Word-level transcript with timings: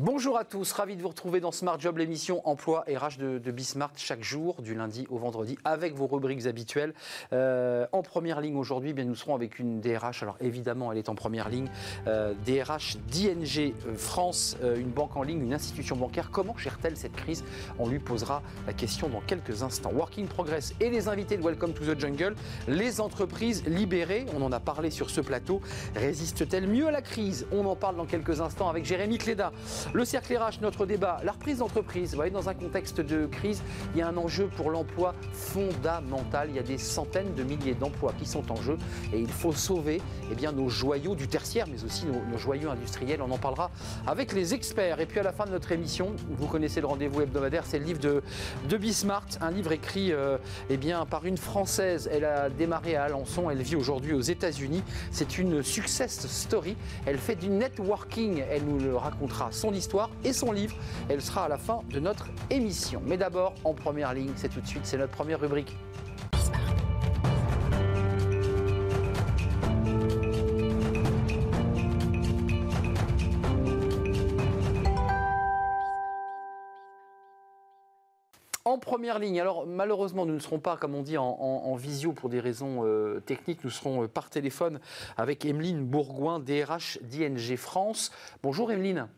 Bonjour 0.00 0.38
à 0.38 0.44
tous, 0.44 0.70
ravi 0.70 0.94
de 0.94 1.02
vous 1.02 1.08
retrouver 1.08 1.40
dans 1.40 1.50
Smart 1.50 1.80
Job, 1.80 1.98
l'émission 1.98 2.40
emploi 2.48 2.84
RH 2.86 3.18
de, 3.18 3.38
de 3.38 3.50
Bismart 3.50 3.90
chaque 3.96 4.22
jour, 4.22 4.62
du 4.62 4.76
lundi 4.76 5.08
au 5.10 5.18
vendredi, 5.18 5.58
avec 5.64 5.96
vos 5.96 6.06
rubriques 6.06 6.46
habituelles. 6.46 6.94
Euh, 7.32 7.84
en 7.90 8.02
première 8.02 8.40
ligne 8.40 8.54
aujourd'hui, 8.54 8.92
bien 8.92 9.04
nous 9.04 9.16
serons 9.16 9.34
avec 9.34 9.58
une 9.58 9.80
DRH. 9.80 10.22
Alors 10.22 10.36
évidemment, 10.40 10.92
elle 10.92 10.98
est 10.98 11.08
en 11.08 11.16
première 11.16 11.48
ligne. 11.48 11.68
Euh, 12.06 12.32
DRH 12.46 12.96
d'ING 13.10 13.74
France, 13.96 14.56
euh, 14.62 14.78
une 14.78 14.90
banque 14.90 15.16
en 15.16 15.24
ligne, 15.24 15.42
une 15.42 15.52
institution 15.52 15.96
bancaire. 15.96 16.30
Comment 16.30 16.56
gère-t-elle 16.56 16.96
cette 16.96 17.16
crise? 17.16 17.42
On 17.80 17.88
lui 17.88 17.98
posera 17.98 18.44
la 18.68 18.74
question 18.74 19.08
dans 19.08 19.20
quelques 19.22 19.64
instants. 19.64 19.90
Working 19.92 20.28
Progress 20.28 20.74
et 20.78 20.90
les 20.90 21.08
invités 21.08 21.36
de 21.36 21.42
Welcome 21.42 21.72
to 21.72 21.82
the 21.82 21.98
Jungle. 21.98 22.36
Les 22.68 23.00
entreprises 23.00 23.66
libérées, 23.66 24.26
on 24.36 24.42
en 24.42 24.52
a 24.52 24.60
parlé 24.60 24.90
sur 24.90 25.10
ce 25.10 25.20
plateau, 25.20 25.60
résistent-elles 25.96 26.68
mieux 26.68 26.86
à 26.86 26.92
la 26.92 27.02
crise? 27.02 27.48
On 27.50 27.66
en 27.66 27.74
parle 27.74 27.96
dans 27.96 28.06
quelques 28.06 28.40
instants 28.40 28.68
avec 28.68 28.84
Jérémy 28.84 29.18
Cléda. 29.18 29.50
Le 29.94 30.04
cercle 30.04 30.36
RH, 30.36 30.60
notre 30.60 30.84
débat, 30.84 31.20
la 31.24 31.32
reprise 31.32 31.58
d'entreprise. 31.58 32.10
Vous 32.10 32.16
voyez, 32.16 32.30
dans 32.30 32.50
un 32.50 32.54
contexte 32.54 33.00
de 33.00 33.24
crise, 33.26 33.62
il 33.94 33.98
y 33.98 34.02
a 34.02 34.08
un 34.08 34.16
enjeu 34.18 34.50
pour 34.54 34.70
l'emploi 34.70 35.14
fondamental. 35.32 36.48
Il 36.50 36.56
y 36.56 36.58
a 36.58 36.62
des 36.62 36.76
centaines 36.76 37.34
de 37.34 37.42
milliers 37.42 37.74
d'emplois 37.74 38.12
qui 38.18 38.26
sont 38.26 38.52
en 38.52 38.56
jeu 38.56 38.76
et 39.14 39.18
il 39.18 39.30
faut 39.30 39.52
sauver 39.52 40.02
eh 40.30 40.34
bien, 40.34 40.52
nos 40.52 40.68
joyaux 40.68 41.14
du 41.14 41.26
tertiaire, 41.26 41.66
mais 41.70 41.82
aussi 41.84 42.04
nos, 42.04 42.36
joyaux 42.36 42.70
industriels. 42.70 43.22
On 43.22 43.30
en 43.30 43.38
parlera 43.38 43.70
avec 44.06 44.32
les 44.34 44.52
experts. 44.52 45.00
Et 45.00 45.06
puis 45.06 45.20
à 45.20 45.22
la 45.22 45.32
fin 45.32 45.46
de 45.46 45.50
notre 45.52 45.72
émission, 45.72 46.14
vous 46.28 46.46
connaissez 46.46 46.82
le 46.82 46.86
rendez-vous 46.86 47.22
hebdomadaire, 47.22 47.64
c'est 47.64 47.78
le 47.78 47.86
livre 47.86 48.00
de, 48.00 48.22
de 48.68 48.76
Bismart, 48.76 49.26
un 49.40 49.50
livre 49.50 49.72
écrit 49.72 50.12
euh, 50.12 50.36
eh 50.68 50.76
bien, 50.76 51.06
par 51.06 51.24
une 51.24 51.38
Française. 51.38 52.10
Elle 52.12 52.26
a 52.26 52.50
démarré 52.50 52.94
à 52.96 53.04
Alençon, 53.04 53.48
elle 53.48 53.62
vit 53.62 53.76
aujourd'hui 53.76 54.12
aux 54.12 54.20
États-Unis. 54.20 54.82
C'est 55.10 55.38
une 55.38 55.62
success 55.62 56.26
story. 56.26 56.76
Elle 57.06 57.18
fait 57.18 57.36
du 57.36 57.48
networking. 57.48 58.42
Elle 58.50 58.64
nous 58.64 58.78
le 58.78 58.94
racontera, 58.96 59.48
son 59.50 59.72
histoire 59.78 60.10
et 60.24 60.32
son 60.32 60.52
livre. 60.52 60.76
Elle 61.08 61.22
sera 61.22 61.44
à 61.44 61.48
la 61.48 61.56
fin 61.56 61.80
de 61.90 62.00
notre 62.00 62.26
émission. 62.50 63.00
Mais 63.06 63.16
d'abord, 63.16 63.54
en 63.64 63.72
première 63.72 64.12
ligne, 64.12 64.32
c'est 64.36 64.50
tout 64.50 64.60
de 64.60 64.66
suite, 64.66 64.84
c'est 64.84 64.98
notre 64.98 65.12
première 65.12 65.40
rubrique. 65.40 65.74
En 78.68 78.76
première 78.76 79.18
ligne, 79.18 79.40
alors 79.40 79.66
malheureusement 79.66 80.26
nous 80.26 80.34
ne 80.34 80.38
serons 80.40 80.58
pas, 80.58 80.76
comme 80.76 80.94
on 80.94 81.02
dit, 81.02 81.16
en 81.16 81.74
visio 81.76 82.12
pour 82.12 82.28
des 82.28 82.38
raisons 82.38 82.84
euh, 82.84 83.18
techniques, 83.20 83.64
nous 83.64 83.70
serons 83.70 84.02
euh, 84.02 84.08
par 84.08 84.28
téléphone 84.28 84.78
avec 85.16 85.46
Emeline 85.46 85.86
Bourgoin, 85.86 86.38
DRH 86.38 86.98
d'ING 87.00 87.56
France. 87.56 88.12
Bonjour 88.42 88.70
Emeline. 88.70 89.08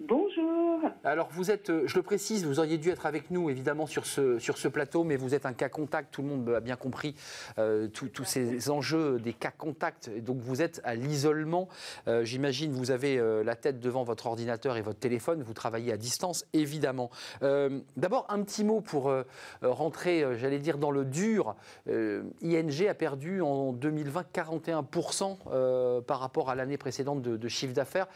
Bonjour. 0.00 0.80
Alors 1.04 1.28
vous 1.30 1.52
êtes, 1.52 1.70
euh, 1.70 1.84
je 1.86 1.94
le 1.94 2.02
précise, 2.02 2.44
vous 2.44 2.58
auriez 2.58 2.78
dû 2.78 2.90
être 2.90 3.06
avec 3.06 3.30
nous 3.30 3.48
évidemment 3.48 3.86
sur 3.86 4.06
ce, 4.06 4.68
plateau, 4.68 5.04
mais 5.04 5.14
vous 5.14 5.36
êtes 5.36 5.46
un 5.46 5.52
cas 5.52 5.68
contact, 5.68 6.12
tout 6.12 6.22
le 6.22 6.28
monde 6.28 6.48
a 6.48 6.58
bien 6.58 6.74
compris 6.74 7.14
euh, 7.58 7.86
tous 7.86 8.24
ces 8.24 8.70
enjeux 8.70 9.20
des 9.20 9.32
cas 9.32 9.52
contacts, 9.52 10.10
donc 10.10 10.38
vous 10.38 10.62
êtes 10.62 10.80
à 10.82 10.96
l'isolement. 10.96 11.68
Euh, 12.08 12.24
J'imagine 12.24 12.72
vous 12.72 12.90
avez 12.90 13.22
la 13.44 13.54
tête 13.54 13.78
devant 13.78 14.02
votre 14.02 14.26
ordinateur 14.26 14.76
et 14.76 14.82
votre 14.82 14.98
téléphone, 14.98 15.44
vous 15.44 15.54
travaillez 15.54 15.92
à 15.92 15.96
distance 15.96 16.44
évidemment. 16.52 17.10
D'abord 17.40 18.26
un 18.28 18.42
petit 18.42 18.64
mot 18.64 18.80
pour 18.80 19.14
rentrer, 19.62 20.24
j'allais 20.36 20.58
dire, 20.58 20.78
dans 20.78 20.90
le 20.90 21.04
dur. 21.04 21.54
ING 21.86 22.88
a 22.88 22.94
perdu 22.94 23.40
en 23.42 23.72
2020 23.72 24.24
41% 24.32 25.36
euh, 25.46 26.00
par 26.00 26.18
rapport 26.20 26.50
à 26.50 26.54
l'année 26.54 26.76
précédente 26.76 27.22
de, 27.22 27.36
de 27.36 27.48
chiffre 27.48 27.72
d'affaires. 27.72 28.08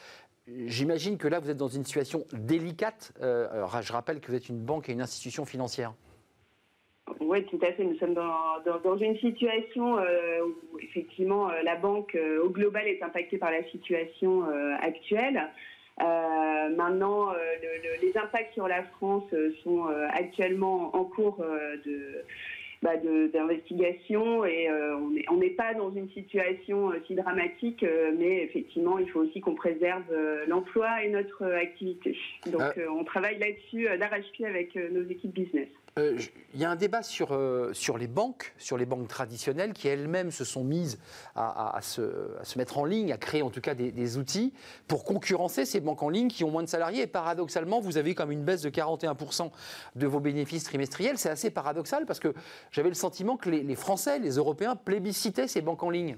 J'imagine 0.67 1.19
que 1.19 1.29
là, 1.29 1.41
vous 1.41 1.51
êtes 1.51 1.57
dans 1.57 1.69
une 1.69 1.85
situation 1.85 2.25
délicate. 2.33 3.13
Euh, 3.21 3.49
alors, 3.53 3.83
je 3.83 3.93
rappelle 3.93 4.21
que 4.21 4.29
vous 4.29 4.37
êtes 4.37 4.49
une 4.49 4.61
banque 4.61 4.89
et 4.89 4.93
une 4.93 5.01
institution 5.03 5.45
financière. 5.45 5.93
Oui, 7.21 7.45
tout 7.47 7.59
à 7.63 7.73
fait. 7.73 7.85
Nous 7.85 7.97
sommes 7.99 8.15
dans, 8.15 8.97
une 8.97 9.17
situation 9.19 9.99
euh, 9.99 10.41
où 10.73 10.79
effectivement 10.79 11.51
euh, 11.51 11.63
la 11.65 11.77
banque 11.77 12.15
euh, 12.15 12.43
au 12.45 12.51
global 12.51 12.87
est 12.87 13.03
impactée 13.03 13.39
par 13.39 13.51
la 13.51 13.63
situation 13.71 14.49
euh, 14.49 14.75
actuelle. 14.81 15.43
Euh, 16.01 16.69
maintenant, 16.77 17.31
euh, 17.31 17.35
le- 17.63 17.83
le- 17.83 18.07
les 18.07 18.17
impacts 18.17 18.55
sur 18.55 18.69
la 18.69 18.83
France 18.85 19.25
euh, 19.33 19.53
sont 19.65 19.89
euh, 19.89 20.07
actuellement 20.13 20.95
en 20.95 21.05
cours 21.05 21.41
euh, 21.41 21.77
de 21.85 22.25
bah, 22.83 22.97
de- 22.97 23.27
d'investigation 23.29 24.45
et 24.45 24.69
euh, 24.69 24.97
on 24.97 25.11
n'est 25.11 25.25
on 25.31 25.37
n'est 25.37 25.51
pas 25.51 25.75
dans 25.75 25.91
une 25.91 26.09
situation 26.11 26.91
euh, 26.93 26.97
si 27.07 27.15
dramatique, 27.15 27.83
euh, 27.83 28.13
mais 28.17 28.43
effectivement, 28.45 28.99
il 28.99 29.09
faut 29.11 29.21
aussi 29.21 29.41
qu'on 29.41 29.55
préserve 29.55 30.05
euh, 30.13 30.45
l'emploi 30.47 31.03
et 31.05 31.09
notre 31.11 31.45
activité. 31.45 32.17
Donc, 32.47 32.61
Ah. 32.63 32.73
euh, 32.79 32.87
on 32.91 33.05
travaille 33.05 33.39
là-dessus 33.39 33.89
euh, 33.89 33.97
d'arrache-pied 33.99 34.47
avec 34.47 34.75
nos 34.77 35.03
équipes 35.09 35.33
business. 35.35 35.69
Euh, 35.99 36.19
y 36.55 36.65
a 36.65 36.71
un 36.71 36.77
débat 36.77 37.03
sur, 37.03 37.33
euh, 37.33 37.73
sur 37.73 37.99
les 37.99 38.07
banques, 38.07 38.55
sur 38.57 38.79
les 38.79 38.87
banques 38.87 39.09
traditionnelles, 39.09 39.73
qui 39.73 39.89
elles-mêmes 39.89 40.31
se 40.31 40.45
sont 40.45 40.65
mises 40.65 40.99
à, 41.35 41.79
se, 41.83 42.57
mettre 42.57 42.79
en 42.79 42.85
ligne, 42.85 43.13
à 43.13 43.17
créer 43.17 43.43
en 43.43 43.51
tout 43.51 43.61
cas 43.61 43.75
des, 43.75 44.19
outils 44.19 44.53
pour 44.89 45.05
concurrencer 45.05 45.65
ces 45.65 45.81
banques 45.81 46.03
en 46.03 46.09
ligne 46.09 46.29
qui 46.29 46.45
ont 46.45 46.51
moins 46.51 46.63
de 46.63 46.69
salariés. 46.69 47.03
Et 47.03 47.07
paradoxalement, 47.07 47.81
vous 47.81 47.99
avez 47.99 48.15
comme 48.15 48.31
une 48.31 48.45
baisse 48.45 48.63
de 48.63 48.71
41% 48.71 49.51
de 49.97 50.07
vos 50.07 50.21
bénéfices 50.21 50.65
trimestriels. 50.65 51.19
C'est 51.19 51.31
assez 51.31 51.51
paradoxal 51.51 52.07
parce 52.07 52.21
que 52.21 52.33
j'avais 52.71 52.89
le 52.89 52.95
sentiment 52.95 53.37
que 53.37 53.51
les, 53.51 53.75
Français, 53.75 54.19
les 54.19 54.37
Européens 54.37 54.77
plébiscitaient 54.77 55.49
ces 55.49 55.61
banques 55.61 55.83
en 55.83 55.91
ligne. 55.91 56.17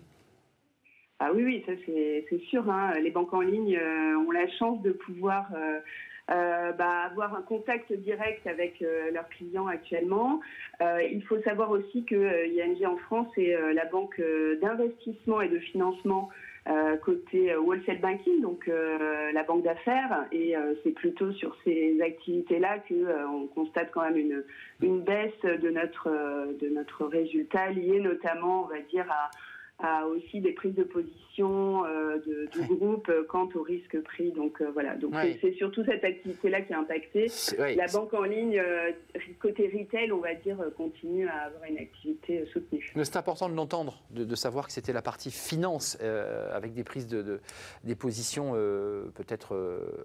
Ah 1.19 1.33
oui, 1.35 1.45
oui, 1.45 1.62
ça 1.67 1.73
c'est 1.85 2.41
sûr. 2.49 2.71
hein. 2.71 2.93
Les 3.01 3.11
banques 3.11 3.35
en 3.35 3.43
ligne 3.43 3.77
euh, 3.77 4.17
ont 4.27 4.31
la 4.31 4.49
chance 4.53 4.81
de 4.83 4.93
pouvoir 4.93 5.47
euh, 5.55 5.81
euh, 6.31 6.71
bah, 6.73 7.09
avoir 7.11 7.35
un 7.35 7.43
contact 7.43 7.93
direct 7.93 8.47
avec 8.47 8.83
euh, 8.83 9.11
leurs 9.11 9.29
clients 9.31 9.67
actuellement. 9.67 10.41
Euh, 10.81 11.03
il 11.03 11.25
faut 11.25 11.41
savoir 11.43 11.73
aussi 11.73 12.05
que 12.05 12.15
ING 12.15 12.87
en 12.87 12.97
France 12.99 13.27
est 13.37 13.57
la 13.75 13.85
banque 13.87 14.23
d'investissement 14.63 15.41
et 15.41 15.49
de 15.49 15.59
financement 15.59 16.29
côté 17.03 17.57
wholesale 17.57 18.01
banking, 18.01 18.43
donc 18.43 18.67
la 18.69 19.43
banque 19.43 19.65
d'affaires, 19.65 20.27
et 20.31 20.55
c'est 20.85 20.93
plutôt 20.93 21.33
sur 21.33 21.57
ces 21.65 22.01
activités-là 22.01 22.79
que 22.81 23.27
on 23.27 23.47
constate 23.47 23.91
quand 23.93 24.03
même 24.03 24.19
une, 24.19 24.45
une 24.83 25.01
baisse 25.01 25.41
de 25.43 25.71
notre 25.71 26.11
de 26.61 26.69
notre 26.69 27.07
résultat 27.07 27.71
lié 27.71 27.99
notamment, 27.99 28.65
on 28.65 28.67
va 28.67 28.81
dire, 28.83 29.11
à 29.11 29.31
à 29.83 30.07
aussi 30.07 30.41
des 30.41 30.53
prises 30.53 30.75
de 30.75 30.85
position 30.85 31.85
euh, 31.87 32.19
de, 32.19 32.47
du 32.53 32.61
Ouais. 32.61 32.67
groupe 32.77 33.09
euh, 33.09 33.25
quant 33.29 33.49
au 33.55 33.63
risque 33.63 34.01
pris. 34.03 34.31
Donc 34.33 34.61
euh, 34.61 34.71
voilà, 34.73 34.97
donc 34.97 35.15
Ouais. 35.15 35.39
c'est- 35.41 35.53
surtout 35.55 35.85
cette 35.85 36.05
activité-là 36.05 36.61
qui 36.63 36.73
est 36.73 36.77
impactée. 36.77 37.27
Ouais, 37.59 37.75
La 37.77 37.87
banque 37.87 38.13
en 38.15 38.23
ligne, 38.25 38.59
euh, 38.59 38.91
côté 39.41 39.71
retail, 39.75 40.13
on 40.13 40.19
va 40.19 40.35
dire, 40.35 40.59
continue 40.77 41.29
à 41.29 41.47
avoir 41.47 41.65
une 41.65 41.79
activité 41.79 42.45
soutenue. 42.53 42.93
C'est 43.03 43.17
important 43.17 43.49
de 43.49 43.55
l'entendre, 43.55 44.03
de, 44.11 44.25
de 44.25 44.35
savoir 44.35 44.67
que 44.67 44.73
c'était 44.73 44.93
la 44.93 45.03
partie 45.03 45.31
finance, 45.31 45.99
avec 46.53 46.75
des 46.75 46.85
prises 46.85 47.07
de, 47.07 47.23
de- 47.23 47.41
des 47.85 47.95
positions 47.95 48.53
peut-être 49.15 49.55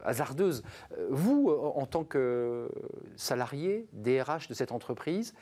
hasardeuses. 0.03 0.63
Vous, 1.09 1.49
en 1.49 1.85
tant 1.85 2.03
que 2.03 2.69
salarié, 3.15 3.87
DRH 3.93 4.47
de 4.47 4.53
cette 4.53 4.71
entreprise, 4.71 5.33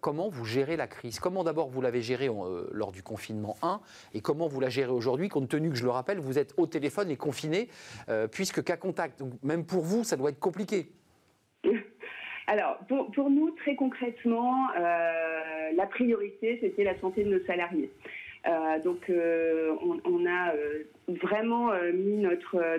comment 0.00 0.28
vous 0.28 0.44
gérez 0.44 0.76
la 0.76 0.86
crise? 0.86 1.20
Comment 1.20 1.44
d'abord 1.44 1.68
vous 1.68 1.80
l'avez 1.80 2.02
gérée 2.02 2.28
lors 2.72 2.92
du 2.92 3.02
confinement 3.02 3.56
1 3.62 3.69
et 4.14 4.20
comment 4.20 4.48
vous 4.48 4.60
la 4.60 4.68
gérez 4.68 4.92
aujourd'hui, 4.92 5.28
compte 5.28 5.48
tenu 5.48 5.70
que, 5.70 5.76
je 5.76 5.84
le 5.84 5.90
rappelle, 5.90 6.18
vous 6.18 6.38
êtes 6.38 6.54
au 6.56 6.66
téléphone 6.66 7.10
et 7.10 7.16
confiné, 7.16 7.68
euh, 8.08 8.26
puisque 8.26 8.62
cas 8.64 8.76
contact. 8.76 9.18
Donc 9.18 9.32
même 9.42 9.64
pour 9.64 9.82
vous, 9.82 10.04
ça 10.04 10.16
doit 10.16 10.30
être 10.30 10.40
compliqué. 10.40 10.88
Alors, 12.46 12.78
pour, 12.88 13.10
pour 13.12 13.30
nous, 13.30 13.50
très 13.52 13.76
concrètement, 13.76 14.70
euh, 14.76 15.70
la 15.76 15.86
priorité, 15.86 16.58
c'était 16.60 16.82
la 16.82 16.98
santé 16.98 17.22
de 17.22 17.38
nos 17.38 17.44
salariés. 17.46 17.92
Euh, 18.46 18.78
donc, 18.82 19.10
euh, 19.10 19.74
on, 20.04 20.24
a 20.26 20.54
euh, 20.54 20.82
vraiment 21.08 21.72
mis 21.92 22.24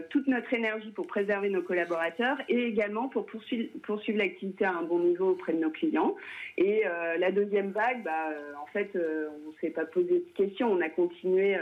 toute 0.09 0.27
notre 0.27 0.51
énergie 0.53 0.91
pour 0.91 1.05
préserver 1.05 1.49
nos 1.49 1.61
collaborateurs 1.61 2.37
et 2.49 2.65
également 2.65 3.09
pour 3.09 3.25
poursuivre, 3.27 4.17
l'activité 4.17 4.65
à 4.65 4.73
un 4.73 4.83
bon 4.83 4.99
niveau 4.99 5.31
auprès 5.31 5.53
de 5.53 5.59
nos 5.59 5.69
clients. 5.69 6.15
Et 6.57 6.83
la 7.19 7.31
deuxième 7.31 7.71
vague, 7.71 8.03
bah, 8.03 8.29
en 8.61 8.65
fait, 8.67 8.89
on 8.95 9.49
ne 9.49 9.55
s'est 9.59 9.69
pas 9.69 9.85
posé 9.85 10.19
de 10.19 10.33
questions. 10.35 10.71
On 10.71 10.81
a 10.81 10.89
continué 10.89 11.55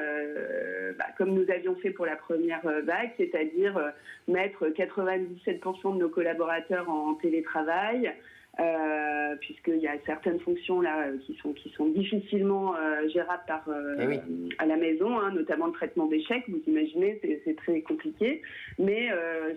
bah, 0.98 1.06
comme 1.18 1.32
nous 1.32 1.50
avions 1.52 1.76
fait 1.76 1.92
pour 1.92 2.06
la 2.06 2.16
première 2.16 2.62
vague, 2.84 3.12
c'est-à-dire 3.18 3.94
mettre 4.28 4.68
97% 4.68 5.96
de 5.96 6.00
nos 6.00 6.10
collaborateurs 6.10 6.90
en 6.90 7.16
télétravail. 7.16 8.14
Euh, 8.60 9.36
puisqu'il 9.40 9.78
y 9.78 9.88
a 9.88 9.96
certaines 10.06 10.40
fonctions 10.40 10.82
là 10.82 11.08
euh, 11.08 11.18
qui 11.26 11.34
sont 11.36 11.54
qui 11.54 11.70
sont 11.70 11.88
difficilement 11.88 12.76
euh, 12.76 13.08
gérables 13.08 13.44
par 13.48 13.64
euh, 13.70 13.96
Eh 14.02 14.08
oui. 14.08 14.20
à 14.58 14.66
la 14.66 14.76
maison, 14.76 15.18
hein, 15.18 15.32
notamment 15.32 15.68
le 15.68 15.72
traitement 15.72 16.08
d'échecs. 16.08 16.44
Vous 16.50 16.62
imaginez, 16.68 17.22
c'est 17.46 17.56
très 17.56 17.82
compliqué, 17.82 18.42
mais 18.78 19.10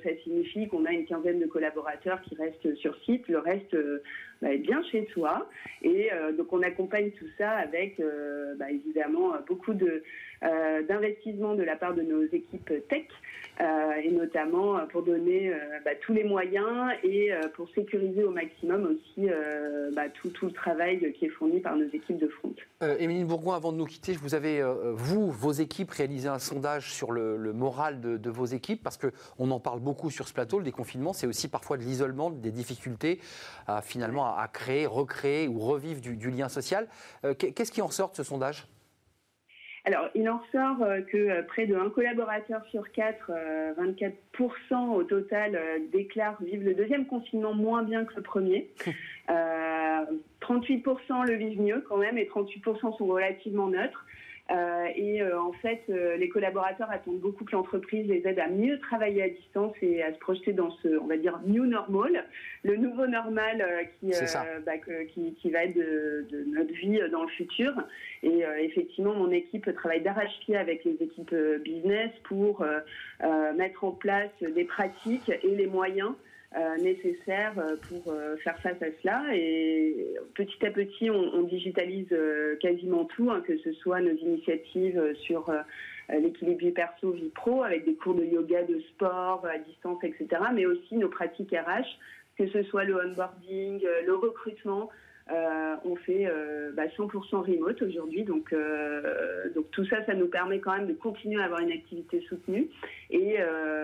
ça 0.04 0.10
signifie 0.22 0.68
qu'on 0.68 0.84
a 0.84 0.92
une 0.92 1.06
quinzaine 1.06 1.40
de 1.40 1.46
collaborateurs 1.46 2.20
qui 2.22 2.36
restent 2.36 2.74
sur 2.76 2.96
site. 3.04 3.26
Le 3.28 3.38
reste 3.38 3.76
bah, 4.40 4.54
être 4.54 4.62
bien 4.62 4.82
chez 4.84 5.06
soi. 5.12 5.48
Et 5.82 6.10
donc 6.36 6.52
on 6.52 6.62
accompagne 6.62 7.10
tout 7.12 7.28
ça 7.38 7.50
avec 7.50 8.00
bah, 8.58 8.70
évidemment 8.70 9.32
beaucoup 9.48 9.74
de 9.74 10.02
d'investissement 10.88 11.54
de 11.54 11.62
la 11.62 11.76
part 11.76 11.94
de 11.94 12.02
nos 12.02 12.22
équipes 12.24 12.72
tech. 12.88 13.06
et 13.60 14.10
notamment 14.10 14.78
pour 14.88 15.02
donner 15.02 15.52
bah, 15.84 15.92
tous 16.00 16.12
les 16.12 16.24
moyens 16.24 16.92
et 17.04 17.30
pour 17.54 17.68
sécuriser 17.70 18.24
au 18.24 18.30
maximum 18.30 18.86
aussi 18.86 19.28
bah, 19.94 20.08
tout, 20.08 20.30
tout, 20.30 20.46
le 20.46 20.52
travail 20.52 21.12
qui 21.12 21.26
est 21.26 21.30
fourni 21.30 21.60
par 21.60 21.76
nos 21.76 21.86
équipes 21.86 22.18
de 22.18 22.28
front. 22.28 22.54
Émilie 22.98 23.24
Bourgoin, 23.24 23.56
avant 23.56 23.72
de 23.72 23.76
nous 23.76 23.84
quitter, 23.84 24.14
vous 24.14 24.34
avez, 24.34 24.62
vous, 24.94 25.30
vos 25.30 25.52
équipes, 25.52 25.90
réalisé 25.90 26.28
un 26.28 26.38
sondage 26.38 26.92
sur 26.92 27.12
le, 27.12 27.52
moral 27.52 28.00
de, 28.00 28.30
vos 28.30 28.46
équipes, 28.46 28.82
parce 28.82 28.98
qu'on 28.98 29.50
en 29.50 29.60
parle 29.60 29.80
beaucoup 29.80 30.10
sur 30.10 30.26
ce 30.26 30.34
plateau, 30.34 30.58
le 30.58 30.64
déconfinement, 30.64 31.12
c'est 31.12 31.26
aussi 31.26 31.48
parfois 31.48 31.76
de 31.76 31.82
l'isolement, 31.82 32.30
des 32.30 32.50
difficultés 32.50 33.20
à, 33.66 33.82
finalement 33.82 34.36
à, 34.36 34.48
créer, 34.48 34.86
recréer 34.86 35.48
ou 35.48 35.58
revivre 35.58 36.00
du, 36.00 36.30
lien 36.30 36.48
social. 36.48 36.88
Euh, 37.24 37.34
qu'est-ce 37.34 37.72
qui 37.72 37.82
en 37.82 37.90
sort 37.90 38.10
de 38.10 38.16
ce 38.16 38.22
sondage? 38.22 38.66
Alors, 39.84 40.08
il 40.14 40.28
en 40.30 40.38
ressort 40.38 40.80
euh, 40.82 41.00
que 41.00 41.16
euh, 41.16 41.42
près 41.42 41.66
de 41.66 41.74
un 41.74 41.90
collaborateur 41.90 42.64
sur 42.70 42.92
quatre, 42.92 43.32
24% 43.78 44.94
au 44.94 45.02
total, 45.02 45.58
déclarent 45.90 46.40
vivre 46.40 46.64
le 46.64 46.74
deuxième 46.74 47.06
confinement 47.06 47.52
moins 47.52 47.82
bien 47.82 48.04
que 48.04 48.14
le 48.14 48.22
premier. 48.22 48.70
38% 50.42 51.26
le 51.26 51.34
vivent 51.34 51.60
mieux 51.60 51.84
quand 51.88 51.96
même 51.96 52.18
et 52.18 52.26
38% 52.26 52.96
sont 52.98 53.06
relativement 53.06 53.68
neutres. 53.68 54.04
Euh, 54.50 54.86
et 54.96 55.22
euh, 55.22 55.40
en 55.40 55.52
fait, 55.52 55.82
euh, 55.88 56.16
les 56.16 56.28
collaborateurs 56.28 56.90
attendent 56.90 57.20
beaucoup 57.20 57.44
que 57.44 57.52
l'entreprise 57.52 58.06
les 58.08 58.26
aide 58.26 58.40
à 58.40 58.48
mieux 58.48 58.78
travailler 58.80 59.22
à 59.22 59.28
distance 59.28 59.72
et 59.80 60.02
à 60.02 60.12
se 60.12 60.18
projeter 60.18 60.52
dans 60.52 60.70
ce, 60.82 60.88
on 60.98 61.06
va 61.06 61.16
dire, 61.16 61.40
new 61.46 61.64
normal, 61.64 62.26
le 62.64 62.76
nouveau 62.76 63.06
normal 63.06 63.64
qui, 64.00 64.10
bah, 64.66 64.72
qui, 65.14 65.34
qui, 65.34 65.50
va 65.50 65.64
être 65.64 65.74
de, 65.74 66.26
de, 66.30 66.44
notre 66.48 66.72
vie 66.74 67.00
dans 67.12 67.22
le 67.22 67.28
futur. 67.28 67.72
Et 68.22 68.42
effectivement, 68.60 69.14
mon 69.14 69.30
équipe 69.30 69.72
travaille 69.74 70.02
d'arrache-pied 70.02 70.56
avec 70.56 70.84
les 70.84 70.96
équipes 71.00 71.34
business 71.64 72.10
pour 72.24 72.64
mettre 73.56 73.84
en 73.84 73.92
place 73.92 74.30
des 74.40 74.64
pratiques 74.64 75.30
et 75.42 75.54
les 75.54 75.66
moyens 75.66 76.12
euh, 76.54 76.76
nécessaires 76.76 77.58
euh, 77.58 77.76
pour 77.88 78.12
euh, 78.12 78.36
faire 78.44 78.58
face 78.58 78.80
à 78.82 78.86
cela. 79.00 79.24
Et 79.32 80.14
petit 80.34 80.66
à 80.66 80.70
petit, 80.70 81.10
on, 81.10 81.42
digitalise 81.44 82.14
quasiment 82.60 83.06
tout, 83.06 83.30
hein, 83.30 83.42
que 83.46 83.56
ce 83.58 83.72
soit 83.72 84.00
nos 84.00 84.14
initiatives 84.16 85.02
sur 85.22 85.50
l'équilibre 86.10 86.60
vie 86.60 86.72
perso, 86.72 87.10
vie 87.12 87.30
pro, 87.30 87.62
avec 87.62 87.84
des 87.84 87.94
cours 87.94 88.14
de 88.14 88.24
yoga, 88.24 88.62
de 88.64 88.80
sport 88.80 89.46
à 89.46 89.58
distance, 89.58 90.02
etc., 90.04 90.26
mais 90.54 90.66
aussi 90.66 90.96
nos 90.96 91.08
pratiques 91.08 91.52
RH, 91.52 91.98
que 92.38 92.46
ce 92.48 92.62
soit 92.64 92.84
le 92.84 92.96
onboarding, 92.96 93.82
le 94.06 94.14
recrutement. 94.14 94.90
Euh, 95.30 95.76
on 95.84 95.94
fait 95.96 96.24
100% 96.24 96.28
euh, 96.28 96.72
bah, 96.72 96.84
remote 97.32 97.80
aujourd'hui, 97.82 98.24
donc, 98.24 98.52
euh, 98.52 99.50
donc 99.54 99.70
tout 99.70 99.84
ça, 99.86 100.04
ça 100.04 100.14
nous 100.14 100.26
permet 100.26 100.58
quand 100.58 100.76
même 100.76 100.88
de 100.88 100.94
continuer 100.94 101.40
à 101.40 101.44
avoir 101.44 101.60
une 101.60 101.70
activité 101.70 102.20
soutenue. 102.28 102.68
Et 103.10 103.36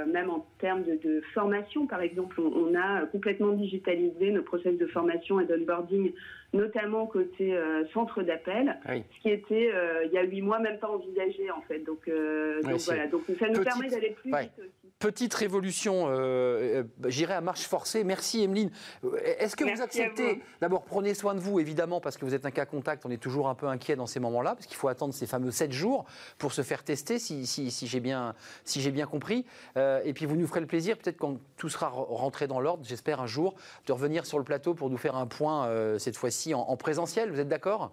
même 0.07 0.31
en 0.31 0.47
termes 0.59 0.85
de, 0.85 1.21
formation, 1.35 1.87
par 1.87 2.01
exemple, 2.01 2.41
on, 2.41 2.75
a 2.75 3.07
complètement 3.07 3.53
digitalisé 3.53 4.31
nos 4.31 4.43
process 4.43 4.77
de 4.79 4.87
formation 4.87 5.39
et 5.39 5.45
d'onboarding, 5.45 6.13
notamment 6.53 7.07
côté 7.07 7.57
centre 7.93 8.23
d'appel, 8.23 8.79
ce 8.87 9.23
qui 9.23 9.31
était 9.31 9.73
il 10.05 10.13
y 10.13 10.19
a 10.19 10.23
huit 10.23 10.43
mois 10.43 10.59
même 10.59 10.79
pas 10.79 10.89
envisagé 10.89 11.51
en 11.51 11.63
fait. 11.63 11.81
Donc, 11.81 12.09
voilà, 12.09 13.07
donc 13.07 13.23
ça 13.39 13.49
nous 13.49 13.63
permet 13.63 13.89
d'aller 13.89 14.17
plus 14.21 14.31
vite 14.31 14.53
aussi 14.59 14.89
petite 14.99 15.33
révolution, 15.35 16.09
euh, 16.09 16.83
euh, 16.83 16.85
j'irai 17.07 17.35
à 17.35 17.41
marche 17.41 17.63
forcée. 17.63 18.03
Merci 18.05 18.43
Emeline. 18.43 18.71
Euh, 19.05 19.17
est-ce 19.39 19.55
que 19.55 19.65
vous 19.65 19.81
acceptez, 19.81 20.43
d'abord 20.61 20.83
prenez 20.83 21.15
soin 21.15 21.35
de 21.35 21.41
vous 21.41 21.61
évidemment 21.61 22.01
parce 22.01 22.17
que 22.17 22.25
vous 22.25 22.35
êtes 22.35 22.47
un 22.47 22.51
cas 22.51 22.67
contact, 22.67 23.07
on 23.07 23.11
est 23.11 23.23
toujours 23.23 23.49
un 23.49 23.55
peu 23.55 23.67
inquiet 23.67 23.97
dans 23.97 24.07
ces 24.07 24.21
moments-là 24.21 24.55
parce 24.55 24.67
qu'il 24.67 24.77
faut 24.77 24.89
attendre 24.89 25.15
ces 25.15 25.27
fameux 25.27 25.51
7 25.51 25.73
jours 25.73 26.05
pour 26.39 26.53
se 26.53 26.63
faire 26.63 26.83
tester 26.83 27.19
si, 27.19 27.47
si, 27.47 27.87
j'ai 27.87 28.01
bien, 28.01 28.35
si 28.65 28.89
bien 28.91 29.07
compris. 29.07 29.45
et 29.77 30.13
puis 30.15 30.27
vous 30.27 30.37
nous 30.37 30.47
ferez 30.47 30.61
le 30.61 30.67
plaisir, 30.67 30.97
peut-être 30.97 31.19
quand 31.19 31.39
tout 31.57 31.69
sera 31.69 31.89
rentré 31.89 32.47
dans 32.47 32.61
l'ordre, 32.61 32.85
j'espère 32.85 33.21
un 33.21 33.27
jour, 33.27 33.55
de 33.87 33.93
revenir 33.93 34.27
sur 34.27 34.39
le 34.39 34.45
plateau 34.45 34.75
pour 34.75 34.91
nous 34.91 34.97
faire 34.97 35.17
un 35.17 35.27
point 35.27 35.69
cette 35.99 36.17
fois-ci 36.17 36.38
en 36.55 36.77
présentiel. 36.77 37.31
Vous 37.31 37.41
êtes 37.41 37.49
d'accord? 37.49 37.93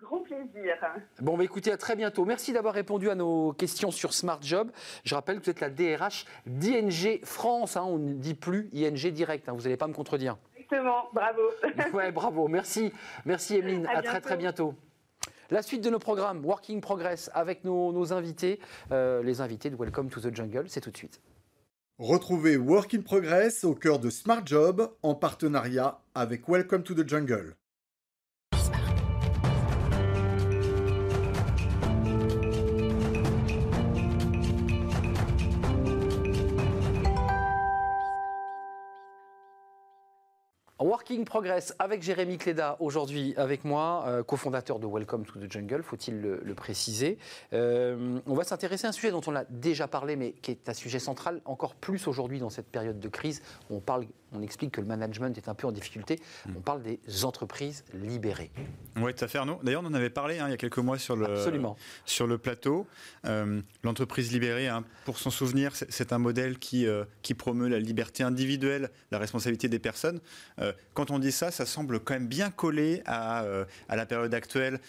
Grand 0.00 0.20
plaisir. 0.20 0.76
Bon, 1.20 1.36
bah 1.36 1.42
écoutez, 1.42 1.72
à 1.72 1.76
très 1.76 1.96
bientôt. 1.96 2.24
Merci 2.24 2.52
d'avoir 2.52 2.72
répondu 2.72 3.10
à 3.10 3.16
nos 3.16 3.52
questions 3.52 3.90
sur 3.90 4.14
Smart 4.14 4.38
Job. 4.40 4.70
Je 5.02 5.14
rappelle 5.14 5.40
que 5.40 5.44
vous 5.44 5.50
êtes 5.50 5.60
la 5.60 5.70
DRH 5.70 6.24
d'ING 6.46 7.20
France. 7.24 7.76
Hein. 7.76 7.82
on 7.84 7.98
ne 7.98 8.14
dit 8.14 8.34
plus 8.34 8.68
ING 8.72 9.10
direct. 9.10 9.48
Hein. 9.48 9.54
vous 9.54 9.62
n'allez 9.62 9.76
pas 9.76 9.88
me 9.88 9.92
contredire. 9.92 10.36
Exactement, 10.56 11.08
bravo. 11.12 11.42
ouais, 11.94 12.12
bravo. 12.12 12.46
Merci. 12.46 12.92
Merci, 13.24 13.56
Emeline. 13.56 13.88
À, 13.88 14.02
très, 14.02 14.20
très 14.20 14.36
bientôt. 14.36 14.74
La 15.50 15.62
suite 15.62 15.82
de 15.82 15.90
nos 15.90 15.98
programmes, 15.98 16.44
Working 16.44 16.80
Progress, 16.80 17.30
avec 17.34 17.64
nos, 17.64 18.12
invités, 18.12 18.60
euh, 18.92 19.22
les 19.22 19.40
invités 19.40 19.70
de 19.70 19.76
Welcome 19.76 20.10
to 20.10 20.20
the 20.20 20.34
Jungle, 20.34 20.64
c'est 20.68 20.80
tout 20.80 20.90
de 20.90 20.96
suite. 20.96 21.20
Retrouvez 22.00 22.56
Working 22.56 23.02
Progress 23.02 23.64
au 23.64 23.74
cœur 23.74 23.98
de 23.98 24.08
Smart 24.08 24.46
Job 24.46 24.88
en 25.02 25.16
partenariat 25.16 26.00
avec 26.14 26.48
Welcome 26.48 26.84
to 26.84 26.94
the 26.94 27.08
Jungle. 27.08 27.56
Working 41.08 41.24
Progress 41.24 41.74
avec 41.78 42.02
Jérémy 42.02 42.36
Cléda 42.36 42.76
aujourd'hui 42.80 43.32
avec 43.38 43.64
moi, 43.64 44.04
euh, 44.06 44.22
cofondateur 44.22 44.78
de 44.78 44.86
Welcome 44.86 45.24
to 45.24 45.40
the 45.40 45.50
Jungle, 45.50 45.82
faut-il 45.82 46.20
le, 46.20 46.54
préciser. 46.54 47.16
Euh, 47.54 48.18
on 48.26 48.34
va 48.34 48.44
s'intéresser 48.44 48.84
à 48.84 48.90
un 48.90 48.92
sujet 48.92 49.10
dont 49.10 49.22
on 49.26 49.34
a 49.34 49.44
déjà 49.44 49.88
parlé, 49.88 50.16
mais 50.16 50.32
qui 50.32 50.50
est 50.50 50.68
un 50.68 50.74
sujet 50.74 50.98
central 50.98 51.40
encore 51.46 51.76
plus 51.76 52.08
aujourd'hui 52.08 52.40
dans 52.40 52.50
cette 52.50 52.66
période 52.66 53.00
de 53.00 53.08
crise. 53.08 53.40
On 53.70 53.80
parle 53.80 54.04
on 54.32 54.42
explique 54.42 54.72
que 54.72 54.82
le 54.82 54.86
management 54.86 55.34
est 55.38 55.48
un 55.48 55.54
peu 55.54 55.66
en 55.66 55.72
difficulté. 55.72 56.20
Mm. 56.44 56.52
On 56.58 56.60
parle 56.60 56.82
des 56.82 57.24
entreprises 57.24 57.82
libérées. 57.94 58.50
Oui, 58.96 59.14
tout 59.14 59.24
à 59.24 59.28
fait, 59.28 59.38
Arnaud. 59.38 59.58
D'ailleurs, 59.62 59.80
on 59.82 59.86
en 59.86 59.94
avait 59.94 60.10
parlé 60.10 60.38
hein, 60.38 60.48
il 60.48 60.50
y 60.50 60.54
a 60.54 60.58
quelques 60.58 60.76
mois 60.76 60.98
sur 60.98 61.16
le, 61.16 61.34
Sur 62.04 62.26
le 62.26 62.36
plateau. 62.36 62.86
Euh, 63.24 63.62
l'entreprise 63.82 64.30
libérée, 64.30 64.68
hein, 64.68 64.84
pour 65.06 65.18
son 65.18 65.30
souvenir, 65.30 65.72
c'est 65.74 66.12
un 66.12 66.18
modèle 66.18 66.58
qui, 66.58 66.86
qui 67.22 67.32
promeut 67.32 67.68
la 67.68 67.78
liberté 67.78 68.22
individuelle, 68.22 68.90
la 69.10 69.18
responsabilité 69.18 69.68
des 69.68 69.78
personnes. 69.78 70.20
Euh, 70.98 71.04
quand 71.04 71.10
on 71.10 71.18
dit 71.18 71.32
ça, 71.32 71.50
ça 71.50 71.64
semble 71.66 72.00
quand 72.00 72.14
même 72.14 72.26
bien 72.26 72.50
collé 72.50 73.02
à, 73.06 73.44
à 73.88 73.96
la 73.96 74.06
période 74.06 74.34
actuelle, 74.34 74.80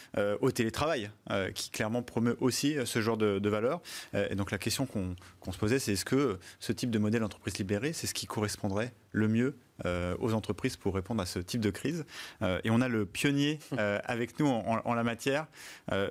au 0.41 0.51
télétravail, 0.51 1.11
qui 1.53 1.69
clairement 1.69 2.01
promeut 2.01 2.35
aussi 2.39 2.75
ce 2.85 3.01
genre 3.01 3.17
de, 3.17 3.39
de 3.39 3.49
valeurs. 3.49 3.81
et 4.13 4.35
donc, 4.35 4.51
la 4.51 4.57
question 4.57 4.85
qu'on 4.85 5.51
se 5.51 5.57
posait, 5.57 5.79
c'est 5.79 5.93
est-ce 5.93 6.05
que 6.05 6.39
ce 6.59 6.71
type 6.71 6.91
de 6.91 6.99
modèle 6.99 7.21
d'entreprise 7.21 7.57
libérée, 7.57 7.93
c'est 7.93 8.07
ce 8.07 8.13
qui 8.13 8.25
correspondrait 8.25 8.93
le 9.11 9.27
mieux 9.27 9.55
euh, 9.85 10.15
aux 10.19 10.33
entreprises 10.33 10.75
pour 10.75 10.95
répondre 10.95 11.21
à 11.21 11.25
ce 11.25 11.39
type 11.39 11.61
de 11.61 11.69
crise? 11.69 12.05
Euh, 12.41 12.59
et 12.63 12.69
on 12.69 12.81
a 12.81 12.87
le 12.87 13.05
pionnier 13.05 13.59
euh, 13.77 13.99
avec 14.05 14.39
nous 14.39 14.47
en, 14.47 14.93
la 14.93 15.03
matière. 15.03 15.47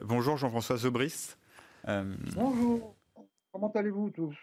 bonjour 0.02 0.36
Jean-François 0.36 0.76
Zobris. 0.78 1.34
bonjour, 1.86 2.94
comment 3.52 3.72
allez-vous 3.72 4.10
tous? 4.10 4.36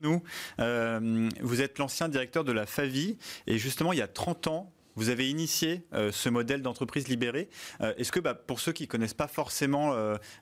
Nous, 0.00 0.22
vous 0.58 1.62
êtes 1.62 1.78
l'ancien 1.78 2.08
directeur 2.08 2.44
de 2.44 2.52
la 2.52 2.66
FAVI 2.66 3.18
et 3.46 3.58
justement 3.58 3.92
il 3.92 3.98
y 3.98 4.02
a 4.02 4.08
30 4.08 4.46
ans, 4.48 4.72
vous 4.94 5.10
avez 5.10 5.28
initié 5.28 5.86
ce 5.92 6.28
modèle 6.28 6.62
d'entreprise 6.62 7.08
libérée. 7.08 7.48
est-ce 7.80 8.10
que, 8.10 8.20
bah, 8.20 8.34
pour 8.34 8.60
ceux 8.60 8.72
qui 8.72 8.84
ne 8.84 8.88
connaissent 8.88 9.14
pas 9.14 9.28
forcément 9.28 9.94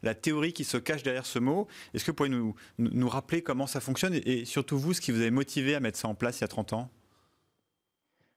la 0.02 0.14
théorie 0.14 0.52
qui 0.52 0.64
se 0.64 0.76
cache 0.76 1.02
derrière 1.02 1.26
ce 1.26 1.38
mot, 1.38 1.66
est-ce 1.92 2.04
que 2.04 2.12
vous 2.12 2.16
pourriez 2.16 2.34
nous, 2.78 3.08
rappeler 3.08 3.42
comment 3.42 3.66
ça 3.66 3.80
fonctionne 3.80 4.14
et, 4.14 4.44
surtout 4.44 4.78
vous, 4.78 4.92
ce 4.92 5.00
qui 5.00 5.10
vous 5.10 5.20
avez 5.20 5.32
motivé 5.32 5.74
à 5.74 5.80
mettre 5.80 5.98
ça 5.98 6.08
en 6.08 6.14
place 6.14 6.38
il 6.38 6.42
y 6.42 6.44
a 6.44 6.48
30 6.48 6.72
ans? 6.72 6.90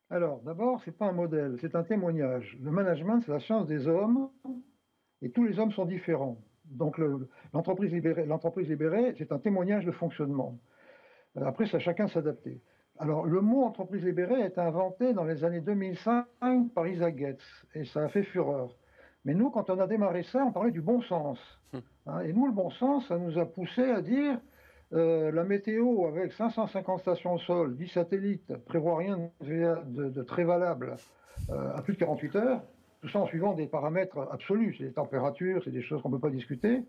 Alors, 0.09 0.41
d'abord, 0.41 0.81
ce 0.81 0.89
n'est 0.89 0.95
pas 0.95 1.07
un 1.07 1.11
modèle, 1.11 1.57
c'est 1.59 1.75
un 1.75 1.83
témoignage. 1.83 2.57
Le 2.63 2.71
management, 2.71 3.21
c'est 3.25 3.31
la 3.31 3.41
science 3.41 3.67
des 3.67 3.87
hommes, 3.87 4.29
et 5.21 5.29
tous 5.29 5.43
les 5.43 5.59
hommes 5.59 5.71
sont 5.71 5.85
différents. 5.85 6.41
Donc, 6.65 6.97
l'entreprise 7.53 7.91
libérée, 7.91 8.25
libérée 8.57 9.15
c'est 9.17 9.31
un 9.31 9.39
témoignage 9.39 9.85
de 9.85 9.91
fonctionnement. 9.91 10.57
Après, 11.45 11.67
c'est 11.67 11.77
à 11.77 11.79
chacun 11.79 12.07
s'adapter. 12.07 12.61
Alors, 12.99 13.25
le 13.25 13.41
mot 13.41 13.63
entreprise 13.63 14.03
libérée 14.03 14.41
est 14.41 14.57
inventé 14.57 15.13
dans 15.13 15.23
les 15.23 15.43
années 15.43 15.61
2005 15.61 16.25
par 16.73 16.87
Isaac 16.87 17.17
Getz, 17.17 17.41
et 17.75 17.85
ça 17.85 18.03
a 18.03 18.09
fait 18.09 18.23
fureur. 18.23 18.75
Mais 19.23 19.33
nous, 19.33 19.51
quand 19.51 19.69
on 19.69 19.79
a 19.79 19.87
démarré 19.87 20.23
ça, 20.23 20.43
on 20.43 20.51
parlait 20.51 20.71
du 20.71 20.81
bon 20.81 21.01
sens. 21.01 21.37
Hum. 21.73 21.81
Hein, 22.07 22.21
et 22.21 22.33
nous, 22.33 22.47
le 22.47 22.53
bon 22.53 22.69
sens, 22.71 23.07
ça 23.07 23.17
nous 23.17 23.37
a 23.37 23.45
poussé 23.45 23.83
à 23.83 24.01
dire 24.01 24.39
euh, 24.93 25.31
la 25.31 25.43
météo, 25.43 26.05
avec 26.05 26.31
550 26.31 27.01
stations 27.01 27.33
au 27.33 27.39
sol, 27.39 27.75
10 27.75 27.89
satellites, 27.89 28.55
prévoit 28.65 28.97
rien 28.97 29.29
de, 29.41 30.23
très 30.23 30.45
valable 30.45 30.95
euh, 31.49 31.75
à 31.75 31.81
plus 31.81 31.93
de 31.93 31.99
48 31.99 32.35
heures, 32.37 32.61
tout 33.01 33.09
ça 33.09 33.19
en 33.19 33.27
suivant 33.27 33.53
des 33.53 33.67
paramètres 33.67 34.27
absolus, 34.31 34.75
c'est 34.77 34.85
des 34.85 34.93
températures, 34.93 35.61
c'est 35.63 35.71
des 35.71 35.81
choses 35.81 36.01
qu'on 36.01 36.09
ne 36.09 36.15
peut 36.15 36.21
pas 36.21 36.29
discuter. 36.29 36.83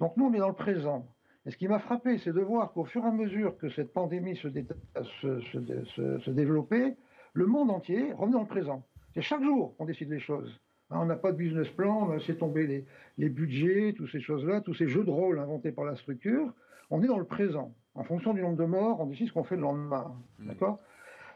Donc 0.00 0.16
nous, 0.16 0.26
on 0.26 0.34
est 0.34 0.38
dans 0.38 0.48
le 0.48 0.54
présent. 0.54 1.06
Et 1.46 1.50
ce 1.52 1.56
qui 1.56 1.68
m'a 1.68 1.78
frappé, 1.78 2.18
c'est 2.18 2.32
de 2.32 2.40
voir 2.40 2.72
qu'au 2.72 2.84
fur 2.84 3.04
et 3.04 3.08
à 3.08 3.12
mesure 3.12 3.56
que 3.56 3.68
cette 3.70 3.92
pandémie 3.92 4.36
se, 4.36 4.48
se, 4.48 6.30
développait, 6.30 6.96
le 7.34 7.46
monde 7.46 7.70
entier 7.70 8.12
revenait 8.12 8.32
dans 8.32 8.40
le 8.40 8.48
présent. 8.48 8.84
C'est 9.14 9.22
chaque 9.22 9.42
jour 9.42 9.76
qu'on 9.76 9.84
décide 9.84 10.10
les 10.10 10.18
choses. 10.18 10.60
Hein, 10.90 10.98
on 11.02 11.06
n'a 11.06 11.16
pas 11.16 11.30
de 11.30 11.36
business 11.36 11.68
plan, 11.68 12.08
on 12.08 12.10
a 12.10 12.16
laissé 12.16 12.36
tomber 12.36 12.66
les, 12.66 12.84
les 13.16 13.28
budgets, 13.28 13.94
toutes 13.96 14.10
ces 14.10 14.20
choses-là, 14.20 14.60
tous 14.60 14.74
ces 14.74 14.88
jeux 14.88 15.04
de 15.04 15.10
rôle 15.10 15.38
inventés 15.38 15.70
par 15.70 15.84
la 15.84 15.94
structure. 15.94 16.52
On 16.90 17.02
est 17.02 17.06
dans 17.06 17.18
le 17.18 17.24
présent. 17.24 17.72
En 17.94 18.02
fonction 18.02 18.34
du 18.34 18.42
nombre 18.42 18.56
de 18.56 18.64
morts, 18.64 19.00
on 19.00 19.06
décide 19.06 19.28
ce 19.28 19.32
qu'on 19.32 19.44
fait 19.44 19.56
le 19.56 19.62
lendemain. 19.62 20.16
Mmh. 20.40 20.48
D'accord? 20.48 20.80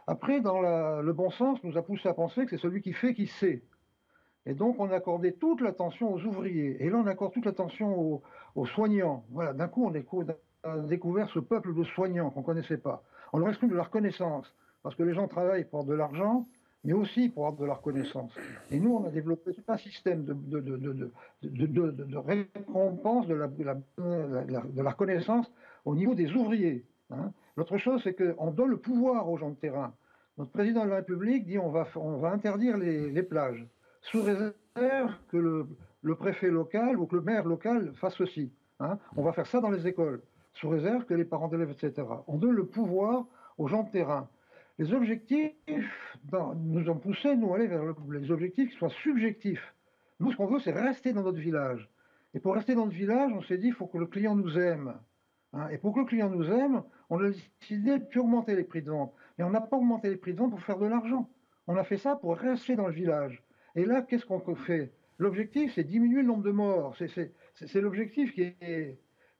Après, 0.08 0.40
dans 0.40 0.60
le 0.60 1.12
bon 1.12 1.30
sens, 1.30 1.62
nous 1.62 1.78
a 1.78 1.82
poussé 1.82 2.08
à 2.08 2.14
penser 2.14 2.44
que 2.44 2.50
c'est 2.50 2.62
celui 2.62 2.82
qui 2.82 2.92
fait 2.92 3.14
qui 3.14 3.28
sait. 3.28 3.62
Et 4.46 4.54
donc, 4.54 4.76
on 4.78 4.90
a 4.90 4.96
accordé 4.96 5.32
toute 5.32 5.60
l'attention 5.60 6.12
aux 6.12 6.20
ouvriers. 6.24 6.82
Et 6.82 6.90
là, 6.90 6.98
on 6.98 7.06
accorde 7.06 7.32
toute 7.32 7.44
l'attention 7.44 8.22
aux, 8.54 8.66
soignants. 8.66 9.24
Voilà, 9.30 9.52
d'un 9.52 9.68
coup, 9.68 9.84
on 9.86 9.94
a 9.94 10.78
découvert 10.86 11.28
ce 11.30 11.38
peuple 11.38 11.74
de 11.74 11.84
soignants 11.84 12.30
qu'on 12.30 12.40
ne 12.40 12.46
connaissait 12.46 12.78
pas. 12.78 13.02
On 13.32 13.38
leur 13.38 13.48
exprime 13.48 13.70
de 13.70 13.76
la 13.76 13.84
reconnaissance. 13.84 14.52
Parce 14.82 14.94
que 14.94 15.02
les 15.02 15.12
gens 15.12 15.28
travaillent 15.28 15.66
pour 15.66 15.84
de 15.84 15.92
l'argent, 15.92 16.46
mais 16.84 16.94
aussi 16.94 17.28
pour 17.28 17.46
avoir 17.46 17.60
de 17.60 17.66
la 17.66 17.74
reconnaissance. 17.74 18.32
Et 18.70 18.80
nous, 18.80 18.94
on 18.94 19.04
a 19.06 19.10
développé 19.10 19.52
tout 19.52 19.62
un 19.68 19.76
système 19.76 20.24
de, 20.24 20.32
de, 20.32 20.60
de, 20.60 21.90
de 21.90 22.16
récompense 22.16 23.26
de 23.26 23.34
la, 23.34 23.48
de 23.48 24.82
la, 24.82 24.90
reconnaissance 24.90 25.52
au 25.84 25.94
niveau 25.94 26.14
des 26.14 26.32
ouvriers. 26.32 26.86
Hein. 27.10 27.32
L'autre 27.56 27.76
chose, 27.76 28.00
c'est 28.02 28.14
qu'on 28.14 28.50
donne 28.50 28.70
le 28.70 28.78
pouvoir 28.78 29.28
aux 29.28 29.36
gens 29.36 29.50
de 29.50 29.56
terrain. 29.56 29.92
Notre 30.38 30.52
président 30.52 30.84
de 30.84 30.90
la 30.90 30.96
République 30.96 31.44
dit 31.44 31.58
on 31.58 31.70
va, 31.70 31.86
on 31.96 32.16
va 32.16 32.30
interdire 32.30 32.78
les, 32.78 33.10
les 33.10 33.22
plages, 33.22 33.66
sous 34.02 34.22
réserve 34.22 35.14
que 35.28 35.36
le, 36.02 36.14
préfet 36.14 36.50
local 36.50 36.98
ou 36.98 37.06
que 37.06 37.16
le 37.16 37.22
maire 37.22 37.44
local 37.44 37.92
fasse 37.94 38.14
ceci. 38.16 38.52
Hein. 38.80 38.98
On 39.16 39.22
va 39.22 39.32
faire 39.32 39.46
ça 39.46 39.60
dans 39.60 39.70
les 39.70 39.86
écoles, 39.86 40.22
sous 40.54 40.68
réserve 40.68 41.04
que 41.04 41.14
les 41.14 41.24
parents 41.24 41.48
d'élèves, 41.48 41.70
etc. 41.70 42.06
On 42.26 42.38
donne 42.38 42.52
le 42.52 42.66
pouvoir 42.66 43.26
aux 43.58 43.68
gens 43.68 43.82
de 43.82 43.90
terrain. 43.90 44.28
Les 44.78 44.94
objectifs 44.94 46.18
nous 46.56 46.88
ont 46.88 46.96
poussé, 46.96 47.36
nous, 47.36 47.52
à 47.52 47.56
aller 47.56 47.66
vers 47.66 47.82
les 48.10 48.30
objectifs 48.30 48.70
qui 48.70 48.76
soient 48.76 48.88
subjectifs. 49.02 49.74
Nous, 50.20 50.32
ce 50.32 50.36
qu'on 50.36 50.46
veut, 50.46 50.60
c'est 50.60 50.72
rester 50.72 51.12
dans 51.12 51.22
notre 51.22 51.38
village. 51.38 51.90
Et 52.32 52.40
pour 52.40 52.54
rester 52.54 52.74
dans 52.74 52.86
notre 52.86 52.96
village, 52.96 53.32
on 53.34 53.42
s'est 53.42 53.58
dit, 53.58 53.68
il 53.68 53.74
faut 53.74 53.86
que 53.86 53.98
le 53.98 54.06
client 54.06 54.34
nous 54.34 54.58
aime. 54.58 54.94
Hein. 55.52 55.68
et 55.70 55.78
pour 55.78 55.92
que 55.92 55.98
le 55.98 56.06
client 56.06 56.30
nous 56.30 56.48
aime, 56.48 56.84
on 57.08 57.18
a 57.18 57.28
décidé 57.28 57.98
de 57.98 58.18
augmenter 58.18 58.54
les 58.54 58.62
prix 58.62 58.82
de 58.82 58.90
vente. 58.90 59.12
Mais 59.36 59.44
on 59.44 59.50
n'a 59.50 59.60
pas 59.60 59.76
augmenté 59.76 60.08
les 60.08 60.16
prix 60.16 60.32
de 60.32 60.38
vente 60.38 60.50
pour 60.50 60.62
faire 60.62 60.78
de 60.78 60.86
l'argent. 60.86 61.28
On 61.66 61.76
a 61.76 61.82
fait 61.82 61.98
ça 61.98 62.14
pour 62.16 62.36
rester 62.36 62.76
dans 62.76 62.86
le 62.86 62.92
village. 62.92 63.42
Et 63.76 63.84
là, 63.84 64.02
qu'est-ce 64.02 64.26
qu'on 64.26 64.54
fait? 64.54 64.92
L'objectif, 65.18 65.72
c'est 65.74 65.84
diminuer 65.84 66.22
le 66.22 66.28
nombre 66.28 66.42
de 66.42 66.50
morts. 66.50 66.96
C'est 66.96 67.80
l'objectif 67.80 68.34
qui 68.34 68.42
est, 68.42 68.98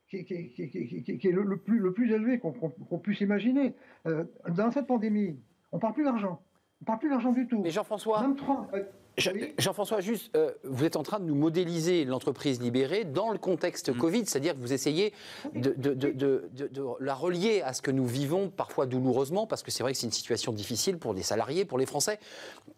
qui, 0.09 0.17
est 0.17 1.31
le, 1.31 1.57
plus, 1.57 1.79
le 1.79 1.93
plus 1.93 2.11
élevé 2.11 2.39
qu'on 2.39 2.99
puisse 2.99 3.21
imaginer. 3.21 3.73
Euh, 4.05 4.23
dans 4.49 4.71
cette 4.71 4.87
pandémie, 4.87 5.39
on 5.71 5.77
ne 5.77 5.81
parle 5.81 5.93
plus 5.93 6.03
d'argent. 6.03 6.41
On 6.81 6.83
ne 6.83 6.85
parle 6.85 6.99
plus 6.99 7.09
d'argent 7.09 7.31
du 7.31 7.47
tout. 7.47 7.61
Mais 7.61 7.71
Jean-François. 7.71 8.23
Jean-François, 9.17 9.99
juste, 9.99 10.35
euh, 10.35 10.51
vous 10.63 10.85
êtes 10.85 10.95
en 10.95 11.03
train 11.03 11.19
de 11.19 11.25
nous 11.25 11.35
modéliser 11.35 12.05
l'entreprise 12.05 12.61
libérée 12.61 13.03
dans 13.03 13.31
le 13.31 13.37
contexte 13.37 13.89
mm. 13.89 13.97
Covid, 13.97 14.25
c'est-à-dire 14.25 14.53
que 14.53 14.59
vous 14.59 14.73
essayez 14.73 15.13
de, 15.53 15.73
de, 15.75 15.93
de, 15.93 16.49
la 16.99 17.13
relier 17.13 17.61
à 17.61 17.73
ce 17.73 17.81
que 17.81 17.91
nous 17.91 18.05
vivons 18.05 18.49
parfois 18.49 18.85
douloureusement, 18.85 19.47
parce 19.47 19.63
que 19.63 19.71
c'est 19.71 19.83
vrai 19.83 19.91
que 19.91 19.97
c'est 19.97 20.07
une 20.07 20.13
situation 20.13 20.53
difficile 20.53 20.97
pour 20.97 21.13
les 21.13 21.23
salariés, 21.23 21.65
pour 21.65 21.77
les 21.77 21.85
Français. 21.85 22.19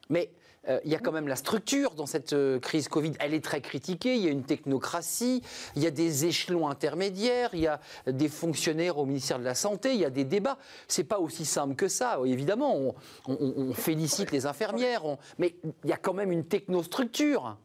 Mais 0.10 0.32
euh, 0.70 0.80
il 0.86 0.92
y 0.92 0.96
a 0.96 1.00
quand 1.00 1.12
même 1.12 1.28
la 1.28 1.36
structure 1.36 1.96
dans 1.96 2.06
cette 2.06 2.34
euh, 2.34 2.60
crise 2.60 2.88
Covid. 2.88 3.14
Elle 3.20 3.34
est 3.34 3.44
très 3.44 3.62
critiquée. 3.62 4.16
Il 4.16 4.24
y 4.24 4.28
a 4.28 4.32
une 4.32 4.44
technocratie, 4.44 5.42
il 5.76 5.84
y 5.84 5.88
a 5.88 5.92
des 5.92 6.26
échelons 6.26 6.70
intermédiaires, 6.70 7.50
il 7.54 7.62
y 7.62 7.68
a 7.68 7.80
des 8.08 8.30
fonctionnaires 8.30 8.98
au 8.98 9.06
ministère 9.06 9.40
de 9.40 9.44
la 9.44 9.56
Santé, 9.56 9.94
il 9.94 10.00
y 10.00 10.06
a 10.06 10.10
des 10.10 10.24
débats. 10.24 10.58
C'est 10.88 11.04
pas 11.04 11.20
aussi 11.20 11.46
simple 11.46 11.76
que 11.76 11.88
ça. 11.88 12.20
Évidemment, 12.26 12.96
on, 13.28 13.74
félicite 13.74 14.32
les 14.32 14.46
infirmières, 14.46 15.04
mais 15.38 15.56
il 15.84 15.90
y 15.90 15.94
a 15.94 15.98
quand 15.98 16.14
même 16.14 16.32
une 16.32 16.46
technostructure. 16.46 17.58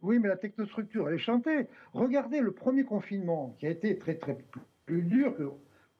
Oui, 0.00 0.18
mais 0.18 0.28
la 0.28 0.36
technostructure, 0.36 1.08
elle 1.08 1.14
est 1.14 1.18
chantée. 1.18 1.68
Regardez 1.92 2.40
le 2.40 2.52
premier 2.52 2.84
confinement 2.84 3.54
qui 3.60 3.66
a 3.66 3.70
été 3.70 3.96
très, 3.98 4.14
très 4.14 4.38
plus 4.86 5.02
dur 5.02 5.34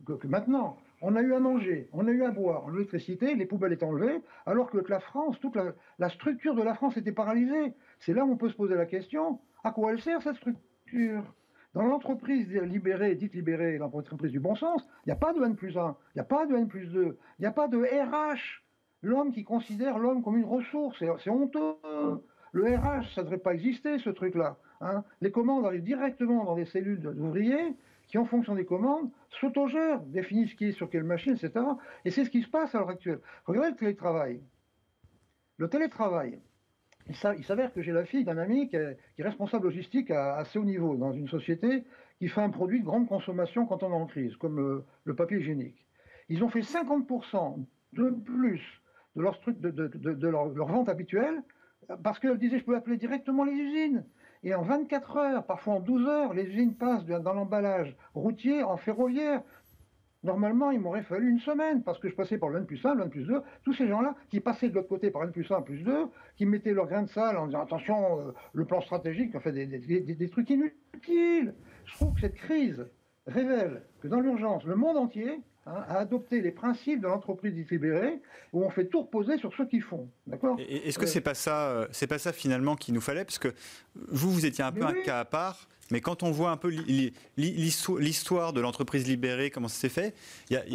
que 0.05 0.27
maintenant. 0.27 0.77
On 1.05 1.17
a 1.17 1.21
eu 1.21 1.35
à 1.35 1.41
manger, 1.41 1.89
on 1.93 2.07
a 2.07 2.13
eu 2.13 2.23
à 2.23 2.31
boire, 2.31 2.71
l'électricité, 2.71 3.35
les 3.35 3.45
poubelles 3.45 3.73
étaient 3.73 3.85
enlevées, 3.85 4.23
alors 4.47 4.71
que 4.71 4.79
la 4.89 5.01
France, 5.01 5.39
toute 5.41 5.57
la, 5.99 6.09
structure 6.09 6.55
de 6.55 6.63
la 6.63 6.75
France 6.75 6.97
était 6.97 7.11
paralysée. 7.11 7.75
C'est 7.99 8.15
là 8.15 8.25
où 8.25 8.31
on 8.31 8.37
peut 8.37 8.49
se 8.49 8.55
poser 8.55 8.77
la 8.77 8.87
question, 8.87 9.41
à 9.65 9.73
quoi 9.73 9.91
elle 9.91 10.01
sert 10.01 10.23
cette 10.23 10.37
structure? 10.37 11.25
Dans 11.75 11.83
l'entreprise 11.83 12.49
libérée, 12.49 13.17
dite 13.17 13.35
libérée, 13.35 13.79
l'entreprise 13.79 14.31
du 14.31 14.39
bon 14.39 14.55
sens, 14.55 14.87
il 15.05 15.09
n'y 15.09 15.13
a 15.13 15.17
pas 15.17 15.33
de 15.33 15.43
N 15.43 15.57
plus 15.57 15.77
1, 15.77 15.97
il 16.15 16.19
n'y 16.19 16.21
a 16.21 16.25
pas 16.25 16.47
de 16.47 16.55
N 16.55 16.69
plus 16.69 16.87
2, 16.87 17.19
il 17.39 17.43
n'y 17.43 17.47
a 17.47 17.53
pas 17.53 17.67
de 17.67 17.79
RH. 17.79 18.63
L'homme 19.03 19.33
qui 19.33 19.43
considère 19.43 19.99
l'homme 19.99 20.23
comme 20.23 20.37
une 20.37 20.45
ressource, 20.45 21.03
c'est 21.19 21.31
honteux. 21.31 21.75
Le 22.53 22.77
RH, 22.77 23.15
ça 23.15 23.23
ne 23.23 23.25
devrait 23.25 23.39
pas 23.39 23.55
exister, 23.55 23.99
ce 23.99 24.11
truc-là. 24.11 24.57
Hein. 24.83 25.05
les 25.21 25.31
commandes 25.31 25.65
arrivent 25.65 25.85
directement 25.85 26.45
dans 26.45 26.57
des 26.57 26.65
cellules 26.65 27.01
d'ouvriers, 27.01 27.77
qui, 28.13 28.19
en 28.19 28.27
fonction 28.27 28.55
des 28.55 28.67
commandes, 28.67 29.11
s'autogèrent, 29.41 30.01
définissent 30.03 30.53
qui 30.55 30.67
est 30.67 30.73
sur 30.73 30.91
quelle 30.91 31.03
machine, 31.03 31.33
etc. 31.33 31.65
Et 32.05 32.11
c'est 32.11 32.27
ce 32.27 32.31
qui 32.31 32.43
se 32.43 32.49
passe 32.49 32.75
à 32.75 32.79
l'heure 32.79 32.91
actuelle. 32.91 33.21
Regardez 33.47 33.71
le 33.71 33.77
télétravail. 33.77 34.43
Le 35.57 35.69
télétravail, 35.69 36.39
il 37.09 37.17
s'avère 37.17 37.73
que 37.73 37.81
j'ai 37.81 37.93
la 37.93 38.05
fille 38.05 38.25
d'un 38.25 38.37
ami 38.37 38.69
qui 38.69 38.77
est, 38.77 38.99
responsable 39.19 39.65
logistique 39.65 40.11
à 40.11 40.37
assez 40.37 40.59
haut 40.59 40.65
niveau 40.65 40.95
dans 40.97 41.13
une 41.13 41.27
société 41.27 41.85
qui 42.19 42.29
fait 42.29 42.43
un 42.43 42.51
produit 42.51 42.81
de 42.81 42.85
grande 42.85 43.09
consommation 43.09 43.65
quand 43.65 43.83
on 43.83 43.91
est 43.91 43.95
en 43.95 44.07
crise, 44.07 44.37
comme 44.37 44.85
le, 45.05 45.15
papier 45.15 45.39
hygiénique. 45.39 45.87
Ils 46.29 46.45
ont 46.45 46.51
fait 46.51 46.61
50% 46.61 47.65
de 47.95 48.11
plus 48.11 48.61
de 49.17 50.29
leur, 50.29 50.49
vente 50.67 50.91
habituelle 50.91 51.43
parce 52.03 52.19
qu'elle 52.19 52.39
disait 52.39 52.59
je 52.59 52.65
peux 52.65 52.77
appeler 52.77 52.99
directement 52.99 53.45
les 53.45 53.53
usines. 53.53 54.05
Et 54.45 54.55
en 54.55 54.63
24 54.63 55.17
heures, 55.17 55.47
parfois 55.47 55.75
en 55.75 55.81
12 55.81 56.09
heures, 56.09 56.35
les 56.35 56.45
usines 56.45 56.75
passent 56.75 57.05
dans 57.05 57.33
l'emballage 57.33 57.97
routier 58.15 58.63
en 58.63 58.77
ferroviaire. 58.77 59.43
Normalement, 60.25 60.71
il 60.71 60.81
m'aurait 60.81 61.03
fallu 61.03 61.31
une 61.31 61.41
semaine 61.41 61.83
parce 61.83 61.99
que 61.99 62.09
je 62.09 62.15
passais 62.15 62.39
par 62.39 62.49
le 62.49 62.59
N 62.59 62.67
plus 62.67 62.85
1, 62.85 62.95
le 62.95 63.03
N 63.05 63.11
plus 63.11 63.25
2. 63.25 63.43
Tous 63.65 63.73
ces 63.73 63.89
gens-là 63.89 64.15
qui 64.31 64.41
passaient 64.41 64.69
de 64.69 64.75
l'autre 64.75 64.89
côté 64.89 65.11
par 65.11 65.23
le 65.23 65.29
N 65.29 65.33
plus 65.33 65.51
1, 65.51 65.63
plus 65.63 65.83
2, 65.83 66.07
qui 66.37 66.47
mettaient 66.47 66.73
leur 66.73 66.87
grain 66.87 67.03
de 67.03 67.09
salle 67.09 67.37
en 67.37 67.47
disant 67.47 67.63
attention, 67.63 68.21
euh, 68.21 68.33
le 68.53 68.65
plan 68.65 68.81
stratégique, 68.81 69.35
en 69.35 69.41
fait 69.41 69.53
des, 69.53 69.67
des 70.01 70.29
trucs 70.29 70.51
inutiles. 70.51 71.55
Je 71.85 71.95
trouve 71.95 72.15
que 72.15 72.21
cette 72.21 72.37
crise 72.37 72.87
révèle 73.27 73.83
que 74.01 74.09
dans 74.09 74.21
l'urgence, 74.21 74.65
le 74.65 74.77
monde 74.77 74.97
entier 74.97 75.41
Hein, 75.65 75.85
à 75.89 75.99
adopter 75.99 76.41
les 76.41 76.51
principes 76.51 77.01
de 77.01 77.07
l'entreprise 77.07 77.55
libérée, 77.55 78.21
où 78.53 78.65
on 78.65 78.71
fait 78.71 78.87
tout 78.87 79.03
reposer 79.03 79.39
sur 79.39 79.55
ceux 79.55 79.65
qui 79.65 79.81
font. 79.81 80.09
D'accord? 80.27 80.59
Est-ce 80.59 80.99
que 80.99 81.07
c'est 81.07 81.21
pas 81.21 81.35
ça, 81.35 81.69
euh, 81.69 81.87
c'est 81.93 82.09
pas 82.09 82.19
ça 82.19 82.33
finalement 82.33 82.75
qu'il 82.75 82.95
nous 82.95 83.01
fallait, 83.01 83.25
parce 83.25 83.39
que 83.39 83.55
vous, 83.95 84.33
vous 84.33 84.45
étiez 84.45 84.65
un 84.65 84.73
peu 84.73 84.85
un 84.85 84.93
cas 85.05 85.21
à 85.21 85.25
part. 85.25 85.69
Mais 85.93 86.01
quand 86.01 86.25
on 86.25 86.33
voit 86.33 86.51
un 86.51 86.57
peu 86.57 86.75
l'histoire 87.37 88.53
de 88.53 88.61
l'entreprise 88.61 89.07
libérée, 89.07 89.51
comment 89.51 89.69
ça 89.69 89.79
s'est 89.79 89.89
fait, 89.89 90.15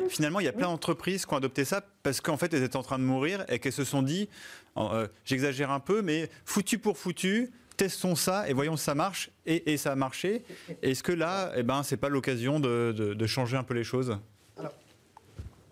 finalement, 0.07 0.39
il 0.39 0.45
y 0.45 0.49
a 0.49 0.53
plein 0.53 0.67
d'entreprises 0.67 1.25
qui 1.25 1.33
ont 1.33 1.37
adopté 1.37 1.65
ça 1.65 1.83
parce 2.03 2.21
qu'en 2.21 2.37
fait, 2.37 2.53
elles 2.53 2.63
étaient 2.63 2.77
en 2.77 2.83
train 2.83 2.99
de 2.99 3.03
mourir 3.03 3.43
et 3.49 3.59
qu'elles 3.59 3.73
se 3.73 3.83
sont 3.83 4.03
dit, 4.03 4.29
euh, 4.77 5.07
j'exagère 5.25 5.71
un 5.71 5.81
peu, 5.81 6.01
mais 6.01 6.29
foutu 6.45 6.77
pour 6.77 6.97
foutu, 6.97 7.51
testons 7.75 8.15
ça 8.15 8.47
et 8.47 8.53
voyons 8.53 8.77
si 8.77 8.85
ça 8.85 8.95
marche. 8.95 9.31
Et, 9.45 9.75
ça 9.75 9.91
a 9.91 9.95
marché. 9.95 10.43
Est-ce 10.81 11.03
que 11.03 11.11
là, 11.11 11.51
eh 11.57 11.63
ben, 11.63 11.83
c'est 11.83 11.97
pas 11.97 12.09
l'occasion 12.09 12.61
de 12.61 13.25
changer 13.25 13.57
un 13.57 13.63
peu 13.63 13.73
les 13.73 13.83
choses? 13.83 14.17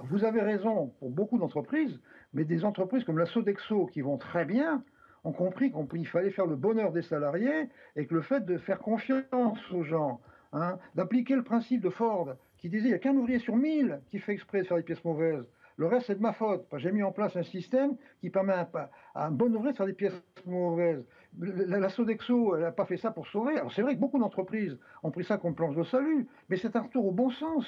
Vous 0.09 0.23
avez 0.23 0.41
raison 0.41 0.93
pour 0.99 1.09
beaucoup 1.09 1.37
d'entreprises, 1.37 1.99
mais 2.33 2.45
des 2.45 2.65
entreprises 2.65 3.03
comme 3.03 3.17
la 3.17 3.25
Sodexo 3.25 3.87
qui 3.87 4.01
vont 4.01 4.17
très 4.17 4.45
bien 4.45 4.83
ont 5.23 5.31
compris 5.31 5.71
qu'il 5.71 6.07
fallait 6.07 6.31
faire 6.31 6.45
le 6.45 6.55
bonheur 6.55 6.91
des 6.91 7.01
salariés 7.01 7.69
et 7.95 8.05
que 8.05 8.13
le 8.13 8.21
fait 8.21 8.45
de 8.45 8.57
faire 8.57 8.79
confiance 8.79 9.59
aux 9.71 9.83
gens, 9.83 10.21
hein, 10.53 10.77
d'appliquer 10.93 11.35
le 11.35 11.43
principe 11.43 11.81
de 11.81 11.89
Ford 11.89 12.35
qui 12.57 12.69
disait 12.69 12.85
il 12.85 12.89
n'y 12.89 12.93
a 12.93 12.99
qu'un 12.99 13.15
ouvrier 13.15 13.39
sur 13.39 13.55
mille 13.55 13.99
qui 14.11 14.19
fait 14.19 14.33
exprès 14.33 14.61
de 14.61 14.67
faire 14.67 14.77
des 14.77 14.83
pièces 14.83 15.03
mauvaises. 15.03 15.45
Le 15.77 15.87
reste, 15.87 16.07
c'est 16.07 16.15
de 16.15 16.21
ma 16.21 16.31
faute. 16.31 16.65
J'ai 16.77 16.91
mis 16.91 17.03
en 17.03 17.11
place 17.11 17.35
un 17.35 17.43
système 17.43 17.97
qui 18.21 18.29
permet 18.29 18.53
à, 18.53 18.89
un 19.15 19.31
bon 19.31 19.53
ouvrier 19.53 19.73
de 19.73 19.77
faire 19.77 19.85
des 19.85 19.93
pièces 19.93 20.23
mauvaises. 20.45 21.03
La, 21.37 21.89
Sodexo, 21.89 22.55
elle 22.55 22.61
n'a 22.61 22.71
pas 22.71 22.85
fait 22.85 22.95
ça 22.95 23.11
pour 23.11 23.27
sauver. 23.27 23.57
Alors, 23.57 23.73
c'est 23.73 23.81
vrai 23.81 23.95
que 23.95 23.99
beaucoup 23.99 24.19
d'entreprises 24.19 24.77
ont 25.03 25.11
pris 25.11 25.25
ça 25.25 25.37
comme 25.37 25.53
planche 25.53 25.75
de 25.75 25.83
salut, 25.83 26.27
mais 26.49 26.55
c'est 26.55 26.77
un 26.77 26.81
retour 26.81 27.05
au 27.05 27.11
bon 27.11 27.29
sens. 27.29 27.65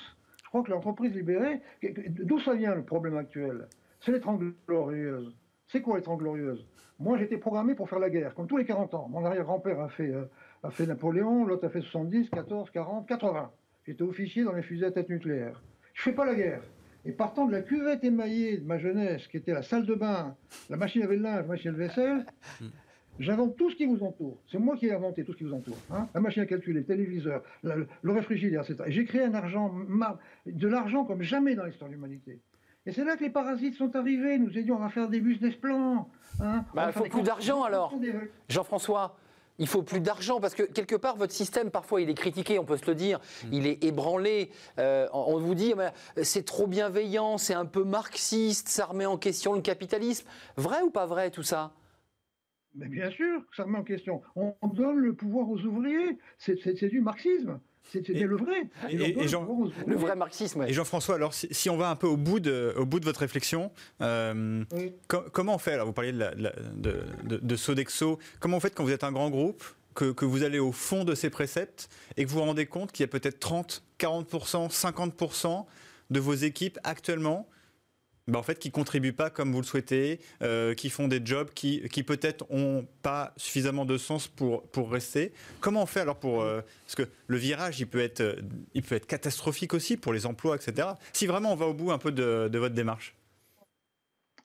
Je 0.48 0.50
crois 0.52 0.64
que 0.64 0.72
l'entreprise 0.72 1.14
libérée, 1.14 1.60
d'où 2.24 2.40
ça 2.40 2.54
vient 2.54 2.74
le 2.74 2.84
problème 2.84 3.18
actuel? 3.18 3.68
C'est 4.00 4.14
l'étrangle 4.14 4.54
glorieuse. 4.66 5.36
C'est 5.68 5.82
quoi 5.82 5.98
l'étrangle 5.98 6.24
glorieuse 6.24 6.66
Moi, 7.00 7.18
j'étais 7.18 7.36
programmé 7.36 7.76
pour 7.76 7.90
faire 7.90 8.00
la 8.00 8.10
guerre, 8.10 8.34
comme 8.34 8.48
tous 8.48 8.56
les 8.56 8.64
40 8.64 8.94
ans. 8.94 9.10
Mon 9.10 9.26
arrière-grand-père 9.26 9.82
a 9.82 9.90
fait, 9.90 10.10
euh, 10.10 10.24
a 10.64 10.72
fait 10.72 10.86
Napoléon, 10.86 11.44
l'autre 11.46 11.66
a 11.66 11.70
fait 11.70 11.82
70, 11.82 12.30
14, 12.30 12.72
40, 12.72 13.06
80. 13.06 13.52
J'étais 13.86 14.04
officier 14.04 14.46
dans 14.46 14.54
les 14.54 14.62
fusées 14.62 14.86
à 14.86 14.92
tête 14.92 15.10
nucléaire. 15.10 15.62
Je 15.94 16.04
fais 16.04 16.14
pas 16.14 16.26
la 16.26 16.36
guerre. 16.36 16.62
Et 17.04 17.12
partant 17.12 17.46
de 17.46 17.52
la 17.52 17.62
cuvette 17.62 18.06
émaillée 18.06 18.58
de 18.58 18.66
ma 18.66 18.78
jeunesse, 18.78 19.28
qui 19.28 19.36
était 19.36 19.54
la 19.54 19.64
salle 19.64 19.86
de 19.86 19.96
bain, 19.96 20.34
la 20.70 20.78
machine 20.78 21.04
à 21.04 21.08
linge, 21.08 21.24
la 21.24 21.44
machine 21.44 21.72
à 21.72 21.78
vaisselle, 21.78 22.26
hmm. 22.62 22.68
J'invente 23.20 23.56
tout 23.56 23.70
ce 23.70 23.76
qui 23.76 23.86
vous 23.86 24.04
entoure. 24.04 24.38
C'est 24.52 24.60
moi 24.60 24.78
qui 24.78 24.88
ai 24.88 24.94
inventé 24.94 25.24
tout 25.24 25.34
ce 25.34 25.38
qui 25.38 25.44
vous 25.44 25.54
entoure. 25.54 25.78
Hein. 25.92 26.08
la 26.14 26.20
machine 26.20 26.44
à 26.44 26.46
calculer, 26.46 26.80
le 26.80 26.86
téléviseur, 26.86 27.44
le, 27.64 27.88
réfrigérateur, 28.04 28.76
etc. 28.76 28.84
J'ai 28.88 29.06
créé 29.06 29.24
un 29.24 29.34
argent, 29.34 29.74
de 30.46 30.68
l'argent 30.68 31.06
comme 31.06 31.22
jamais 31.22 31.56
dans 31.56 31.66
l'histoire 31.66 31.90
de 31.90 31.96
l'humanité. 31.96 32.40
Et 32.86 32.92
c'est 32.92 33.04
là 33.04 33.18
que 33.18 33.24
les 33.24 33.30
parasites 33.30 33.76
sont 33.76 33.96
arrivés. 33.96 34.38
Nous 34.40 34.58
aidions 34.58 34.82
à 34.82 34.90
faire 34.90 35.10
des 35.10 35.20
business 35.20 35.56
plans. 35.56 36.10
Hein. 36.40 36.64
Bah, 36.74 36.86
il 36.88 36.94
faut 36.94 37.04
plus 37.06 37.24
d'argent 37.24 37.64
alors. 37.64 37.94
Jean-François 38.50 39.18
il 39.60 39.68
faut 39.68 39.82
plus 39.82 40.02
d'argent 40.02 40.40
parce 40.40 40.54
que 40.54 40.64
quelque 40.64 40.96
part 40.96 41.16
votre 41.16 41.34
système 41.34 41.72
parfois 41.72 42.02
il 42.02 42.12
est 42.12 42.14
critiqué, 42.14 42.60
on 42.60 42.64
peut 42.64 42.78
se 42.78 42.86
le 42.86 42.94
dire, 42.94 43.20
mm. 43.20 43.48
il 43.54 43.68
est 43.68 43.84
ébranlé. 43.84 44.52
Euh, 44.78 45.08
on 45.14 45.40
vous 45.40 45.56
dit 45.56 45.74
c'est 46.22 46.46
trop 46.46 46.68
bienveillant, 46.68 47.38
c'est 47.38 47.56
un 47.56 47.66
peu 47.66 47.84
marxiste, 47.84 48.68
ça 48.68 48.86
remet 48.86 49.06
en 49.06 49.18
question 49.18 49.54
le 49.54 49.62
capitalisme. 49.62 50.28
Vrai 50.58 50.82
ou 50.82 50.92
pas 50.92 51.06
vrai 51.06 51.32
tout 51.32 51.44
ça? 51.44 51.74
Mais 52.76 52.88
bien 52.88 53.10
sûr, 53.10 53.42
ça 53.56 53.64
remet 53.64 53.78
en 53.78 53.84
question. 53.84 54.22
On 54.36 54.56
donne 54.68 54.98
le 54.98 55.14
pouvoir 55.14 55.50
aux 55.50 55.60
ouvriers, 55.60 56.18
c'est 56.38 56.90
du 56.90 57.02
marxisme. 57.02 57.60
C'était 57.92 58.14
le 58.14 58.36
vrai. 58.36 58.70
Et, 58.90 59.28
Jean, 59.28 59.48
le 59.86 59.96
vrai 59.96 60.16
marxisme. 60.16 60.64
Et 60.68 60.74
Jean-François, 60.74 61.16
alors 61.16 61.34
si, 61.34 61.70
on 61.70 61.78
va 61.78 61.90
un 61.90 61.96
peu 61.96 62.08
au 62.08 62.18
bout 62.18 62.40
de, 62.40 62.74
au 62.78 62.86
bout 62.86 63.00
de 63.00 63.06
votre 63.06 63.22
réflexion, 63.22 63.72
euh, 64.02 64.64
comment 65.08 65.56
on 65.56 65.58
fait 65.58 65.74
alors 65.74 65.88
Vous 65.88 65.94
parliez 65.94 66.12
de, 66.12 67.04
de, 67.24 67.56
Sodexo. 67.56 68.20
Comment 68.40 68.58
on 68.58 68.60
fait 68.60 68.74
quand 68.74 68.84
vous 68.84 68.92
êtes 68.92 69.04
un 69.04 69.12
grand 69.12 69.30
groupe 69.30 69.64
que, 69.96 70.12
que, 70.12 70.26
vous 70.26 70.44
allez 70.44 70.60
au 70.60 70.72
fond 70.72 71.06
de 71.06 71.16
ces 71.16 71.30
préceptes 71.30 71.90
et 72.18 72.26
que 72.26 72.30
vous 72.30 72.40
vous 72.40 72.46
rendez 72.46 72.66
compte 72.66 72.92
qu'il 72.92 73.04
y 73.04 73.06
a 73.06 73.08
peut-être 73.08 73.40
30, 73.40 73.84
40%, 74.00 74.70
50% 74.70 75.66
de 76.10 76.20
vos 76.20 76.34
équipes 76.34 76.78
actuellement 76.84 77.48
bah, 78.28 78.40
en 78.40 78.44
fait, 78.44 78.60
qui 78.60 78.72
contribuent 78.72 79.14
pas 79.14 79.30
comme 79.30 79.52
vous 79.52 79.62
le 79.62 79.66
souhaitez, 79.66 80.20
euh, 80.42 80.74
qui 80.74 80.90
font 80.90 81.08
des 81.08 81.22
jobs 81.24 81.50
qui, 81.52 81.88
qui 81.90 82.04
peut-être 82.04 82.46
ont 82.52 82.86
pas 83.02 83.34
suffisamment 83.38 83.86
de 83.86 83.98
sens 83.98 84.28
pour, 84.28 84.64
pour 84.70 84.92
rester. 84.92 85.32
Comment 85.62 85.84
on 85.84 85.86
fait 85.86 86.02
alors 86.02 86.18
pour... 86.18 86.42
Euh, 86.42 86.62
parce 86.86 86.96
que 86.96 87.10
le 87.28 87.38
virage, 87.38 87.80
il 87.80 87.88
peut, 87.88 88.02
être, 88.02 88.38
il 88.74 88.84
peut 88.84 88.96
être 88.96 89.08
catastrophique 89.08 89.74
aussi 89.74 89.96
pour 89.96 90.14
les 90.14 90.26
emplois, 90.26 90.56
etc. 90.56 90.90
Si 91.14 91.26
vraiment 91.26 91.54
on 91.54 91.56
va 91.56 91.68
au 91.68 91.74
bout 91.74 91.92
un 91.92 91.98
peu 91.98 92.12
de, 92.12 92.50
de 92.50 92.60
votre 92.60 92.76
démarche. 92.76 93.16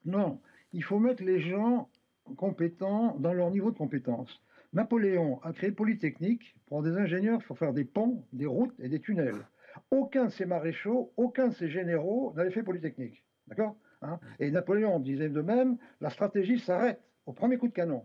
Non, 0.05 0.41
il 0.73 0.83
faut 0.83 0.99
mettre 0.99 1.23
les 1.23 1.41
gens 1.41 1.89
compétents 2.37 3.17
dans 3.19 3.33
leur 3.33 3.51
niveau 3.51 3.71
de 3.71 3.77
compétence. 3.77 4.41
Napoléon 4.73 5.41
a 5.43 5.53
créé 5.53 5.71
Polytechnique 5.71 6.55
pour 6.67 6.83
des 6.83 6.97
ingénieurs 6.97 7.43
pour 7.45 7.59
faire 7.59 7.73
des 7.73 7.85
ponts, 7.85 8.25
des 8.33 8.47
routes 8.47 8.79
et 8.81 8.89
des 8.89 9.01
tunnels. 9.01 9.45
Aucun 9.91 10.27
de 10.27 10.31
ces 10.31 10.47
maréchaux, 10.47 11.13
aucun 11.17 11.49
de 11.49 11.55
ces 11.55 11.69
généraux 11.69 12.33
n'avait 12.37 12.51
fait 12.51 12.63
Polytechnique. 12.63 13.23
D'accord 13.53 13.77
hein 14.01 14.19
Et 14.41 14.51
Napoléon 14.51 14.99
disait 14.99 15.29
de 15.29 15.43
même, 15.43 15.77
la 16.01 16.09
stratégie 16.09 16.59
s'arrête 16.59 17.01
au 17.27 17.33
premier 17.33 17.59
coup 17.59 17.69
de 17.69 17.75
canon. 17.75 18.03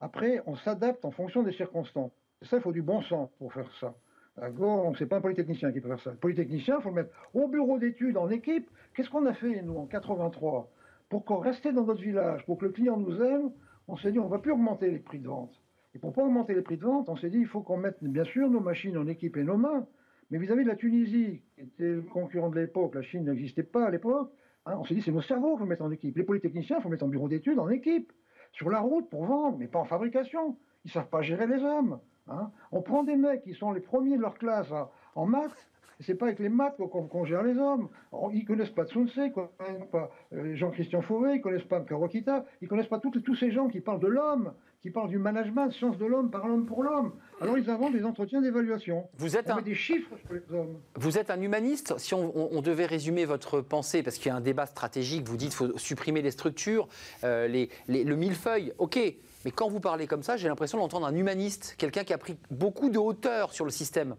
Après, 0.00 0.42
on 0.46 0.56
s'adapte 0.56 1.04
en 1.04 1.12
fonction 1.12 1.44
des 1.44 1.52
circonstances. 1.52 2.10
Et 2.42 2.46
ça, 2.46 2.56
il 2.56 2.62
faut 2.62 2.72
du 2.72 2.82
bon 2.82 3.02
sens 3.02 3.30
pour 3.38 3.52
faire 3.52 3.70
ça. 3.78 3.94
D'accord 4.36 4.92
C'est 4.98 5.06
pas 5.06 5.18
un 5.18 5.20
polytechnicien 5.20 5.70
qui 5.70 5.80
peut 5.80 5.88
faire 5.88 6.00
ça. 6.00 6.10
Le 6.10 6.16
polytechnicien, 6.16 6.78
il 6.78 6.82
faut 6.82 6.88
le 6.88 6.96
mettre 6.96 7.10
au 7.34 7.46
bureau 7.46 7.78
d'études, 7.78 8.16
en 8.16 8.30
équipe. 8.30 8.68
Qu'est-ce 8.94 9.10
qu'on 9.10 9.26
a 9.26 9.34
fait, 9.34 9.62
nous, 9.62 9.76
en 9.76 9.86
83 9.86 10.70
Pour 11.08 11.24
qu'on 11.24 11.38
restait 11.38 11.72
dans 11.72 11.84
notre 11.84 12.02
village, 12.02 12.44
pour 12.46 12.58
que 12.58 12.64
le 12.64 12.72
client 12.72 12.96
nous 12.96 13.22
aime, 13.22 13.52
on 13.86 13.96
s'est 13.96 14.10
dit, 14.10 14.18
on 14.18 14.24
ne 14.24 14.30
va 14.30 14.38
plus 14.38 14.52
augmenter 14.52 14.90
les 14.90 14.98
prix 14.98 15.20
de 15.20 15.28
vente. 15.28 15.54
Et 15.94 15.98
pour 15.98 16.12
pas 16.12 16.24
augmenter 16.24 16.54
les 16.54 16.62
prix 16.62 16.78
de 16.78 16.84
vente, 16.84 17.08
on 17.08 17.16
s'est 17.16 17.30
dit, 17.30 17.38
il 17.38 17.46
faut 17.46 17.60
qu'on 17.60 17.76
mette, 17.76 18.02
bien 18.02 18.24
sûr, 18.24 18.50
nos 18.50 18.60
machines 18.60 18.96
en 18.96 19.06
équipe 19.06 19.36
et 19.36 19.44
nos 19.44 19.56
mains. 19.56 19.86
Mais 20.30 20.38
vis-à-vis 20.38 20.62
-vis 20.62 20.64
de 20.64 20.70
la 20.70 20.76
Tunisie, 20.76 21.42
qui 21.54 21.60
était 21.62 21.94
le 21.94 22.02
concurrent 22.02 22.50
de 22.50 22.60
l'époque, 22.60 22.94
la 22.94 23.02
Chine 23.02 23.24
n'existait 23.24 23.64
pas 23.64 23.86
à 23.86 23.90
l'époque, 23.90 24.32
Hein, 24.66 24.76
on 24.78 24.84
s'est 24.84 24.94
dit, 24.94 25.02
c'est 25.02 25.12
nos 25.12 25.22
cerveaux 25.22 25.50
qu'il 25.50 25.60
faut 25.60 25.66
mettre 25.66 25.82
en 25.82 25.90
équipe. 25.90 26.16
Les 26.16 26.24
polytechniciens, 26.24 26.78
il 26.78 26.82
faut 26.82 26.88
mettre 26.88 27.04
en 27.04 27.08
bureau 27.08 27.28
d'études, 27.28 27.58
en 27.58 27.68
équipe, 27.68 28.12
sur 28.52 28.70
la 28.70 28.80
route 28.80 29.08
pour 29.08 29.24
vendre, 29.24 29.56
mais 29.58 29.68
pas 29.68 29.78
en 29.78 29.84
fabrication. 29.84 30.56
Ils 30.84 30.88
ne 30.88 30.92
savent 30.92 31.08
pas 31.08 31.22
gérer 31.22 31.46
les 31.46 31.62
hommes. 31.62 32.00
Hein. 32.28 32.50
On 32.72 32.82
prend 32.82 33.02
des 33.02 33.16
mecs 33.16 33.42
qui 33.42 33.54
sont 33.54 33.72
les 33.72 33.80
premiers 33.80 34.16
de 34.16 34.22
leur 34.22 34.38
classe 34.38 34.72
en 35.14 35.26
maths, 35.26 35.70
c'est 36.00 36.14
pas 36.14 36.26
avec 36.26 36.38
les 36.38 36.48
maths 36.48 36.76
qu'on 36.76 37.24
gère 37.24 37.42
les 37.42 37.58
hommes. 37.58 37.88
Ils 38.32 38.44
connaissent 38.44 38.70
pas 38.70 38.86
Tsunse, 38.86 39.12
ils 39.16 39.32
connaissent 39.32 39.90
pas 39.92 40.10
euh, 40.32 40.54
Jean-Christian 40.54 41.02
Fauvé, 41.02 41.34
ils 41.34 41.40
connaissent 41.40 41.64
pas 41.64 41.80
Karokita, 41.80 42.46
ils 42.62 42.68
connaissent 42.68 42.88
pas 42.88 43.00
tous 43.00 43.34
ces 43.34 43.50
gens 43.50 43.68
qui 43.68 43.80
parlent 43.80 44.00
de 44.00 44.08
l'homme, 44.08 44.54
qui 44.82 44.90
parlent 44.90 45.10
du 45.10 45.18
management, 45.18 45.70
science 45.70 45.98
de 45.98 46.06
l'homme 46.06 46.30
par 46.30 46.48
l'homme 46.48 46.64
pour 46.64 46.82
l'homme. 46.82 47.12
Alors 47.40 47.58
ils 47.58 47.68
inventent 47.68 47.92
des 47.92 48.04
entretiens 48.04 48.40
d'évaluation. 48.40 49.08
Vous 49.18 49.36
êtes 49.36 49.50
un... 49.50 49.60
des 49.60 49.74
chiffres 49.74 50.16
sur 50.24 50.32
les 50.32 50.54
hommes. 50.54 50.78
Vous 50.94 51.18
êtes 51.18 51.30
un 51.30 51.40
humaniste. 51.40 51.94
Si 51.98 52.14
on, 52.14 52.62
devait 52.62 52.86
résumer 52.86 53.24
votre 53.24 53.60
pensée, 53.60 54.02
parce 54.02 54.16
qu'il 54.16 54.28
y 54.28 54.30
a 54.30 54.36
un 54.36 54.40
débat 54.40 54.66
stratégique, 54.66 55.28
vous 55.28 55.36
dites 55.36 55.50
qu'il 55.50 55.68
faut 55.68 55.78
supprimer 55.78 56.22
les 56.22 56.30
structures, 56.30 56.88
euh, 57.24 57.46
les, 57.46 57.68
le 57.88 58.16
millefeuille. 58.16 58.72
Ok. 58.78 58.98
Mais 59.44 59.50
quand 59.50 59.68
vous 59.68 59.80
parlez 59.80 60.06
comme 60.06 60.22
ça, 60.22 60.36
j'ai 60.36 60.48
l'impression 60.48 60.78
d'entendre 60.78 61.06
un 61.06 61.14
humaniste, 61.14 61.74
quelqu'un 61.78 62.04
qui 62.04 62.12
a 62.12 62.18
pris 62.18 62.36
beaucoup 62.50 62.90
de 62.90 62.98
hauteur 62.98 63.52
sur 63.52 63.64
le 63.64 63.70
système. 63.70 64.16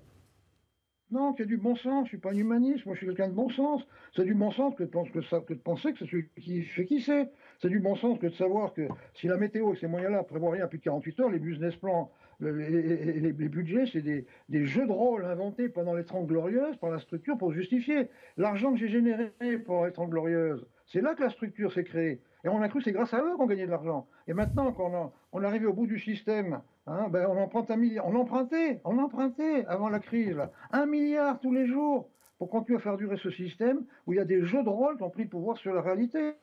Non, 1.12 1.36
c'est 1.38 1.45
du 1.45 1.57
bon 1.57 1.75
sens. 1.75 1.83
Je 1.83 2.01
ne 2.03 2.07
suis 2.07 2.17
pas 2.17 2.31
un 2.31 2.38
humaniste. 2.38 2.86
Moi, 2.86 2.95
je 2.95 2.99
suis 2.99 3.07
quelqu'un 3.07 3.27
de 3.27 3.33
bon 3.33 3.49
sens. 3.49 3.81
C'est 4.15 4.23
du 4.23 4.33
bon 4.33 4.51
sens 4.51 4.73
que 4.75 4.83
de, 4.83 4.89
penser 4.89 5.12
que, 5.12 5.21
ça, 5.23 5.39
que 5.41 5.53
de 5.53 5.59
penser 5.59 5.91
que 5.91 5.99
c'est 5.99 6.09
celui 6.09 6.29
qui 6.39 6.63
fait 6.63 6.86
qui 6.86 7.01
c'est. 7.01 7.29
C'est 7.62 7.69
du 7.69 7.80
bon 7.80 7.95
sens 7.95 8.17
que 8.17 8.26
de 8.26 8.34
savoir 8.34 8.74
que 8.74 8.88
si 9.13 9.28
la 9.28 9.38
météo 9.38 9.74
et 9.74 9.78
ces 9.78 9.88
moyens-là 9.88 10.24
prévoient 10.24 10.52
rien 10.52 10.67
plus 10.67 10.80
de 10.80 10.84
48 10.84 11.19
heures, 11.19 11.30
les 11.30 11.38
business 11.38 11.76
plans, 11.76 12.12
les, 12.39 13.32
budgets, 13.34 13.86
c'est 13.86 14.02
des, 14.02 14.65
jeux 14.65 14.88
de 14.88 14.91
rôle 14.91 15.26
inventés 15.26 15.69
pendant 15.69 15.93
les 15.93 16.04
30 16.04 16.26
glorieuses 16.26 16.76
par 16.78 16.89
la 16.89 17.00
structure 17.00 17.38
pour 17.38 17.54
justifier 17.54 18.10
l'argent 18.38 18.71
que 18.71 18.80
j'ai 18.80 18.88
généré 18.88 19.32
pour 19.63 19.86
les 19.86 19.91
30 19.91 20.10
glorieuses. 20.10 20.65
C'est 20.88 21.02
là 21.02 21.13
que 21.13 21.21
la 21.21 21.30
structure 21.30 21.71
s'est 21.71 21.84
créée. 21.84 22.21
Et 22.43 22.50
on 22.50 22.63
a 22.63 22.67
cru 22.67 22.80
que 22.80 22.86
c'est 22.86 22.91
grâce 22.91 23.13
à 23.13 23.21
eux 23.21 23.36
qu'on 23.38 23.45
gagnait 23.45 23.67
de 23.67 23.71
l'argent. 23.71 24.08
Et 24.28 24.34
maintenant, 24.34 24.71
quand 24.71 25.13
on, 25.32 25.41
est 25.43 25.45
arrivé 25.45 25.67
au 25.67 25.74
bout 25.74 25.86
du 25.86 26.00
système, 26.00 26.62
hein, 26.88 27.10
ben 27.12 27.28
on 27.30 27.38
emprunte 27.38 27.69
un 27.69 27.78
milliard. 27.78 28.08
On 28.08 28.15
empruntait, 28.15 28.82
on 28.86 28.97
empruntait 28.97 29.65
avant 29.67 29.89
la 29.89 30.00
crise, 30.00 30.41
un 30.71 30.88
milliard 30.88 31.39
tous 31.39 31.54
les 31.54 31.67
jours 31.67 32.10
pour 32.39 32.50
continuer 32.50 32.80
à 32.80 32.82
faire 32.82 32.97
durer 32.97 33.17
ce 33.17 33.30
système 33.30 33.86
où 34.08 34.13
il 34.13 34.15
y 34.15 34.19
a 34.19 34.26
des 34.26 34.43
jeux 34.43 34.63
de 34.63 34.69
rôle 34.69 34.97
qui 34.97 35.04
ont 35.04 35.12
pris 35.12 35.24
le 35.24 35.30
pouvoir 35.30 35.58
sur 35.58 35.76
la 35.76 35.82
réalité. 35.82 36.34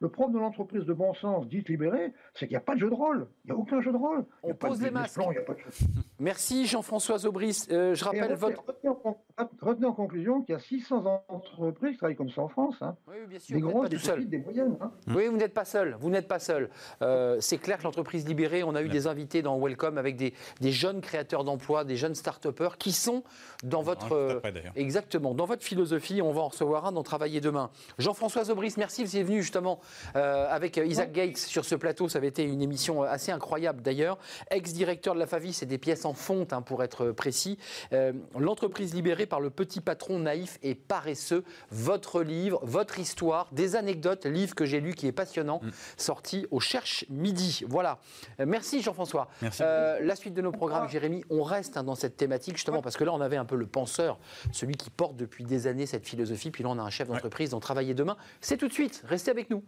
Le 0.00 0.08
problème 0.08 0.36
de 0.36 0.40
l'entreprise 0.40 0.86
de 0.86 0.94
bon 0.94 1.12
sens, 1.12 1.46
dite 1.46 1.68
libérée, 1.68 2.14
c'est 2.32 2.46
qu'il 2.46 2.54
n'y 2.54 2.56
a 2.56 2.60
pas 2.60 2.74
de 2.74 2.80
jeu 2.80 2.88
de 2.88 2.94
rôle. 2.94 3.26
Il 3.44 3.52
n'y 3.52 3.56
a 3.56 3.60
aucun 3.60 3.82
jeu 3.82 3.92
de 3.92 3.98
rôle. 3.98 4.24
On 4.42 4.54
pose 4.54 4.80
les 4.80 4.90
masques. 4.90 5.20
Merci 6.18 6.66
Jean-François 6.66 7.18
Zobris. 7.18 7.66
Euh, 7.70 7.94
je 7.94 8.02
rappelle 8.02 8.32
votre. 8.34 8.64
Retenez 9.60 9.86
en, 9.86 9.92
conclusion 9.92 10.40
qu'il 10.40 10.54
y 10.54 10.56
a 10.56 10.58
600 10.58 11.24
entreprises 11.28 11.92
qui 11.92 11.96
travaillent 11.98 12.16
comme 12.16 12.30
ça 12.30 12.40
en 12.40 12.48
France. 12.48 12.76
Hein. 12.80 12.96
Oui, 13.08 13.16
bien 13.28 13.38
sûr. 13.38 13.56
Des 13.56 13.60
grosses, 13.60 13.90
des 13.90 13.96
petites, 13.96 14.30
des 14.30 14.38
moyennes. 14.38 14.76
Hein. 14.80 14.90
Oui, 15.08 15.26
vous 15.28 15.36
n'êtes 15.36 15.52
pas 15.52 15.66
seul. 15.66 15.96
Vous 16.00 16.08
n'êtes 16.08 16.28
pas 16.28 16.38
seul. 16.38 16.70
Euh, 17.02 17.36
c'est 17.40 17.58
clair 17.58 17.78
que 17.78 17.84
l'entreprise 17.84 18.26
libérée, 18.26 18.62
on 18.62 18.74
a 18.74 18.82
eu 18.82 18.88
des 18.88 19.06
invités 19.06 19.42
dans 19.42 19.58
Welcome 19.58 19.98
avec 19.98 20.16
des, 20.16 20.32
des 20.60 20.72
jeunes 20.72 21.02
créateurs 21.02 21.44
d'emplois, 21.44 21.84
des 21.84 21.96
jeunes 21.96 22.14
start-upers 22.14 22.78
qui 22.78 22.92
sont 22.92 23.22
dans 23.64 23.82
votre. 23.82 24.40
exactement. 24.76 25.34
Dans 25.34 25.46
votre 25.46 25.62
philosophie, 25.62 26.22
on 26.22 26.32
va 26.32 26.40
en 26.40 26.48
recevoir 26.48 26.86
un 26.86 26.92
dans 26.92 27.02
Travailler 27.02 27.40
demain. 27.40 27.70
Jean-François 27.98 28.44
Zobris, 28.44 28.74
merci. 28.78 29.04
Vous 29.04 29.16
êtes 29.16 29.26
venu 29.26 29.42
justement 29.42 29.80
euh, 30.16 30.46
avec 30.50 30.76
Isaac 30.76 31.12
Gates 31.12 31.36
sur 31.36 31.64
ce 31.64 31.74
plateau. 31.74 32.08
Ça 32.08 32.18
avait 32.18 32.28
été 32.28 32.42
une 32.42 32.62
émission 32.62 33.02
assez 33.02 33.32
incroyable 33.32 33.82
d'ailleurs. 33.82 34.18
Ex-directeur 34.50 35.14
de 35.14 35.20
la 35.20 35.26
FAVI, 35.26 35.52
c'est 35.52 35.66
des 35.66 35.78
pièces 35.78 36.04
en 36.04 36.14
fonte 36.14 36.52
hein, 36.52 36.62
pour 36.62 36.82
être 36.82 37.10
précis. 37.12 37.58
Euh, 37.92 38.12
l'entreprise 38.38 38.94
libérée 38.94 39.26
par 39.26 39.40
le 39.40 39.50
petit 39.50 39.80
patron 39.80 40.18
naïf 40.18 40.58
et 40.62 40.74
paresseux. 40.74 41.44
Votre 41.70 42.22
livre, 42.22 42.60
votre 42.62 42.98
histoire, 42.98 43.48
des 43.52 43.76
anecdotes, 43.76 44.26
livre 44.26 44.54
que 44.54 44.64
j'ai 44.64 44.80
lu 44.80 44.94
qui 44.94 45.06
est 45.06 45.12
passionnant, 45.12 45.60
mm. 45.62 45.70
sorti 45.96 46.46
au 46.50 46.60
Cherche 46.60 47.04
Midi. 47.08 47.62
Voilà. 47.68 47.98
Euh, 48.40 48.44
merci 48.46 48.82
Jean-François. 48.82 49.28
la 49.60 50.16
suite 50.16 50.34
de 50.34 50.42
nos 50.42 50.52
programmes, 50.52 50.88
Jérémy, 50.88 51.24
on 51.30 51.42
reste 51.42 51.76
hein, 51.76 51.84
dans 51.84 51.94
cette 51.94 52.16
thématique 52.16 52.56
justement 52.56 52.82
parce 52.82 52.96
que 52.96 53.04
là 53.04 53.12
on 53.12 53.20
avait 53.20 53.36
un 53.36 53.44
peu 53.44 53.56
le 53.56 53.66
penseur, 53.66 54.18
celui 54.52 54.74
qui 54.74 54.90
porte 54.90 55.16
depuis 55.16 55.44
des 55.44 55.66
années 55.66 55.86
cette 55.86 56.06
philosophie. 56.06 56.50
Puis 56.50 56.64
là 56.64 56.70
on 56.70 56.78
a 56.78 56.82
un 56.82 56.90
chef 56.90 57.08
d'entreprise 57.08 57.50
dans 57.50 57.60
Travailler 57.60 57.94
demain. 57.94 58.16
C'est 58.40 58.56
tout 58.56 58.68
de 58.68 58.72
suite. 58.72 59.02
Restez 59.06 59.30
avec 59.30 59.50
nous. 59.50 59.62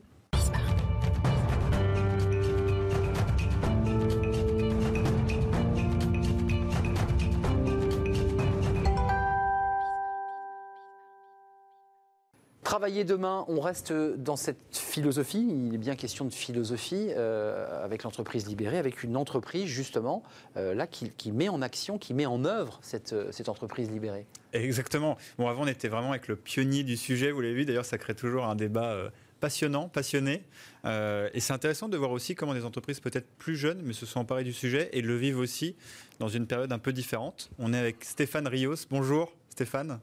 Travailler 12.82 13.04
demain, 13.04 13.44
on 13.46 13.60
reste 13.60 13.92
dans 13.92 14.34
cette 14.34 14.76
philosophie, 14.76 15.46
il 15.48 15.72
est 15.72 15.78
bien 15.78 15.94
question 15.94 16.24
de 16.24 16.32
philosophie 16.32 17.10
euh, 17.10 17.84
avec 17.84 18.02
l'entreprise 18.02 18.48
libérée, 18.48 18.76
avec 18.76 19.04
une 19.04 19.16
entreprise 19.16 19.66
justement 19.66 20.24
euh, 20.56 20.74
là 20.74 20.88
qui, 20.88 21.30
met 21.30 21.48
en 21.48 21.62
action, 21.62 21.96
qui 21.96 22.12
met 22.12 22.26
en 22.26 22.44
œuvre 22.44 22.80
cette, 22.82 23.12
euh, 23.12 23.30
cette 23.30 23.48
entreprise 23.48 23.88
libérée. 23.88 24.26
Exactement. 24.52 25.16
Bon, 25.38 25.46
avant 25.46 25.62
on 25.62 25.68
était 25.68 25.86
vraiment 25.86 26.10
avec 26.10 26.26
le 26.26 26.34
pionnier 26.34 26.82
du 26.82 26.96
sujet, 26.96 27.30
vous 27.30 27.40
l'avez 27.40 27.54
vu, 27.54 27.64
d'ailleurs 27.64 27.84
ça 27.84 27.98
crée 27.98 28.16
toujours 28.16 28.46
un 28.46 28.56
débat 28.56 29.12
passionnant, 29.38 29.88
passionné. 29.88 30.42
et 30.84 31.38
c'est 31.38 31.52
intéressant 31.52 31.88
de 31.88 31.96
voir 31.96 32.10
aussi 32.10 32.34
comment 32.34 32.52
des 32.52 32.64
entreprises 32.64 32.98
peut-être 32.98 33.28
plus 33.38 33.54
jeunes, 33.54 33.80
mais 33.84 33.92
se 33.92 34.06
sont 34.06 34.18
emparées 34.18 34.42
du 34.42 34.52
sujet 34.52 34.90
et 34.92 35.02
le 35.02 35.14
vivent 35.14 35.38
aussi 35.38 35.76
dans 36.18 36.26
une 36.26 36.48
période 36.48 36.72
un 36.72 36.80
peu 36.80 36.92
différente. 36.92 37.48
On 37.60 37.72
est 37.72 37.78
avec 37.78 38.04
Stéphane 38.04 38.48
Rios. 38.48 38.74
Bonjour 38.90 39.32
Stéphane. 39.50 40.00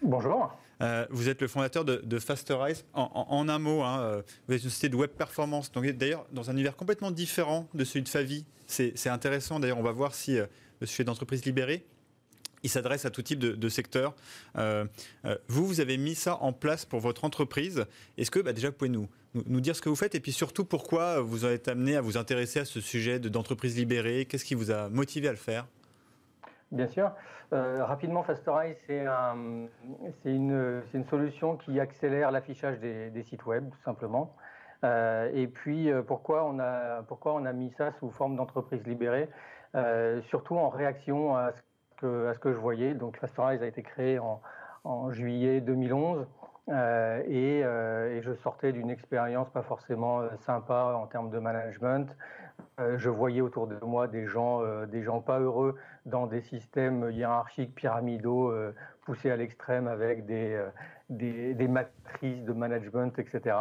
Bonjour. 0.00 0.56
Euh, 0.80 1.06
vous 1.10 1.28
êtes 1.28 1.40
le 1.40 1.48
fondateur 1.48 1.84
de, 1.84 2.18
Fasterize. 2.18 2.84
En, 2.94 3.48
un 3.48 3.58
mot, 3.58 3.82
hein, 3.82 4.00
euh, 4.00 4.22
vous 4.48 4.54
êtes 4.54 4.64
une 4.64 4.70
société 4.70 4.88
de 4.90 4.96
web 4.96 5.10
performance. 5.10 5.70
Donc, 5.72 5.86
d'ailleurs, 5.86 6.26
dans 6.32 6.50
un 6.50 6.52
univers 6.54 6.76
complètement 6.76 7.10
différent 7.10 7.68
de 7.74 7.84
celui 7.84 8.02
de 8.02 8.08
Favi. 8.08 8.44
C'est 8.66 9.08
intéressant. 9.08 9.60
D'ailleurs, 9.60 9.78
on 9.78 9.82
va 9.82 9.92
voir 9.92 10.14
si 10.14 10.38
euh, 10.38 10.46
le 10.80 10.86
sujet 10.86 11.04
d'entreprise 11.04 11.44
libérée 11.44 11.84
il 12.64 12.70
s'adresse 12.70 13.04
à 13.04 13.10
tout 13.10 13.20
type 13.20 13.38
de, 13.38 13.68
secteur. 13.68 14.14
Euh, 14.56 14.86
vous, 15.48 15.66
vous 15.66 15.80
avez 15.80 15.98
mis 15.98 16.14
ça 16.14 16.38
en 16.42 16.54
place 16.54 16.86
pour 16.86 16.98
votre 16.98 17.24
entreprise. 17.24 17.84
Est-ce 18.16 18.30
que, 18.30 18.40
bah, 18.40 18.54
déjà, 18.54 18.70
vous 18.70 18.74
pouvez 18.74 18.88
nous, 18.88 19.06
nous, 19.34 19.60
dire 19.60 19.76
ce 19.76 19.82
que 19.82 19.90
vous 19.90 19.96
faites 19.96 20.14
et 20.14 20.20
puis 20.20 20.32
surtout 20.32 20.64
pourquoi 20.64 21.20
vous 21.20 21.44
êtes 21.44 21.68
amené 21.68 21.94
à 21.94 22.00
vous 22.00 22.16
intéresser 22.16 22.60
à 22.60 22.64
ce 22.64 22.80
sujet 22.80 23.20
d'entreprise 23.20 23.76
libérée? 23.76 24.24
Qu'est-ce 24.24 24.46
qui 24.46 24.54
vous 24.54 24.70
a 24.70 24.88
motivé 24.88 25.28
à 25.28 25.32
le 25.32 25.36
faire? 25.36 25.66
Bien 26.72 26.88
sûr. 26.88 27.12
Euh, 27.54 27.84
rapidement, 27.84 28.22
Fastorize, 28.22 28.76
c'est 28.86 29.06
une, 30.24 30.82
solution 31.08 31.56
qui 31.56 31.78
accélère 31.80 32.30
l'affichage 32.30 32.78
des, 32.80 33.22
sites 33.22 33.46
web, 33.46 33.70
tout 33.70 33.82
simplement. 33.84 34.34
et 34.82 35.46
puis, 35.46 35.90
pourquoi, 36.06 36.44
on 36.44 36.58
a, 36.58 37.02
pourquoi 37.02 37.34
on 37.34 37.44
a 37.44 37.52
mis 37.52 37.70
ça 37.78 37.92
sous 37.92 38.10
forme 38.10 38.36
d'entreprise 38.36 38.84
libérée? 38.86 39.28
Surtout 40.28 40.56
en 40.56 40.68
réaction 40.68 41.36
à 41.36 41.52
ce 42.02 42.38
que 42.38 42.52
je 42.52 42.58
voyais. 42.58 42.94
Donc 42.94 43.18
Fastorize 43.18 43.62
a 43.62 43.66
été 43.66 43.82
créé 43.82 44.18
en, 44.18 44.40
juillet 45.10 45.60
2011 45.60 46.26
euh, 46.70 47.22
euh, 47.28 48.18
et, 48.18 48.22
je 48.22 48.34
sortais 48.34 48.72
d'une 48.72 48.90
expérience 48.90 49.50
pas 49.50 49.62
forcément 49.62 50.20
euh, 50.20 50.28
sympa 50.46 50.94
en 50.96 51.06
termes 51.06 51.30
de 51.30 51.38
management. 51.38 52.08
Je 52.78 53.08
voyais 53.08 53.40
autour 53.40 53.66
de 53.66 53.76
moi 53.84 54.08
des 54.08 54.26
gens, 54.26 54.62
des 54.86 55.02
gens 55.02 55.20
pas 55.20 55.38
heureux 55.38 55.76
dans 56.06 56.26
des 56.26 56.40
systèmes 56.42 57.10
hiérarchiques 57.10 57.74
pyramidaux 57.74 58.52
poussés 59.04 59.30
à 59.30 59.36
l'extrême 59.36 59.86
avec 59.86 60.26
des, 60.26 60.60
des, 61.08 61.68
matrices 61.68 62.42
de 62.42 62.52
management, 62.52 63.18
etc. 63.18 63.56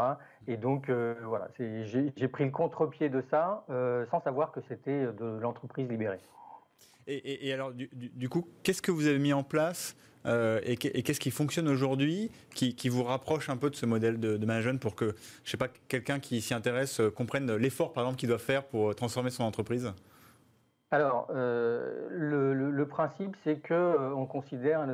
Et 0.47 0.57
donc, 0.57 0.89
voilà, 0.89 1.47
j'ai 1.57 2.27
pris 2.27 2.45
le 2.45 2.51
contre-pied 2.51 3.09
de 3.09 3.21
ça 3.29 3.65
sans 4.09 4.21
savoir 4.21 4.51
que 4.51 4.61
c'était 4.61 5.05
de 5.05 5.39
l'entreprise 5.39 5.87
libérée. 5.87 6.19
Et, 7.07 7.51
alors, 7.53 7.71
du, 7.73 8.29
coup, 8.29 8.47
qu'est-ce 8.63 8.81
que 8.81 8.91
vous 8.91 9.07
avez 9.07 9.19
mis 9.19 9.33
en 9.33 9.43
place 9.43 9.95
euh, 10.25 10.59
et, 10.63 10.77
qu'est-ce 10.77 11.19
qui 11.19 11.31
fonctionne 11.31 11.67
aujourd'hui 11.67 12.31
qui, 12.53 12.89
vous 12.89 13.03
rapproche 13.03 13.49
un 13.49 13.57
peu 13.57 13.69
de 13.69 13.75
ce 13.75 13.85
modèle 13.85 14.19
de, 14.19 14.45
management 14.45 14.79
pour 14.79 14.95
que, 14.95 15.15
je 15.43 15.51
sais 15.51 15.57
pas, 15.57 15.67
quelqu'un 15.87 16.19
qui 16.19 16.41
s'y 16.41 16.53
intéresse 16.53 16.99
euh, 16.99 17.09
comprenne 17.09 17.53
l'effort, 17.55 17.93
par 17.93 18.03
exemple, 18.03 18.19
qu'il 18.19 18.29
doit 18.29 18.37
faire 18.37 18.63
pour 18.63 18.91
euh, 18.91 18.93
transformer 18.93 19.29
son 19.29 19.43
entreprise? 19.43 19.91
Alors, 20.91 21.27
le, 21.31 22.83
principe, 22.83 23.35
c'est 23.43 23.55
que 23.55 24.13
on 24.13 24.27
considère 24.27 24.87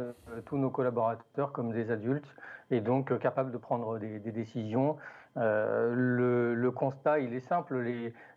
tous 0.45 0.57
nos 0.57 0.69
collaborateurs 0.69 1.51
comme 1.51 1.73
des 1.73 1.91
adultes 1.91 2.33
et 2.71 2.79
donc 2.79 3.19
capables 3.19 3.51
de 3.51 3.57
prendre 3.57 3.99
des 3.99 4.31
décisions 4.31 4.95
euh, 5.39 6.55
le, 6.55 6.71
constat, 6.71 7.19
il 7.19 7.33
est 7.33 7.39
simple. 7.39 7.83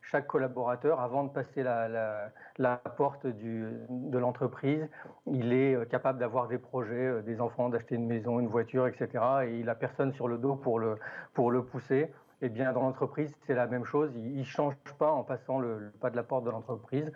Chaque 0.03 0.27
collaborateur, 0.27 1.01
avant 1.01 1.25
de 1.25 1.31
passer 1.31 1.63
la, 1.63 2.77
porte 2.97 3.27
de 3.27 4.19
l'entreprise, 4.19 4.89
il 5.27 5.53
est 5.53 5.75
euh, 5.75 5.85
capable 5.85 6.19
d'avoir 6.19 6.49
des 6.49 6.59
projets, 6.59 6.95
euh, 6.95 7.23
des 7.23 7.41
enfants, 7.41 7.69
d'acheter 7.69 7.97
une 7.97 8.07
maison, 8.07 8.41
une 8.41 8.49
voiture, 8.49 8.87
etc. 8.87 9.25
Et 9.47 9.59
il 9.59 9.67
n'a 9.67 9.75
personne 9.75 10.13
sur 10.13 10.29
le 10.29 10.39
dos 10.39 10.57
pour 10.57 10.79
le, 10.79 11.63
pousser. 11.63 12.13
Eh 12.45 12.49
bien, 12.49 12.73
dans 12.73 12.83
l'entreprise, 12.83 13.33
c'est 13.47 13.55
la 13.55 13.69
même 13.69 13.85
chose. 13.85 14.11
Il 14.17 14.39
ne 14.39 14.45
change 14.45 14.75
pas 14.99 15.13
en 15.13 15.23
passant 15.23 15.61
le, 15.61 15.93
pas 16.01 16.11
de 16.11 16.17
la 16.17 16.25
porte 16.25 16.45
de 16.45 16.51
l'entreprise. 16.51 17.13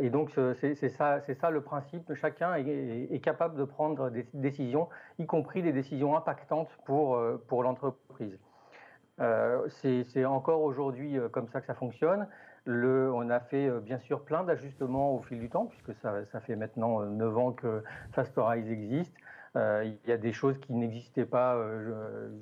et 0.00 0.10
donc, 0.10 0.30
c'est 0.32 0.74
ça, 0.88 1.50
le 1.50 1.60
principe. 1.60 2.12
Chacun 2.14 2.54
est, 2.56 3.22
capable 3.22 3.56
de 3.56 3.62
prendre 3.62 4.10
des 4.10 4.26
décisions, 4.34 4.88
y 5.20 5.26
compris 5.26 5.62
des 5.62 5.72
décisions 5.72 6.16
impactantes 6.16 6.76
pour 6.86 7.62
l'entreprise. 7.62 8.36
Euh, 9.20 9.66
c'est 10.12 10.24
encore 10.24 10.62
aujourd'hui 10.62 11.18
euh, 11.18 11.28
comme 11.28 11.48
ça 11.48 11.60
que 11.60 11.66
ça 11.66 11.74
fonctionne. 11.74 12.26
Le, 12.64 13.10
on 13.12 13.30
a 13.30 13.40
fait 13.40 13.66
euh, 13.66 13.80
bien 13.80 13.98
sûr 13.98 14.22
plein 14.22 14.44
d'ajustements 14.44 15.14
au 15.14 15.22
fil 15.22 15.40
du 15.40 15.48
temps, 15.48 15.66
puisque 15.66 15.98
ça, 16.00 16.14
ça 16.32 16.40
fait 16.40 16.54
maintenant 16.54 17.00
9 17.00 17.38
ans 17.38 17.52
que 17.52 17.82
Fastorize 18.12 18.70
existe. 18.70 19.14
il 19.56 19.96
y 20.06 20.12
a 20.12 20.16
des 20.16 20.32
choses 20.32 20.58
qui 20.58 20.72
n'existaient 20.72 21.24
pas 21.24 21.56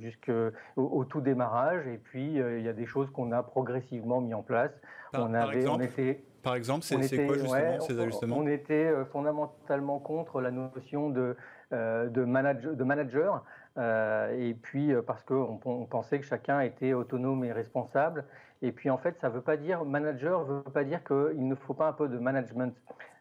jusqu'au 0.01 0.51
au 0.77 1.05
tout 1.05 1.21
démarrage, 1.23 1.87
et 1.87 1.99
puis 1.99 2.35
il 2.35 2.61
y 2.61 2.69
a 2.69 2.75
des 2.75 2.87
choses 2.87 3.11
qu'on 3.11 3.33
a 3.33 3.43
progressivement 3.43 4.21
mis 4.21 4.35
en 4.35 4.43
place. 4.43 4.73
Par, 5.13 5.25
on 5.25 5.33
avait, 5.33 5.61
exemple, 5.61 5.81
on 5.81 5.85
était, 5.85 6.25
par 6.43 6.55
exemple, 6.57 6.83
c'est 6.83 7.27
quoi 7.27 7.39
justement 7.39 7.81
ces 7.81 7.99
ajustements? 7.99 8.37
On 8.37 8.47
était 8.47 8.93
fondamentalement 9.13 9.99
contre 9.99 10.43
la 10.43 10.51
notion 10.51 11.09
de, 11.09 11.37
de, 11.71 12.25
manager, 12.25 12.75
de 12.75 12.85
manager 12.85 13.45
et 13.79 14.55
puis 14.55 14.93
euh, 14.93 15.03
parce 15.03 15.23
qu'on 15.23 15.61
on 15.65 15.85
pensait 15.85 16.19
que 16.19 16.25
chacun 16.25 16.61
était 16.61 16.93
autonome 16.93 17.45
et 17.45 17.53
responsable. 17.53 18.25
Et 18.63 18.73
puis 18.73 18.89
en 18.89 18.99
fait, 18.99 19.19
ça 19.21 19.29
ne 19.29 19.35
veut 19.35 19.43
pas 19.43 19.57
dire 19.57 19.85
manager, 19.85 20.47
ne 20.47 20.55
veut 20.55 20.63
pas 20.63 20.85
dire 20.85 21.05
qu'il 21.05 21.47
ne 21.47 21.55
faut 21.55 21.75
pas 21.75 21.89
un 21.89 21.93
peu 21.93 22.09
de 22.09 22.19
management. 22.19 22.75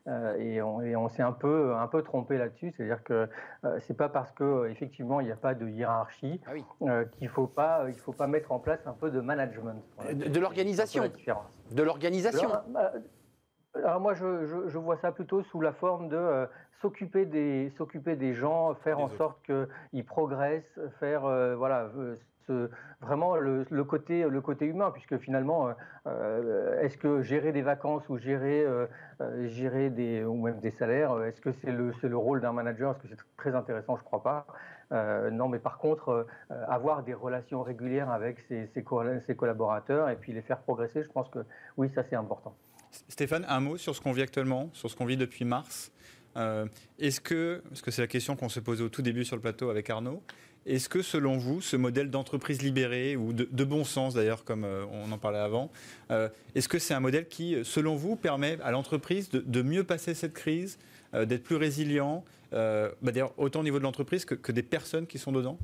Euh, 0.08 0.38
et 0.38 0.62
on, 0.62 1.10
s'est 1.10 1.24
un 1.24 1.32
peu, 1.32 1.74
un 1.74 1.88
peu 1.88 2.04
trompé 2.04 2.38
là-dessus, 2.38 2.72
c'est-à-dire 2.72 3.04
que 3.04 3.28
euh, 3.64 3.80
c'est 3.88 3.98
pas 3.98 4.08
parce 4.08 4.32
que 4.34 4.68
effectivement 4.68 5.20
il 5.20 5.26
n'y 5.26 5.32
a 5.32 5.36
pas 5.36 5.56
de 5.56 5.68
hiérarchie 5.68 6.40
ah 6.46 7.06
qu'il 7.06 7.28
faut 7.28 7.48
pas, 7.48 7.86
il 7.88 7.98
faut 7.98 8.14
pas 8.14 8.28
mettre 8.28 8.52
en 8.52 8.60
place 8.60 8.86
un 8.86 8.94
peu 8.94 9.10
de 9.10 9.20
management. 9.20 9.84
De, 10.14 10.40
l'organisation. 10.40 11.06
De 11.72 11.82
l'organisation. 11.82 12.52
Alors 13.84 14.00
moi, 14.00 14.14
je, 14.14 14.46
je, 14.68 14.78
vois 14.78 14.98
ça 14.98 15.12
plutôt 15.12 15.42
sous 15.44 15.60
la 15.60 15.74
forme 15.74 16.08
de 16.08 16.16
euh, 16.16 16.46
s'occuper 16.82 17.26
des, 17.26 17.72
s'occuper 17.78 18.16
des 18.16 18.34
gens, 18.34 18.74
faire 18.76 19.00
en 19.00 19.10
sorte 19.10 19.38
qu'ils 19.46 20.06
progressent, 20.06 20.80
faire 21.00 21.26
euh, 21.26 21.56
voilà, 21.56 21.90
euh, 21.98 22.16
ce, 22.48 22.70
vraiment 23.02 23.36
le, 23.36 23.66
le, 23.70 23.84
côté, 23.84 24.24
le 24.24 24.42
côté 24.42 24.66
humain, 24.66 24.92
puisque 24.92 25.18
finalement, 25.18 25.70
est-ce 26.82 26.96
que 26.98 27.22
gérer 27.22 27.52
des 27.52 27.64
vacances 27.64 28.08
ou 28.08 28.18
gérer, 28.18 28.66
gérer 29.46 29.90
des, 29.90 30.24
ou 30.24 30.36
même 30.36 30.60
des 30.60 30.70
salaires, 30.70 31.24
est-ce 31.24 31.42
que 31.42 31.52
c'est 31.52 31.72
le, 31.72 31.92
c'est 32.00 32.08
le 32.08 32.18
rôle 32.18 32.42
d'un 32.42 32.54
manager? 32.54 32.92
Est-ce 32.92 33.00
que 33.00 33.08
c'est 33.08 33.18
très 33.36 33.56
intéressant? 33.56 33.98
Je 33.98 34.04
crois 34.04 34.22
pas. 34.22 34.46
non, 35.32 35.50
mais 35.50 35.58
par 35.58 35.80
contre, 35.80 36.28
avoir 36.68 37.02
des 37.02 37.16
relations 37.16 37.64
régulières 37.64 38.12
avec 38.12 38.40
ses, 38.42 38.68
ses, 38.68 38.86
ses 39.26 39.36
collaborateurs 39.36 40.10
et 40.10 40.16
puis 40.16 40.32
les 40.32 40.44
faire 40.44 40.60
progresser, 40.60 41.02
je 41.02 41.10
pense 41.10 41.30
que 41.30 41.40
oui, 41.78 41.90
ça 41.96 42.04
c'est 42.04 42.16
important. 42.16 42.54
Stéphane, 43.10 43.46
un 43.48 43.60
mot 43.60 43.78
sur 43.78 43.96
ce 43.96 44.02
qu'on 44.02 44.12
vit 44.12 44.22
actuellement, 44.22 44.70
sur 44.74 44.90
ce 44.90 44.96
qu'on 44.96 45.06
vit 45.06 45.18
depuis 45.18 45.46
mars. 45.46 45.92
Euh, 46.38 46.66
est-ce 47.00 47.22
que, 47.22 47.62
parce 47.70 47.82
que 47.82 47.92
c'est 47.92 48.02
la 48.02 48.08
question 48.08 48.36
qu'on 48.36 48.50
se 48.50 48.60
posait 48.60 48.84
au 48.84 48.90
tout 48.90 49.02
début 49.02 49.26
sur 49.26 49.36
le 49.36 49.42
plateau 49.42 49.70
avec 49.70 49.90
Arnaud, 49.90 50.22
est-ce 50.66 50.90
que 50.90 51.02
selon 51.02 51.38
vous, 51.38 51.62
ce 51.62 51.76
modèle 51.76 52.10
d'entreprise 52.10 52.62
libérée, 52.62 53.16
ou 53.16 53.34
de, 53.34 53.64
bon 53.64 53.84
sens 53.84 54.16
d'ailleurs, 54.16 54.44
comme 54.44 54.64
euh, 54.64 54.84
on 54.92 55.12
en 55.12 55.18
parlait 55.18 55.40
avant, 55.40 55.72
euh, 56.12 56.28
est-ce 56.56 56.68
que 56.68 56.80
c'est 56.80 56.94
un 56.94 57.00
modèle 57.00 57.28
qui, 57.28 57.56
selon 57.64 57.96
vous, 57.96 58.16
permet 58.16 58.58
à 58.64 58.72
l'entreprise 58.72 59.30
de, 59.30 59.62
mieux 59.62 59.84
passer 59.84 60.14
cette 60.14 60.34
crise, 60.34 60.78
d'être 61.14 61.44
plus 61.44 61.56
résilient, 61.56 62.26
bah, 62.52 62.92
d'ailleurs 63.02 63.34
autant 63.38 63.62
au 63.62 63.64
niveau 63.64 63.78
de 63.80 63.84
l'entreprise 63.84 64.26
que 64.26 64.52
des 64.52 64.64
personnes 64.64 65.08
qui 65.08 65.18
sont 65.18 65.32
dedans? 65.32 65.58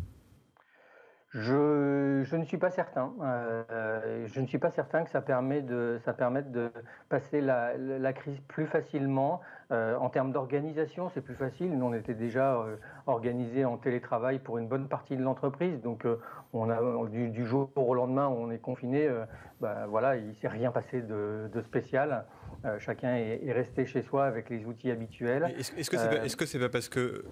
Je, 1.32 2.24
je, 2.26 2.36
ne 2.36 2.44
suis 2.44 2.58
pas 2.58 2.72
certain. 2.72 3.14
Euh, 3.22 4.28
je 4.28 4.42
ne 4.42 4.48
suis 4.48 4.58
pas 4.58 4.70
certain 4.72 5.04
que 5.04 5.10
ça, 5.10 5.22
permet 5.22 5.62
de, 5.62 5.98
ça 6.04 6.14
permette 6.14 6.52
de 6.52 6.70
passer 7.08 7.40
la, 7.40 7.78
la 7.78 8.14
crise 8.14 8.40
plus 8.48 8.68
facilement. 8.68 9.42
Euh, 9.72 9.96
en 9.96 10.10
termes 10.10 10.34
d'organisation, 10.34 11.10
c'est 11.14 11.22
plus 11.22 11.36
facile. 11.36 11.78
Nous, 11.78 11.86
on 11.86 11.94
était 11.94 12.14
déjà 12.14 12.56
euh, 12.56 12.76
organisés 13.08 13.64
en 13.64 13.78
télétravail 13.78 14.40
pour 14.40 14.58
une 14.58 14.68
bonne 14.68 14.90
partie 14.90 15.16
de 15.16 15.24
l'entreprise. 15.24 15.80
Donc, 15.82 16.04
euh, 16.04 16.18
on 16.52 16.70
a, 16.70 17.08
du, 17.10 17.30
du, 17.30 17.46
jour 17.46 17.72
au 17.78 17.94
lendemain, 17.94 18.28
on 18.28 18.52
est 18.52 18.60
confiné. 18.60 19.10
Bah, 19.62 19.86
voilà, 19.88 20.18
il 20.18 20.28
ne 20.28 20.34
s'est 20.34 20.50
rien 20.50 20.72
passé 20.72 21.02
de, 21.02 21.50
de 21.54 21.62
spécial. 21.62 22.26
chacun 22.80 23.16
est, 23.16 23.40
est, 23.46 23.54
resté 23.54 23.86
chez 23.86 24.02
soi 24.02 24.26
avec 24.26 24.50
les 24.50 24.66
outils 24.66 24.92
habituels. 24.92 25.56
Est-ce 25.58 25.90
que 25.90 26.46
c'est 26.46 26.58
-ce 26.58 26.60
pas 26.60 26.68
parce 26.68 26.90
que 26.90 27.24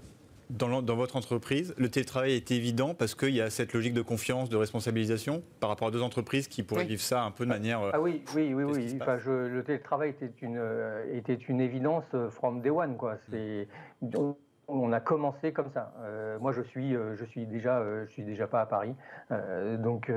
dans, 0.50 0.96
votre 0.96 1.16
entreprise, 1.16 1.74
le 1.78 1.90
télétravail 1.90 2.34
est 2.34 2.52
évident 2.52 2.94
parce 2.94 3.14
qu'il 3.14 3.36
y 3.36 3.42
a 3.42 3.50
cette 3.50 3.74
logique 3.74 3.94
de 3.94 4.02
confiance, 4.02 4.50
de 4.50 4.58
responsabilisation 4.58 5.44
par 5.60 5.70
rapport 5.70 5.90
à 5.90 5.92
deux 5.92 6.02
entreprises 6.02 6.48
qui 6.48 6.64
pourraient 6.64 6.86
vivre 6.86 7.02
ça 7.02 7.24
un 7.24 7.32
peu 7.32 7.46
de 7.46 7.50
manière. 7.50 7.82
Ah 7.94 8.02
oui, 8.02 8.24
oui, 8.36 8.54
oui, 8.54 8.64
oui. 8.64 8.98
Enfin, 9.02 9.18
le 9.26 9.64
télétravail 9.64 10.10
était 10.10 10.32
une, 10.42 10.58
euh, 10.58 11.16
était 11.16 11.36
une 11.36 11.62
évidence 11.62 12.06
euh, 12.16 12.30
from 12.30 12.62
day 12.62 12.70
one. 12.70 12.98
Quoi. 12.98 13.18
On 14.72 14.92
a 14.94 15.00
commencé 15.00 15.52
comme 15.52 15.72
ça. 15.72 15.94
Euh, 16.02 16.38
moi, 16.40 16.52
je 16.52 16.62
suis, 16.62 16.96
euh, 16.96 17.16
je 17.16 17.26
suis 17.26 17.46
déjà, 17.48 17.80
euh, 17.80 18.06
je 18.06 18.12
suis 18.12 18.24
déjà 18.24 18.48
pas 18.48 18.62
à 18.62 18.66
Paris, 18.66 18.96
donc, 19.80 20.12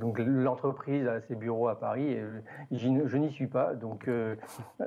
donc 0.00 0.18
l'entreprise 0.18 1.06
a 1.06 1.20
ses 1.22 1.34
bureaux 1.34 1.68
à 1.68 1.78
Paris 1.78 2.12
et 2.12 2.24
je 2.72 3.16
n'y 3.16 3.32
suis 3.32 3.46
pas. 3.46 3.74
Donc, 3.74 4.08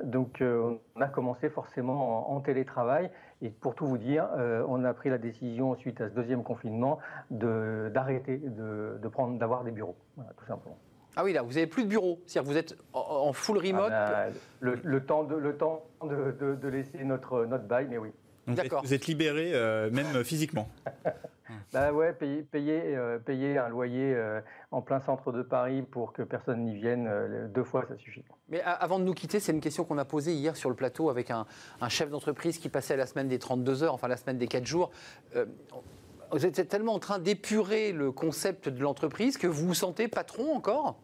donc, 0.02 0.42
on 0.42 1.00
a 1.00 1.08
commencé 1.08 1.48
forcément 1.48 2.30
en, 2.32 2.40
télétravail. 2.40 3.10
Et 3.42 3.50
pour 3.50 3.74
tout 3.74 3.86
vous 3.86 3.98
dire, 3.98 4.28
on 4.68 4.84
a 4.84 4.94
pris 4.94 5.10
la 5.10 5.18
décision 5.18 5.74
suite 5.76 6.00
à 6.00 6.08
ce 6.08 6.14
deuxième 6.14 6.42
confinement 6.42 6.98
de 7.30 7.90
d'arrêter 7.92 8.38
de, 8.38 8.98
de 9.00 9.08
prendre, 9.08 9.38
d'avoir 9.38 9.64
des 9.64 9.70
bureaux, 9.70 9.96
tout 10.36 10.46
simplement. 10.46 10.78
Ah 11.16 11.22
oui, 11.22 11.32
là, 11.32 11.42
vous 11.42 11.52
n'avez 11.52 11.66
plus 11.66 11.84
de 11.84 11.88
bureau, 11.88 12.20
c'est-à-dire 12.26 12.50
vous 12.50 12.58
êtes 12.58 12.76
en 12.92 13.32
full 13.32 13.58
remote. 13.58 13.92
Ah 13.92 14.26
ben, 14.60 14.74
le, 14.82 15.00
temps 15.04 15.24
de, 15.24 15.36
le 15.36 15.56
temps 15.56 15.84
de, 16.02 16.56
de 16.60 16.68
laisser 16.68 17.04
notre, 17.04 17.44
notre 17.44 17.64
bail, 17.64 17.86
mais 17.88 17.98
oui. 17.98 18.12
Donc 18.46 18.58
vous 18.82 18.94
êtes 18.94 19.06
libéré 19.06 19.52
euh, 19.54 19.90
même 19.90 20.24
physiquement. 20.24 20.68
Bah 21.72 21.92
ouais, 21.92 22.12
payer, 22.12 22.42
payer, 22.42 22.96
payer 23.26 23.58
un 23.58 23.68
loyer 23.68 24.16
en 24.70 24.80
plein 24.80 25.00
centre 25.00 25.32
de 25.32 25.42
Paris 25.42 25.82
pour 25.82 26.12
que 26.12 26.22
personne 26.22 26.64
n'y 26.64 26.74
vienne, 26.74 27.50
deux 27.52 27.64
fois, 27.64 27.84
ça 27.86 27.96
suffit. 27.96 28.24
Mais 28.48 28.60
avant 28.62 29.00
de 29.00 29.04
nous 29.04 29.12
quitter, 29.12 29.40
c'est 29.40 29.52
une 29.52 29.60
question 29.60 29.84
qu'on 29.84 29.98
a 29.98 30.04
posée 30.04 30.32
hier 30.34 30.56
sur 30.56 30.70
le 30.70 30.76
plateau 30.76 31.10
avec 31.10 31.30
un, 31.30 31.46
un 31.80 31.88
chef 31.88 32.10
d'entreprise 32.10 32.58
qui 32.58 32.68
passait 32.68 32.96
la 32.96 33.06
semaine 33.06 33.28
des 33.28 33.40
32 33.40 33.82
heures, 33.82 33.94
enfin 33.94 34.06
la 34.08 34.16
semaine 34.16 34.38
des 34.38 34.46
4 34.46 34.64
jours. 34.64 34.90
vous 36.30 36.46
êtes 36.46 36.68
tellement 36.68 36.94
en 36.94 37.00
train 37.00 37.18
d'épurer 37.18 37.92
le 37.92 38.12
concept 38.12 38.68
de 38.68 38.82
l'entreprise 38.82 39.36
que 39.36 39.48
vous 39.48 39.66
vous 39.66 39.74
sentez 39.74 40.06
patron 40.06 40.54
encore? 40.54 41.00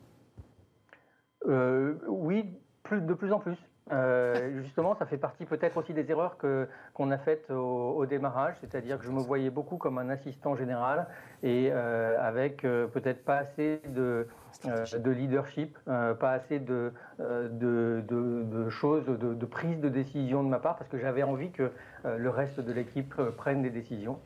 Oui, 1.46 2.44
plus, 2.84 3.00
de 3.00 3.14
plus 3.14 3.32
en 3.32 3.40
plus. 3.40 3.56
Euh, 3.92 4.62
justement, 4.62 4.94
ça 4.94 5.06
fait 5.06 5.16
partie 5.16 5.44
peut-être 5.44 5.76
aussi 5.76 5.92
des 5.92 6.10
erreurs 6.10 6.36
que, 6.36 6.68
qu'on 6.94 7.10
a 7.10 7.18
faites 7.18 7.50
au, 7.50 8.06
démarrage, 8.06 8.54
c'est-à-dire 8.60 8.98
que 8.98 9.04
je 9.04 9.10
me 9.10 9.20
voyais 9.20 9.50
beaucoup 9.50 9.76
comme 9.76 9.98
un 9.98 10.08
assistant 10.08 10.56
général 10.56 11.06
et 11.42 11.70
euh, 11.70 12.16
avec 12.20 12.64
euh, 12.64 12.86
peut-être 12.86 13.24
pas 13.24 13.36
assez 13.36 13.80
de, 13.88 14.26
de 14.64 15.10
leadership, 15.10 15.78
pas 15.86 16.32
assez 16.32 16.58
de, 16.58 16.92
de, 17.18 18.02
de, 18.08 18.68
choses, 18.68 19.06
de, 19.06 19.46
prise 19.46 19.80
de 19.80 19.88
décision 19.88 20.42
de 20.42 20.48
ma 20.48 20.58
part, 20.58 20.76
parce 20.76 20.90
que 20.90 20.98
j'avais 20.98 21.22
envie 21.22 21.50
que 21.50 21.70
le 22.04 22.30
reste 22.30 22.60
de 22.60 22.72
l'équipe 22.72 23.14
prenne 23.36 23.62
des 23.62 23.70
décisions. 23.70 24.18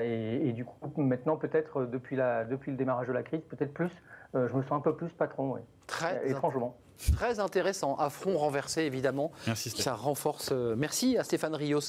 Et, 0.00 0.48
et, 0.48 0.52
du 0.52 0.64
coup, 0.64 1.02
maintenant, 1.02 1.36
peut-être 1.36 1.84
depuis, 1.84 2.16
la, 2.16 2.44
depuis 2.44 2.70
le 2.70 2.76
démarrage 2.76 3.08
de 3.08 3.12
la 3.12 3.22
crise, 3.22 3.42
peut-être 3.42 3.74
plus, 3.74 3.90
je 4.34 4.52
me 4.54 4.62
sens 4.62 4.72
un 4.72 4.80
peu 4.80 4.94
plus 4.94 5.10
patron, 5.10 5.54
oui. 5.54 5.60
Très 5.86 6.28
étrangement. 6.28 6.76
Très 7.10 7.40
intéressant. 7.40 7.96
À 7.96 8.10
front 8.10 8.36
renversé, 8.36 8.82
évidemment. 8.82 9.32
Merci, 9.46 9.70
Ça 9.70 9.94
renforce. 9.94 10.50
Euh, 10.52 10.74
merci 10.76 11.18
à 11.18 11.24
Stéphane 11.24 11.54
Rios 11.54 11.80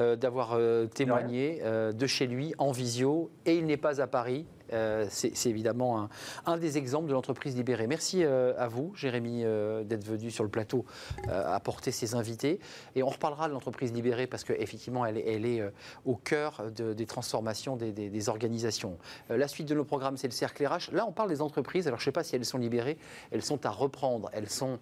euh, 0.00 0.16
d'avoir 0.16 0.52
euh, 0.54 0.86
témoigné 0.86 1.62
de 1.62 2.06
chez 2.06 2.26
lui 2.26 2.54
en 2.58 2.72
visio. 2.72 3.30
Et 3.46 3.56
il 3.56 3.66
n'est 3.66 3.76
pas 3.76 4.00
à 4.00 4.06
Paris. 4.06 4.46
Euh, 4.72 5.06
c'est 5.10 5.46
évidemment 5.46 6.08
un, 6.46 6.56
des 6.56 6.78
exemples 6.78 7.08
de 7.08 7.12
l'entreprise 7.12 7.56
libérée. 7.56 7.86
Merci 7.86 8.24
euh, 8.24 8.54
à 8.58 8.68
vous, 8.68 8.92
Jérémy, 8.94 9.42
euh, 9.44 9.84
d'être 9.84 10.04
venu 10.04 10.30
sur 10.30 10.44
le 10.44 10.50
plateau 10.50 10.84
apporter 11.28 11.90
ses 11.90 12.14
invités. 12.14 12.60
Et 12.94 13.02
on 13.02 13.08
reparlera 13.08 13.48
de 13.48 13.52
l'entreprise 13.52 13.92
libérée 13.92 14.26
parce 14.26 14.44
qu'effectivement, 14.44 15.04
elle, 15.06 15.18
elle, 15.18 15.46
est 15.46 15.62
au 16.04 16.16
cœur 16.16 16.62
des 16.70 17.06
transformations 17.06 17.76
des, 17.76 18.28
organisations. 18.28 18.98
la 19.28 19.48
suite 19.48 19.68
de 19.68 19.74
nos 19.74 19.84
programmes, 19.84 20.16
c'est 20.16 20.28
le 20.28 20.32
cercle 20.32 20.66
RH. 20.66 20.92
Là, 20.92 21.06
on 21.06 21.12
parle 21.12 21.28
des 21.28 21.42
entreprises. 21.42 21.86
Alors, 21.86 21.98
je 21.98 22.04
ne 22.04 22.06
sais 22.06 22.12
pas 22.12 22.24
si 22.24 22.36
elles 22.36 22.44
sont 22.44 22.58
libérées. 22.58 22.98
Elles 23.30 23.42
sont 23.42 23.64
à 23.66 23.70
reprendre. 23.70 24.30
Elles 24.32 24.48
sont, 24.48 24.78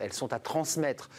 elles 0.00 0.12
sont 0.12 0.32
à 0.32 0.38
transmettre 0.38 1.10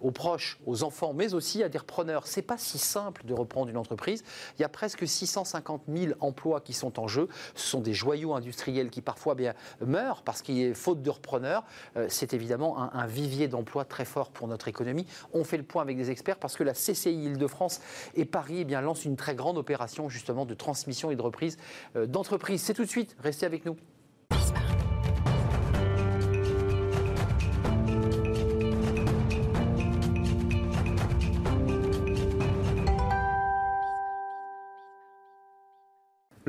aux 0.00 0.10
proches, 0.10 0.58
aux 0.66 0.82
enfants, 0.82 1.12
mais 1.12 1.34
aussi 1.34 1.62
à 1.62 1.68
des 1.68 1.78
repreneurs. 1.78 2.26
C'est 2.26 2.42
pas 2.42 2.58
si 2.58 2.78
simple 2.78 3.24
de 3.24 3.34
reprendre 3.34 3.70
une 3.70 3.76
entreprise. 3.76 4.24
Il 4.58 4.62
y 4.62 4.64
a 4.64 4.68
presque 4.68 5.06
650 5.06 5.82
000 5.88 6.12
emplois 6.20 6.60
qui 6.60 6.72
sont 6.72 6.98
en 7.00 7.08
jeu. 7.08 7.28
Ce 7.54 7.68
sont 7.68 7.80
des 7.80 7.94
joyaux 7.94 8.34
industriels 8.34 8.90
qui 8.90 9.00
parfois 9.00 9.34
bien 9.34 9.54
meurent 9.80 10.22
parce 10.22 10.42
qu'il 10.42 10.58
y 10.58 10.70
a 10.70 10.74
faute 10.74 11.02
de 11.02 11.10
repreneurs. 11.10 11.64
Euh, 11.96 12.06
c'est 12.08 12.34
évidemment 12.34 12.78
un, 12.78 13.06
vivier 13.06 13.48
d'emploi 13.48 13.84
très 13.84 14.04
fort 14.04 14.30
pour 14.30 14.48
notre 14.48 14.68
économie. 14.68 15.06
On 15.32 15.44
fait 15.44 15.56
le 15.56 15.62
point 15.62 15.82
avec 15.82 15.96
des 15.96 16.10
experts 16.10 16.38
parce 16.38 16.56
que 16.56 16.64
la 16.64 16.72
CCI 16.72 17.24
Île-de-France 17.24 17.80
et 18.14 18.24
Paris 18.24 18.58
eh 18.60 18.64
bien, 18.64 18.80
lancent 18.80 19.04
une 19.04 19.16
très 19.16 19.34
grande 19.34 19.58
opération 19.58 20.08
justement 20.08 20.46
de 20.46 20.54
transmission 20.54 21.10
et 21.10 21.16
de 21.16 21.22
reprise 21.22 21.56
euh, 21.96 22.06
d'entreprises. 22.06 22.62
C'est 22.62 22.74
tout 22.74 22.84
de 22.84 22.90
suite. 22.90 23.16
Restez 23.20 23.46
avec 23.46 23.64
nous. 23.66 23.76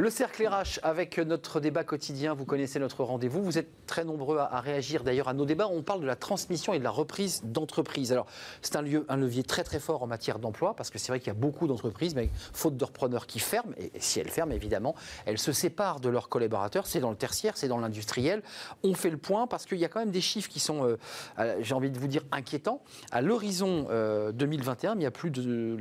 Le 0.04 0.10
cercle 0.10 0.46
RH 0.46 0.82
avec 0.84 1.18
notre 1.18 1.62
débat 1.62 1.86
quotidien, 1.86 2.34
vous 2.34 2.44
connaissez 2.44 2.78
notre 2.78 3.06
rendez-vous. 3.06 3.42
Vous 3.42 3.58
êtes 3.58 3.70
très 3.88 4.04
nombreux 4.04 4.38
à, 4.38 4.60
réagir 4.60 5.06
d'ailleurs 5.06 5.30
à 5.30 5.34
nos 5.34 5.46
débats. 5.46 5.70
On 5.72 5.82
parle 5.82 6.02
de 6.02 6.06
la 6.06 6.18
transmission 6.18 6.74
et 6.74 6.80
de 6.80 6.84
la 6.84 6.90
reprise 6.90 7.42
d'entreprises. 7.46 8.12
Alors, 8.12 8.26
c'est 8.62 8.76
un, 8.76 8.82
levier 8.82 9.44
très 9.44 9.64
très 9.64 9.80
fort 9.80 10.04
en 10.04 10.08
matière 10.08 10.40
d'emploi 10.40 10.76
parce 10.76 10.90
que 10.90 11.00
c'est 11.00 11.14
vrai 11.14 11.22
qu'il 11.22 11.28
y 11.28 11.32
a 11.32 11.40
beaucoup 11.40 11.68
d'entreprises, 11.68 12.16
mais 12.16 12.30
faute 12.52 12.76
de 12.76 12.84
repreneurs 12.84 13.28
qui 13.28 13.40
ferment, 13.40 13.72
et 13.78 13.94
si 13.98 14.20
elles 14.20 14.30
ferment 14.30 14.52
évidemment, 14.52 14.94
elles 15.26 15.38
se 15.38 15.54
séparent 15.54 16.02
de 16.02 16.10
leurs 16.10 16.28
collaborateurs. 16.28 16.86
C'est 16.86 17.00
dans 17.00 17.12
le 17.12 17.16
tertiaire, 17.16 17.56
c'est 17.56 17.70
dans 17.70 17.80
l'industriel. 17.80 18.44
On 18.84 18.96
fait 18.96 19.10
le 19.10 19.16
point 19.16 19.48
parce 19.48 19.66
qu'il 19.66 19.78
y 19.78 19.86
a 19.86 19.88
quand 19.88 20.02
même 20.02 20.12
des 20.12 20.20
chiffres 20.20 20.50
qui 20.50 20.60
sont, 20.60 20.86
euh, 20.86 20.98
euh, 21.40 21.56
j'ai 21.62 21.76
envie 21.76 21.92
de 21.92 21.98
vous 21.98 22.08
dire, 22.08 22.24
inquiétants. 22.34 22.82
À 23.14 23.22
l'horizon 23.22 23.88
2021, 24.34 24.92
euh, 24.92 24.96
il 24.98 25.04
y 25.04 25.06
a 25.06 25.12
plus 25.12 25.32
de 25.32 25.78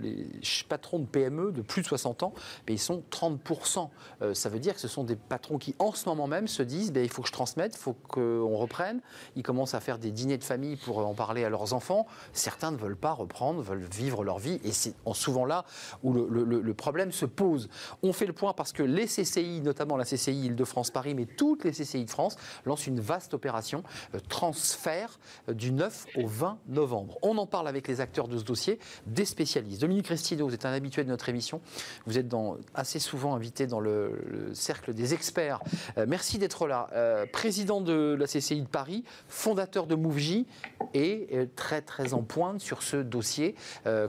patrons 0.68 1.00
de 1.00 1.06
PME 1.06 1.50
de 1.50 1.62
plus 1.62 1.82
de 1.82 1.88
60 1.88 2.22
ans, 2.22 2.34
mais 2.68 2.74
ils 2.74 2.78
sont 2.78 3.02
30%. 3.10 3.90
Euh, 4.22 4.34
ça 4.34 4.48
veut 4.48 4.58
dire 4.58 4.74
que 4.74 4.80
ce 4.80 4.88
sont 4.88 5.04
des 5.04 5.16
patrons 5.16 5.58
qui, 5.58 5.74
en 5.78 5.92
ce 5.92 6.08
moment 6.08 6.26
même, 6.26 6.48
se 6.48 6.62
disent 6.62 6.92
ben, 6.92 7.02
il 7.02 7.10
faut 7.10 7.22
que 7.22 7.28
je 7.28 7.32
transmette, 7.32 7.74
il 7.74 7.78
faut 7.78 7.94
qu'on 8.08 8.56
reprenne. 8.56 9.00
Ils 9.36 9.42
commencent 9.42 9.74
à 9.74 9.80
faire 9.80 9.98
des 9.98 10.10
dîners 10.10 10.38
de 10.38 10.44
famille 10.44 10.76
pour 10.76 10.98
en 10.98 11.14
parler 11.14 11.44
à 11.44 11.50
leurs 11.50 11.74
enfants. 11.74 12.06
Certains 12.32 12.70
ne 12.70 12.76
veulent 12.76 12.96
pas 12.96 13.12
reprendre, 13.12 13.62
veulent 13.62 13.86
vivre 13.90 14.24
leur 14.24 14.38
vie. 14.38 14.60
Et 14.64 14.72
c'est 14.72 14.94
souvent 15.14 15.44
là 15.44 15.64
où 16.02 16.12
le, 16.12 16.74
problème 16.74 17.12
se 17.12 17.26
pose. 17.26 17.68
On 18.02 18.12
fait 18.12 18.26
le 18.26 18.32
point 18.32 18.54
parce 18.54 18.72
que 18.72 18.82
les 18.82 19.06
CCI, 19.06 19.60
notamment 19.60 19.96
la 19.96 20.04
CCI 20.04 20.46
Île-de-France-Paris, 20.46 21.14
mais 21.14 21.26
toutes 21.26 21.64
les 21.64 21.70
CCI 21.70 22.06
de 22.06 22.10
France, 22.10 22.36
lancent 22.64 22.86
une 22.86 22.98
vaste 22.98 23.34
opération 23.34 23.82
euh, 24.14 24.20
transfert 24.28 25.20
euh, 25.48 25.54
du 25.54 25.70
9 25.70 26.06
au 26.16 26.26
20 26.26 26.58
novembre. 26.68 27.18
On 27.22 27.36
en 27.38 27.46
parle 27.46 27.68
avec 27.68 27.88
les 27.88 28.00
acteurs 28.00 28.26
de 28.26 28.38
ce 28.38 28.44
dossier, 28.44 28.78
des 29.06 29.24
spécialistes. 29.24 29.80
Dominique 29.80 30.08
Restido, 30.08 30.46
vous 30.46 30.54
êtes 30.54 30.64
un 30.64 30.72
habitué 30.72 31.04
de 31.04 31.08
notre 31.08 31.28
émission. 31.28 31.60
Vous 32.06 32.18
êtes 32.18 32.32
assez 32.74 32.98
souvent 32.98 33.34
invité 33.34 33.66
dans 33.66 33.80
le 33.80 34.11
le, 34.26 34.54
cercle 34.54 34.94
des 34.94 35.14
experts. 35.14 35.60
Euh, 35.98 36.06
merci 36.08 36.38
d'être 36.38 36.66
là. 36.66 36.88
Euh, 36.92 37.26
président 37.30 37.80
de 37.80 38.16
la 38.18 38.26
CCI 38.26 38.62
de 38.62 38.66
Paris, 38.66 39.04
fondateur 39.28 39.86
de 39.86 39.94
MoveJ 39.94 40.44
et 40.94 41.28
euh, 41.32 41.46
très 41.56 41.80
très 41.80 42.14
en 42.14 42.22
pointe 42.22 42.60
sur 42.60 42.82
ce 42.82 42.96
dossier 42.96 43.54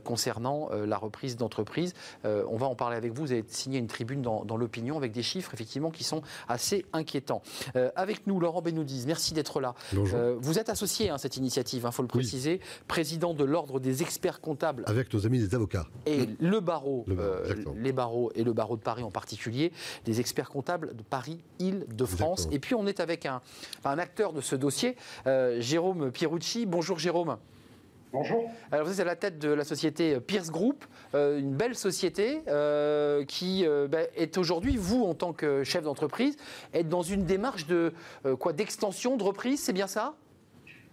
concernant 0.04 0.70
la 0.72 0.98
reprise 0.98 1.38
d'entreprise. 1.38 1.94
on 2.24 2.58
va 2.58 2.68
en 2.68 2.76
parler 2.76 2.98
avec 2.98 3.14
vous. 3.14 3.24
Vous 3.24 3.32
avez 3.32 3.44
signé 3.48 3.80
une 3.80 3.88
tribune 3.88 4.22
dans, 4.22 4.58
l'opinion 4.58 4.98
avec 4.98 5.12
des 5.12 5.24
chiffres 5.24 5.54
effectivement 5.54 5.92
qui 5.92 6.04
sont 6.04 6.22
assez 6.48 6.86
inquiétants. 6.94 7.42
avec 7.96 8.28
nous, 8.28 8.40
Laurent 8.40 8.62
Benoudiz, 8.62 9.06
merci 9.06 9.34
d'être 9.34 9.60
là. 9.60 9.74
vous 9.92 10.60
êtes 10.60 10.70
associé 10.70 11.10
à 11.10 11.18
cette 11.18 11.38
initiative, 11.38 11.84
il 11.84 11.88
hein, 11.88 11.92
faut 11.92 12.02
le 12.02 12.08
préciser, 12.08 12.60
président 12.88 13.34
de 13.34 13.44
l'ordre 13.44 13.80
des 13.80 14.02
experts 14.02 14.42
comptables. 14.42 14.84
Avec 14.88 15.14
nos 15.14 15.26
amis 15.26 15.40
des 15.40 15.56
avocats. 15.56 15.88
Et 16.06 16.28
le 16.40 16.60
barreau, 16.60 17.06
les 17.76 17.92
barreaux 17.92 18.32
et 18.36 18.44
le 18.44 18.54
barreau 18.54 18.78
de 18.78 18.82
Paris 18.82 19.04
en 19.04 19.12
particulier 19.12 19.72
des 20.06 20.20
experts 20.20 20.50
comptables 20.50 20.96
de 20.96 21.04
Paris, 21.04 21.44
Île-de-France. 21.60 22.48
Et 22.52 22.60
puis 22.60 22.76
on 22.76 22.88
est 22.88 23.00
avec 23.00 23.26
un, 23.26 23.42
acteur 23.84 24.34
de 24.34 24.42
ce 24.42 24.56
dossier, 24.56 24.96
euh, 25.28 25.60
Jérôme 25.62 26.12
Pierucci. 26.12 26.66
Bonjour 26.66 27.00
Jérôme. 27.00 27.38
Bonjour. 28.12 28.50
Alors 28.72 28.86
vous 28.86 28.94
êtes 28.94 29.00
à 29.00 29.06
la 29.06 29.16
tête 29.16 29.40
de 29.40 29.50
la 29.50 29.64
société 29.64 30.20
Pierce 30.20 30.52
Group, 30.52 30.86
euh, 31.16 31.40
une 31.40 31.56
belle 31.56 31.74
société 31.74 32.44
euh, 32.48 33.26
qui 33.26 33.66
ben, 33.90 34.08
est 34.16 34.38
aujourd'hui, 34.38 34.78
vous 34.78 35.04
en 35.04 35.16
tant 35.16 35.34
que 35.34 35.64
chef 35.64 35.84
d'entreprise, 35.84 36.38
êtes 36.74 36.90
dans 36.90 37.02
une 37.02 37.26
démarche 37.26 37.66
de 37.66 37.92
quoi 38.40 38.54
d'extension, 38.54 39.18
de 39.18 39.24
reprise, 39.24 39.64
c'est 39.64 39.74
bien 39.74 39.88
ça? 39.88 40.14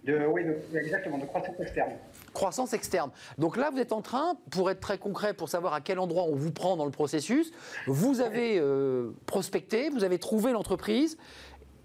Oui, 0.07 0.41
exactement, 0.73 1.19
de 1.19 1.25
croissance 1.25 1.59
externe. 1.59 1.91
Croissance 2.33 2.73
externe. 2.73 3.11
Donc 3.37 3.57
là, 3.57 3.69
vous 3.71 3.79
êtes 3.79 3.91
en 3.91 4.01
train, 4.01 4.35
pour 4.51 4.71
être 4.71 4.79
très 4.79 4.97
concret, 4.97 5.33
pour 5.33 5.49
savoir 5.49 5.73
à 5.73 5.81
quel 5.81 5.99
endroit 5.99 6.23
on 6.23 6.35
vous 6.35 6.51
prend 6.51 6.77
dans 6.77 6.85
le 6.85 6.91
processus, 6.91 7.51
vous 7.87 8.21
avez 8.21 8.57
euh, 8.57 9.11
prospecté, 9.25 9.89
vous 9.89 10.03
avez 10.03 10.17
trouvé 10.17 10.53
l'entreprise, 10.53 11.17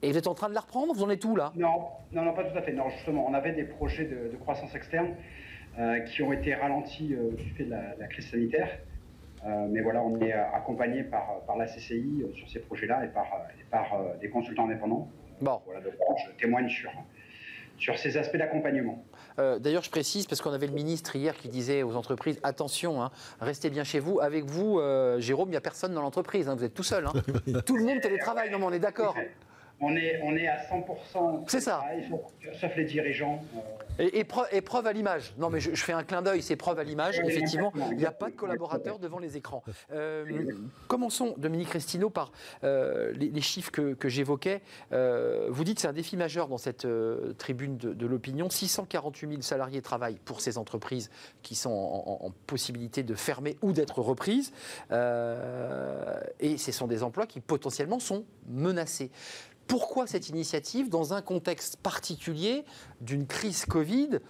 et 0.02 0.12
vous 0.12 0.18
êtes 0.18 0.28
en 0.28 0.34
train 0.34 0.48
de 0.48 0.54
la 0.54 0.60
reprendre 0.60 0.94
Vous 0.94 1.02
en 1.02 1.10
êtes 1.10 1.24
où 1.24 1.34
là? 1.34 1.52
Non, 1.56 1.86
non, 2.12 2.22
non, 2.22 2.32
pas 2.32 2.44
tout 2.44 2.56
à 2.56 2.62
fait. 2.62 2.72
Non, 2.72 2.88
justement, 2.90 3.26
on 3.28 3.34
avait 3.34 3.52
des 3.52 3.64
projets 3.64 4.04
de, 4.04 4.36
croissance 4.36 4.74
externe 4.74 5.14
euh, 5.78 6.00
qui 6.00 6.22
ont 6.22 6.32
été 6.32 6.54
ralentis 6.54 7.14
euh, 7.14 7.32
du 7.32 7.50
fait 7.50 7.64
de 7.64 7.70
la, 7.70 8.06
crise 8.06 8.30
sanitaire. 8.30 8.68
mais 9.68 9.80
voilà, 9.80 10.02
on 10.02 10.20
est 10.20 10.32
accompagné 10.32 11.02
par, 11.02 11.40
par 11.46 11.56
la 11.56 11.66
CCI 11.66 12.24
sur 12.34 12.48
ces 12.48 12.60
projets-là 12.60 13.04
et 13.04 13.08
par, 13.08 13.26
par 13.70 13.86
des 14.20 14.28
consultants 14.28 14.66
indépendants. 14.66 15.08
Bon. 15.40 15.60
Voilà, 15.64 15.80
donc 15.80 15.94
je 16.24 16.32
témoigne 16.40 16.68
sur, 16.68 16.90
sur 17.78 17.98
ces 17.98 18.16
aspects 18.16 18.36
d'accompagnement. 18.36 19.02
Euh, 19.38 19.58
d'ailleurs, 19.58 19.82
je 19.82 19.90
précise, 19.90 20.26
parce 20.26 20.40
qu'on 20.40 20.52
avait 20.52 20.66
le 20.66 20.72
ministre 20.72 21.14
hier 21.16 21.36
qui 21.36 21.48
disait 21.48 21.82
aux 21.82 21.96
entreprises, 21.96 22.38
attention, 22.42 23.02
hein, 23.02 23.10
restez 23.40 23.70
bien 23.70 23.84
chez 23.84 24.00
vous. 24.00 24.20
Avec 24.20 24.44
vous, 24.44 24.78
euh, 24.78 25.20
Jérôme, 25.20 25.48
il 25.48 25.52
n'y 25.52 25.56
a 25.56 25.60
personne 25.60 25.92
dans 25.92 26.02
l'entreprise, 26.02 26.48
hein, 26.48 26.54
vous 26.54 26.64
êtes 26.64 26.74
tout 26.74 26.82
seul. 26.82 27.06
Hein. 27.06 27.12
tout 27.66 27.76
le 27.76 27.84
monde 27.84 28.00
télétravaille, 28.00 28.50
non 28.50 28.58
mais 28.58 28.66
on 28.66 28.72
est 28.72 28.78
d'accord. 28.78 29.14
On 29.80 29.94
est, 29.94 30.20
on 30.22 30.34
est 30.34 30.48
à 30.48 30.56
100%. 30.56 31.44
C'est 31.48 31.60
ça. 31.60 31.84
Sauf 32.58 32.74
les 32.76 32.84
dirigeants. 32.84 33.44
Euh, 33.54 33.85
Et, 33.98 34.24
preuve, 34.24 34.86
à 34.86 34.92
l'image. 34.92 35.34
Non, 35.38 35.50
mais 35.50 35.60
je, 35.60 35.70
fais 35.74 35.92
un 35.92 36.04
clin 36.04 36.22
d'œil, 36.22 36.42
c'est 36.42 36.56
preuve 36.56 36.78
à 36.78 36.84
l'image. 36.84 37.18
Effectivement, 37.20 37.72
il 37.90 37.96
n'y 37.96 38.06
a 38.06 38.12
pas 38.12 38.30
de 38.30 38.36
collaborateurs 38.36 38.98
devant 38.98 39.18
les 39.18 39.36
écrans. 39.36 39.62
Euh, 39.92 40.52
commençons, 40.88 41.34
Dominique 41.38 41.70
Restino, 41.70 42.10
par 42.10 42.32
euh, 42.64 43.12
les, 43.12 43.40
chiffres 43.40 43.70
que, 43.70 44.08
j'évoquais. 44.08 44.62
Euh, 44.92 45.48
vous 45.50 45.64
dites 45.64 45.76
que 45.76 45.82
c'est 45.82 45.88
un 45.88 45.92
défi 45.92 46.16
majeur 46.16 46.48
dans 46.48 46.58
cette 46.58 46.86
tribune 47.38 47.76
de, 47.76 48.06
l'opinion. 48.06 48.50
648 48.50 49.28
000 49.28 49.42
salariés 49.42 49.82
travaillent 49.82 50.20
pour 50.24 50.40
ces 50.40 50.58
entreprises 50.58 51.10
qui 51.42 51.54
sont 51.54 51.70
en, 51.70 52.32
possibilité 52.46 53.02
de 53.02 53.14
fermer 53.14 53.56
ou 53.62 53.72
d'être 53.72 54.00
reprises. 54.00 54.52
et 54.90 56.58
ce 56.58 56.72
sont 56.72 56.86
des 56.86 57.02
emplois 57.02 57.26
qui 57.26 57.40
potentiellement 57.40 57.98
sont 57.98 58.24
menacés. 58.48 59.10
Pourquoi 59.66 60.06
cette 60.06 60.28
initiative 60.28 60.88
dans 60.88 61.12
un 61.12 61.22
contexte 61.22 61.76
particulier 61.78 62.64
d'une 63.00 63.26
crise 63.26 63.64
Covid 63.66 64.20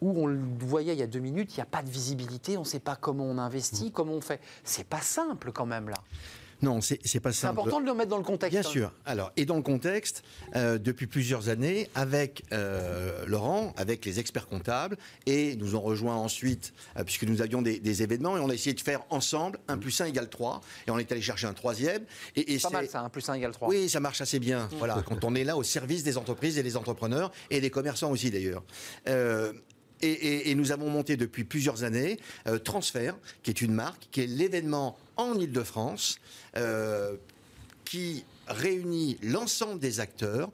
où 0.00 0.20
on 0.20 0.26
le 0.26 0.40
voyait 0.58 0.94
il 0.94 0.98
y 0.98 1.02
a 1.02 1.06
deux 1.06 1.20
minutes, 1.20 1.54
il 1.54 1.58
n'y 1.58 1.62
a 1.62 1.66
pas 1.66 1.82
de 1.82 1.88
visibilité, 1.88 2.56
on 2.56 2.62
ne 2.62 2.66
sait 2.66 2.80
pas 2.80 2.96
comment 2.96 3.24
on 3.24 3.38
investit, 3.38 3.86
mmh. 3.86 3.92
comment 3.92 4.14
on 4.14 4.20
fait. 4.20 4.40
C'est 4.64 4.86
pas 4.86 5.00
simple 5.00 5.52
quand 5.52 5.66
même 5.66 5.88
là. 5.88 5.98
Non, 6.62 6.80
c'est 6.80 6.96
pas 7.20 7.32
simple. 7.32 7.34
C'est 7.34 7.46
important 7.46 7.80
de 7.80 7.86
le 7.86 7.94
mettre 7.94 8.10
dans 8.10 8.18
le 8.18 8.22
contexte. 8.22 8.52
Bien 8.52 8.60
hein. 8.60 8.72
sûr. 8.72 8.92
Alors, 9.04 9.32
et 9.36 9.44
dans 9.44 9.56
le 9.56 9.62
contexte, 9.62 10.22
euh, 10.54 10.78
depuis 10.78 11.08
plusieurs 11.08 11.48
années, 11.48 11.88
avec 11.96 12.44
euh, 12.52 13.24
Laurent, 13.26 13.74
avec 13.76 14.04
les 14.04 14.20
experts 14.20 14.46
comptables, 14.46 14.96
et 15.26 15.56
nous 15.56 15.74
ont 15.74 15.80
rejoint 15.80 16.14
ensuite, 16.14 16.72
euh, 16.96 17.02
puisque 17.02 17.24
nous 17.24 17.42
avions 17.42 17.62
des, 17.62 18.02
événements, 18.02 18.36
et 18.36 18.40
on 18.40 18.48
a 18.48 18.54
essayé 18.54 18.74
de 18.74 18.80
faire 18.80 19.02
ensemble 19.10 19.58
1 19.66 19.78
plus 19.78 20.00
1 20.00 20.06
égale 20.06 20.28
3, 20.28 20.60
et 20.86 20.90
on 20.92 20.98
est 20.98 21.10
allé 21.10 21.20
chercher 21.20 21.48
un 21.48 21.52
troisième. 21.52 22.04
Et, 22.36 22.54
et 22.54 22.58
pas 22.58 22.70
mal 22.70 22.88
ça, 22.88 23.00
1 23.00 23.08
plus 23.08 23.28
1 23.28 23.34
égale 23.34 23.52
3. 23.52 23.68
Oui, 23.68 23.88
ça 23.88 23.98
marche 23.98 24.20
assez 24.20 24.38
bien. 24.38 24.66
Mmh. 24.66 24.76
Voilà, 24.78 25.02
quand 25.06 25.24
on 25.24 25.34
est 25.34 25.44
là 25.44 25.56
au 25.56 25.64
service 25.64 26.04
des 26.04 26.16
entreprises 26.16 26.58
et 26.58 26.62
des 26.62 26.76
entrepreneurs, 26.76 27.32
et 27.50 27.60
des 27.60 27.70
commerçants 27.70 28.10
aussi 28.10 28.30
d'ailleurs. 28.30 28.62
Et, 30.04 30.54
nous 30.56 30.72
avons 30.72 30.90
monté 30.90 31.16
depuis 31.16 31.44
plusieurs 31.44 31.84
années 31.84 32.18
Transfert, 32.64 33.16
qui 33.42 33.50
est 33.50 33.60
une 33.60 33.72
marque, 33.72 34.08
qui 34.10 34.20
est 34.20 34.26
l'événement 34.26 34.96
en 35.16 35.34
Ile-de-France, 35.34 36.18
euh, 36.56 37.16
qui 37.84 38.24
réunit 38.46 39.18
l'ensemble 39.22 39.78
des 39.78 40.00
acteurs 40.00 40.50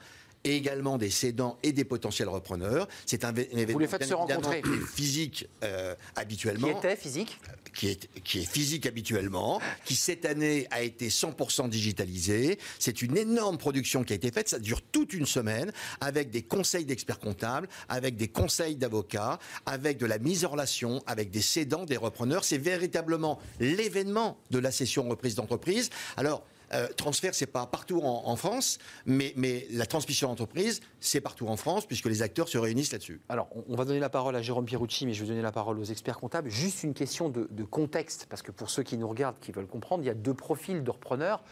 et 0.48 0.56
également 0.56 0.96
des 0.96 1.10
cédants 1.10 1.58
et 1.62 1.72
des 1.72 1.84
potentiels 1.84 2.28
repreneurs. 2.28 2.88
C'est 3.04 3.24
un, 3.24 3.34
événement 3.34 3.72
Vous 3.74 3.78
les 3.78 3.86
faites 3.86 4.04
se 4.04 4.14
rencontrer. 4.14 4.62
physique 4.94 5.46
euh, 5.62 5.94
habituellement. 6.16 6.68
Qui 6.68 6.86
était 6.86 6.96
physique 6.96 7.38
qui 7.74 7.88
est, 7.88 8.08
qui 8.22 8.40
est 8.40 8.50
physique 8.50 8.86
habituellement, 8.86 9.60
qui 9.84 9.94
cette 9.94 10.24
année 10.24 10.66
a 10.70 10.82
été 10.82 11.10
100% 11.10 11.68
digitalisé. 11.68 12.58
C'est 12.78 13.02
une 13.02 13.16
énorme 13.16 13.58
production 13.58 14.02
qui 14.04 14.14
a 14.14 14.16
été 14.16 14.32
faite. 14.32 14.48
Ça 14.48 14.58
dure 14.58 14.82
toute 14.82 15.12
une 15.12 15.26
semaine 15.26 15.70
avec 16.00 16.30
des 16.30 16.42
conseils 16.42 16.86
d'experts 16.86 17.20
comptables, 17.20 17.68
avec 17.88 18.16
des 18.16 18.28
conseils 18.28 18.74
d'avocats, 18.74 19.38
avec 19.66 19.98
de 19.98 20.06
la 20.06 20.18
mise 20.18 20.44
en 20.44 20.48
relation, 20.48 21.02
avec 21.06 21.30
des 21.30 21.42
cédants, 21.42 21.84
des 21.84 21.98
repreneurs. 21.98 22.42
C'est 22.42 22.58
véritablement 22.58 23.38
l'événement 23.60 24.38
de 24.50 24.58
la 24.58 24.72
session 24.72 25.08
reprise 25.08 25.34
d'entreprise. 25.34 25.90
Alors, 26.16 26.44
euh, 26.74 26.88
transfert, 26.96 27.34
c'est 27.34 27.46
pas 27.46 27.66
partout 27.66 28.00
en, 28.02 28.36
France, 28.36 28.78
mais, 29.06 29.32
mais, 29.36 29.66
la 29.70 29.86
transmission 29.86 30.28
d'entreprise, 30.28 30.80
c'est 31.00 31.20
partout 31.20 31.48
en 31.48 31.56
France, 31.56 31.86
puisque 31.86 32.06
les 32.06 32.22
acteurs 32.22 32.48
se 32.48 32.58
réunissent 32.58 32.92
là-dessus. 32.92 33.20
Alors, 33.28 33.48
on, 33.68 33.76
va 33.76 33.84
donner 33.84 34.00
la 34.00 34.10
parole 34.10 34.36
à 34.36 34.42
Jérôme 34.42 34.66
Pierucci, 34.66 35.06
mais 35.06 35.14
je 35.14 35.22
vais 35.22 35.28
donner 35.28 35.42
la 35.42 35.52
parole 35.52 35.78
aux 35.78 35.84
experts 35.84 36.18
comptables. 36.18 36.50
Juste 36.50 36.82
une 36.82 36.94
question 36.94 37.28
de, 37.28 37.64
contexte, 37.64 38.26
parce 38.28 38.42
que 38.42 38.50
pour 38.50 38.70
ceux 38.70 38.82
qui 38.82 38.96
nous 38.98 39.08
regardent, 39.08 39.38
qui 39.40 39.52
veulent 39.52 39.66
comprendre, 39.66 40.02
il 40.02 40.06
y 40.06 40.10
a 40.10 40.14
deux 40.14 40.34
profils 40.34 40.82
de 40.82 40.90
repreneurs. 40.90 41.42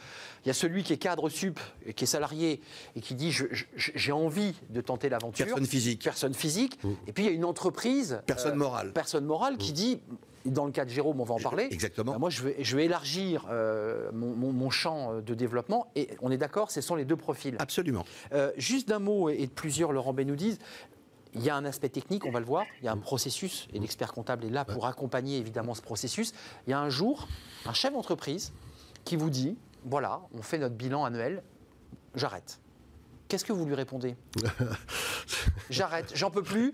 Il 0.44 0.48
y 0.48 0.50
a 0.50 0.54
celui 0.54 0.82
qui 0.82 0.92
est 0.92 0.98
cadre 0.98 1.28
sup, 1.28 1.60
qui 1.94 2.04
est 2.04 2.06
salarié, 2.06 2.60
et 2.94 3.00
qui 3.00 3.14
dit 3.14 3.36
j'ai 3.74 4.12
envie 4.12 4.54
de 4.70 4.80
tenter 4.80 5.08
l'aventure. 5.08 5.46
Personne 5.46 5.66
physique. 5.66 6.04
Personne 6.04 6.34
physique. 6.34 6.82
Mmh. 6.82 6.90
Et 7.06 7.12
puis 7.12 7.24
il 7.24 7.26
y 7.26 7.30
a 7.30 7.34
une 7.34 7.44
entreprise. 7.44 8.20
Personne 8.26 8.52
euh, 8.52 8.56
morale. 8.56 8.92
Personne 8.92 9.24
morale 9.24 9.56
qui 9.56 9.72
mmh. 9.72 9.74
dit 9.74 10.00
dans 10.50 10.66
le 10.66 10.72
cas 10.72 10.84
de 10.84 10.90
Jérôme, 10.90 11.20
on 11.20 11.24
va 11.24 11.34
en 11.34 11.38
parler. 11.38 11.68
Exactement. 11.70 12.14
Euh, 12.14 12.18
moi, 12.18 12.30
je 12.30 12.42
vais, 12.42 12.56
je 12.60 12.76
vais 12.76 12.84
élargir 12.84 13.46
euh, 13.50 14.10
mon, 14.12 14.70
champ 14.70 15.12
euh, 15.12 15.20
de 15.20 15.34
développement. 15.34 15.86
Et 15.94 16.08
on 16.20 16.30
est 16.30 16.36
d'accord, 16.36 16.70
ce 16.70 16.80
sont 16.80 16.94
les 16.94 17.04
deux 17.04 17.16
profils. 17.16 17.56
Absolument. 17.58 18.04
juste 18.56 18.88
d'un 18.88 18.98
mot, 18.98 19.28
et 19.28 19.46
de 19.46 19.52
plusieurs, 19.52 19.92
Laurent 19.92 20.12
Benoudis, 20.12 20.58
il 21.34 21.42
y 21.42 21.50
a 21.50 21.56
un 21.56 21.64
aspect 21.64 21.90
technique, 21.90 22.24
on 22.24 22.30
va 22.30 22.40
le 22.40 22.46
voir. 22.46 22.64
Il 22.80 22.86
y 22.86 22.88
a 22.88 22.92
un 22.92 22.96
processus, 22.96 23.68
et 23.72 23.78
l'expert 23.78 24.12
comptable 24.12 24.44
est 24.44 24.50
là 24.50 24.64
pour 24.64 24.86
accompagner 24.86 25.38
évidemment 25.38 25.74
ce 25.74 25.82
processus. 25.82 26.32
Il 26.66 26.70
y 26.70 26.72
a 26.72 26.80
un 26.80 26.88
jour, 26.88 27.28
un 27.66 27.74
chef 27.74 27.92
d'entreprise 27.92 28.52
qui 29.04 29.16
vous 29.16 29.30
dit 29.30 29.56
voilà, 29.84 30.22
on 30.34 30.42
fait 30.42 30.58
notre 30.58 30.74
bilan 30.74 31.04
annuel, 31.04 31.42
j'arrête. 32.14 32.58
Qu'est-ce 33.28 33.44
que 33.44 33.52
vous 33.52 33.66
lui 33.66 33.74
répondez 33.74 34.16
J'arrête, 35.70 36.12
j'en 36.14 36.30
peux 36.30 36.42
plus, 36.42 36.70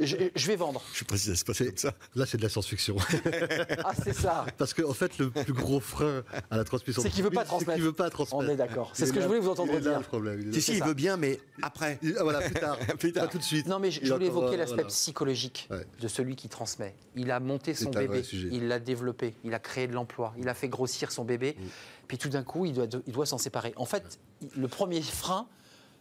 je, 0.00 0.46
vais 0.46 0.56
vendre. 0.56 0.82
Je 0.92 0.98
sais 0.98 1.04
pas 1.04 1.16
si 1.16 1.28
ça 1.28 1.36
se 1.36 1.44
passe 1.44 1.58
comme 1.58 1.76
ça. 1.76 1.94
Là, 2.16 2.26
c'est 2.26 2.38
de 2.38 2.42
la 2.42 2.48
science-fiction. 2.48 2.96
ah, 3.84 3.92
c'est 4.02 4.12
ça. 4.12 4.46
Parce 4.58 4.74
qu'en 4.74 4.90
en 4.90 4.94
fait, 4.94 5.18
le 5.18 5.30
plus 5.30 5.52
gros 5.52 5.78
frein 5.78 6.24
à 6.50 6.56
la 6.56 6.64
transmission, 6.64 7.02
c'est 7.02 7.10
qu'il 7.10 7.22
veut 7.22 7.30
pas 7.30 7.44
transmettre. 7.44 7.80
veut 7.80 7.92
pas 7.92 8.10
transmettre. 8.10 8.44
On 8.44 8.52
est 8.52 8.56
d'accord. 8.56 8.90
C'est 8.94 9.06
ce 9.06 9.12
que 9.12 9.20
je 9.20 9.26
voulais 9.26 9.38
vous 9.38 9.50
entendre 9.50 9.78
dire. 9.78 9.98
Le 9.98 10.04
problème. 10.04 10.52
Si, 10.52 10.60
si, 10.60 10.72
il 10.72 10.82
veut 10.82 10.94
bien, 10.94 11.16
mais 11.16 11.38
après. 11.62 12.00
Ah, 12.18 12.22
voilà, 12.22 12.40
plus 12.40 12.54
tard. 12.54 12.78
plus 12.98 13.12
tard. 13.12 13.26
Pas 13.26 13.30
tout 13.30 13.38
de 13.38 13.44
suite. 13.44 13.66
Non, 13.66 13.78
mais 13.78 13.90
je, 13.90 14.12
voulais 14.12 14.26
évoquer 14.26 14.56
l'aspect 14.56 14.84
psychologique 14.84 15.68
de 16.00 16.08
celui 16.08 16.34
qui 16.34 16.48
transmet. 16.48 16.94
Il 17.14 17.30
a 17.30 17.38
monté 17.38 17.74
son 17.74 17.90
bébé, 17.90 18.22
il 18.32 18.66
l'a 18.66 18.80
développé, 18.80 19.34
il 19.44 19.54
a 19.54 19.58
créé 19.58 19.86
de 19.86 19.92
l'emploi, 19.92 20.34
il 20.38 20.48
a 20.48 20.54
fait 20.54 20.68
grossir 20.68 21.12
son 21.12 21.24
bébé, 21.24 21.56
mm. 21.58 21.64
puis 22.08 22.18
tout 22.18 22.28
d'un 22.28 22.42
coup, 22.42 22.66
il 22.66 22.72
doit, 22.72 22.86
il 23.06 23.12
doit 23.12 23.26
s'en 23.26 23.38
séparer. 23.38 23.72
En 23.76 23.84
fait, 23.84 24.18
le 24.56 24.68
premier 24.68 25.02
frein, 25.02 25.46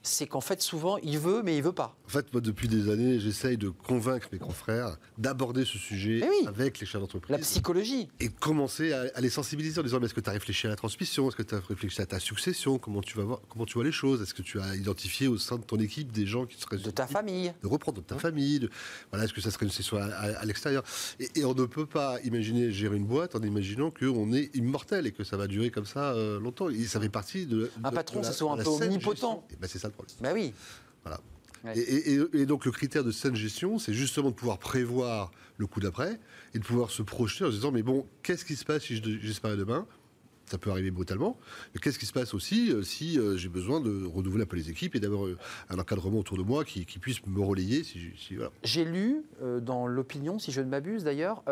c'est 0.03 0.27
qu'en 0.27 0.41
fait, 0.41 0.61
souvent, 0.61 0.97
il 0.97 1.19
veut, 1.19 1.41
mais 1.43 1.55
il 1.57 1.63
veut 1.63 1.71
pas. 1.71 1.95
En 2.07 2.09
fait, 2.09 2.31
moi, 2.33 2.41
depuis 2.41 2.67
des 2.67 2.89
années, 2.89 3.19
j'essaye 3.19 3.57
de 3.57 3.69
convaincre 3.69 4.27
mes 4.31 4.39
confrères 4.39 4.97
d'aborder 5.17 5.63
ce 5.63 5.77
sujet 5.77 6.21
eh 6.23 6.47
avec 6.47 6.79
les 6.79 6.85
chefs 6.85 7.01
d'entreprise. 7.01 7.31
La 7.31 7.37
psychologie. 7.37 8.09
Et 8.19 8.29
commencer 8.29 8.93
à, 8.93 9.21
les 9.21 9.29
sensibiliser 9.29 9.79
en 9.79 9.83
disant 9.83 9.99
mais 9.99 10.07
est-ce 10.07 10.13
que 10.13 10.21
tu 10.21 10.29
as 10.29 10.33
réfléchi 10.33 10.67
à 10.67 10.69
la 10.69 10.75
transmission? 10.75 11.27
Est-ce 11.27 11.35
que 11.35 11.43
tu 11.43 11.55
as 11.55 11.59
réfléchi 11.59 12.01
à 12.01 12.05
ta 12.05 12.19
succession? 12.19 12.79
Comment 12.79 13.01
tu 13.01 13.17
vas 13.17 13.23
voir 13.23 13.41
Comment 13.49 13.65
tu 13.65 13.75
vois 13.75 13.83
les 13.83 13.91
choses? 13.91 14.21
Est-ce 14.21 14.33
que 14.33 14.41
tu 14.41 14.59
as 14.59 14.75
identifié 14.75 15.27
au 15.27 15.37
sein 15.37 15.57
de 15.57 15.63
ton 15.63 15.77
équipe 15.77 16.11
des 16.11 16.25
gens 16.25 16.45
qui 16.45 16.59
seraient. 16.59 16.77
De 16.77 16.89
ta 16.89 17.05
famille. 17.05 17.53
De 17.61 17.67
reprendre 17.67 18.01
de 18.01 18.03
ta 18.03 18.17
famille. 18.17 18.67
Voilà, 19.11 19.25
est-ce 19.25 19.33
que 19.33 19.41
ça 19.41 19.51
serait 19.51 19.65
une 19.65 19.71
session 19.71 19.97
à, 19.97 20.43
l'extérieur? 20.45 20.83
Et, 21.19 21.45
on 21.45 21.53
ne 21.53 21.65
peut 21.65 21.85
pas 21.85 22.19
imaginer 22.21 22.71
gérer 22.71 22.97
une 22.97 23.05
boîte 23.05 23.35
en 23.35 23.41
imaginant 23.41 23.91
qu'on 23.91 24.33
est 24.33 24.55
immortel 24.55 25.05
et 25.05 25.11
que 25.11 25.23
ça 25.23 25.37
va 25.37 25.47
durer 25.47 25.69
comme 25.69 25.85
ça 25.85 26.13
euh, 26.13 26.39
longtemps. 26.39 26.69
Et 26.69 26.85
ça 26.85 26.99
fait 26.99 27.09
partie 27.09 27.45
de. 27.45 27.69
un 27.83 27.91
patron, 27.91 28.23
c'est 28.23 28.33
souvent 28.33 28.53
un 28.53 28.63
peu 28.63 28.69
omnipotent. 28.69 29.45
Ben, 29.59 29.67
c'est 29.67 29.79
ça 29.79 29.90
le 29.91 29.93
problème. 29.93 30.15
Ben 30.21 30.33
oui. 30.33 30.53
Voilà. 31.03 31.19
Et, 31.75 32.45
donc 32.45 32.65
le 32.65 32.71
critère 32.71 33.03
de 33.03 33.11
saine 33.11 33.35
gestion, 33.35 33.77
c'est 33.77 33.93
justement 33.93 34.29
de 34.29 34.35
pouvoir 34.35 34.57
prévoir 34.57 35.31
le 35.57 35.67
coup 35.67 35.79
d'après 35.79 36.19
et 36.55 36.59
de 36.59 36.63
pouvoir 36.63 36.89
se 36.89 37.03
projeter 37.03 37.45
en 37.45 37.49
se 37.49 37.55
disant 37.55 37.71
mais 37.71 37.83
bon, 37.83 38.07
qu'est-ce 38.23 38.45
qui 38.45 38.55
se 38.55 38.65
passe 38.65 38.83
si 38.83 38.97
je 38.97 39.01
disparais 39.01 39.57
demain? 39.57 39.85
Ça 40.51 40.57
peut 40.57 40.69
arriver 40.69 40.91
brutalement. 40.91 41.37
Mais 41.73 41.79
qu'est-ce 41.79 41.97
qui 41.97 42.05
se 42.05 42.11
passe 42.11 42.33
aussi 42.33 42.71
euh, 42.71 42.83
si 42.83 43.17
euh, 43.17 43.37
j'ai 43.37 43.47
besoin 43.47 43.79
de 43.79 44.05
renouveler 44.05 44.43
un 44.43 44.45
peu 44.45 44.57
les 44.57 44.69
équipes 44.69 44.95
et 44.95 44.99
d'avoir 44.99 45.25
euh, 45.25 45.37
un 45.69 45.79
encadrement 45.79 46.19
autour 46.19 46.37
de 46.37 46.43
moi 46.43 46.65
qui, 46.65 46.85
puisse 46.85 47.25
me 47.25 47.41
relayer 47.41 47.83
si, 47.83 48.11
J'ai 48.63 48.85
lu 48.85 49.23
dans 49.61 49.87
l'opinion, 49.87 50.37
si 50.37 50.51
je 50.51 50.61
ne 50.61 50.67
m'abuse 50.67 51.03
d'ailleurs, 51.03 51.43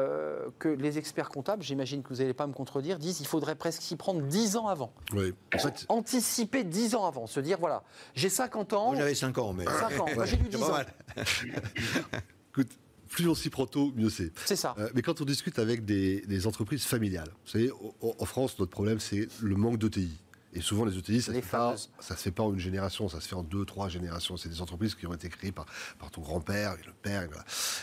que 0.60 0.68
les 0.68 0.98
experts 0.98 1.30
comptables, 1.30 1.64
j'imagine 1.64 2.04
que 2.04 2.10
vous 2.10 2.20
n'allez 2.20 2.34
pas 2.34 2.46
me 2.46 2.54
contredire, 2.54 3.00
disent 3.00 3.18
qu'il 3.18 3.26
faudrait 3.26 3.56
presque 3.56 3.82
s'y 3.82 3.96
prendre 3.96 4.22
10 4.22 4.58
ans 4.58 4.68
avant. 4.68 4.94
Oui. 5.14 5.34
Anticiper 5.88 6.64
10 6.64 6.96
ans 6.96 7.06
avant, 7.06 7.26
se 7.26 7.40
dire 7.40 7.58
voilà, 7.60 7.84
j'ai 8.16 8.30
50 8.30 8.74
ans. 8.74 8.96
j'avais 8.96 9.16
5 9.16 9.38
ans, 9.38 9.54
mais. 9.54 9.66
5 9.66 10.00
ans, 10.00 10.06
j'ai 10.26 10.38
lu 10.38 10.50
10 10.50 10.64
ans. 10.64 10.72
Écoute, 12.52 12.70
plus 13.10 13.28
on 13.28 13.36
s'y 13.36 13.50
prend 13.50 13.66
tôt, 13.66 13.92
mieux 13.96 14.10
c'est. 14.10 14.32
C'est 14.46 14.56
ça. 14.56 14.76
Euh, 14.78 14.90
mais 14.94 15.02
quand 15.02 15.22
on 15.22 15.26
discute 15.26 15.60
avec 15.60 15.86
des, 15.86 16.48
entreprises 16.48 16.84
familiales, 16.84 17.30
vous 17.46 17.52
savez, 17.52 17.72
en, 18.02 18.26
France, 18.26 18.58
notre 18.60 18.72
problème, 18.72 19.00
c'est 19.00 19.28
le 19.42 19.56
manque 19.56 19.78
d'ETI. 19.78 20.10
Et 20.54 20.62
souvent, 20.62 20.86
les 20.86 20.98
ETI, 20.98 21.22
ça 21.22 21.32
ne 21.32 21.42
se, 21.42 22.14
fait 22.16 22.32
pas 22.32 22.44
en 22.44 22.54
une 22.54 22.60
génération, 22.60 23.08
ça 23.08 23.22
se 23.22 23.28
fait 23.28 23.36
en 23.36 23.44
deux, 23.44 23.66
trois 23.66 23.88
générations. 23.88 24.36
C'est 24.36 24.50
des 24.50 24.62
entreprises 24.62 24.96
qui 24.96 25.06
ont 25.06 25.14
été 25.14 25.30
créées 25.30 25.52
par, 25.52 25.66
par 26.00 26.10
ton 26.10 26.22
grand-père 26.22 26.74
et 26.74 26.86
le 26.88 26.94
père. 26.94 27.28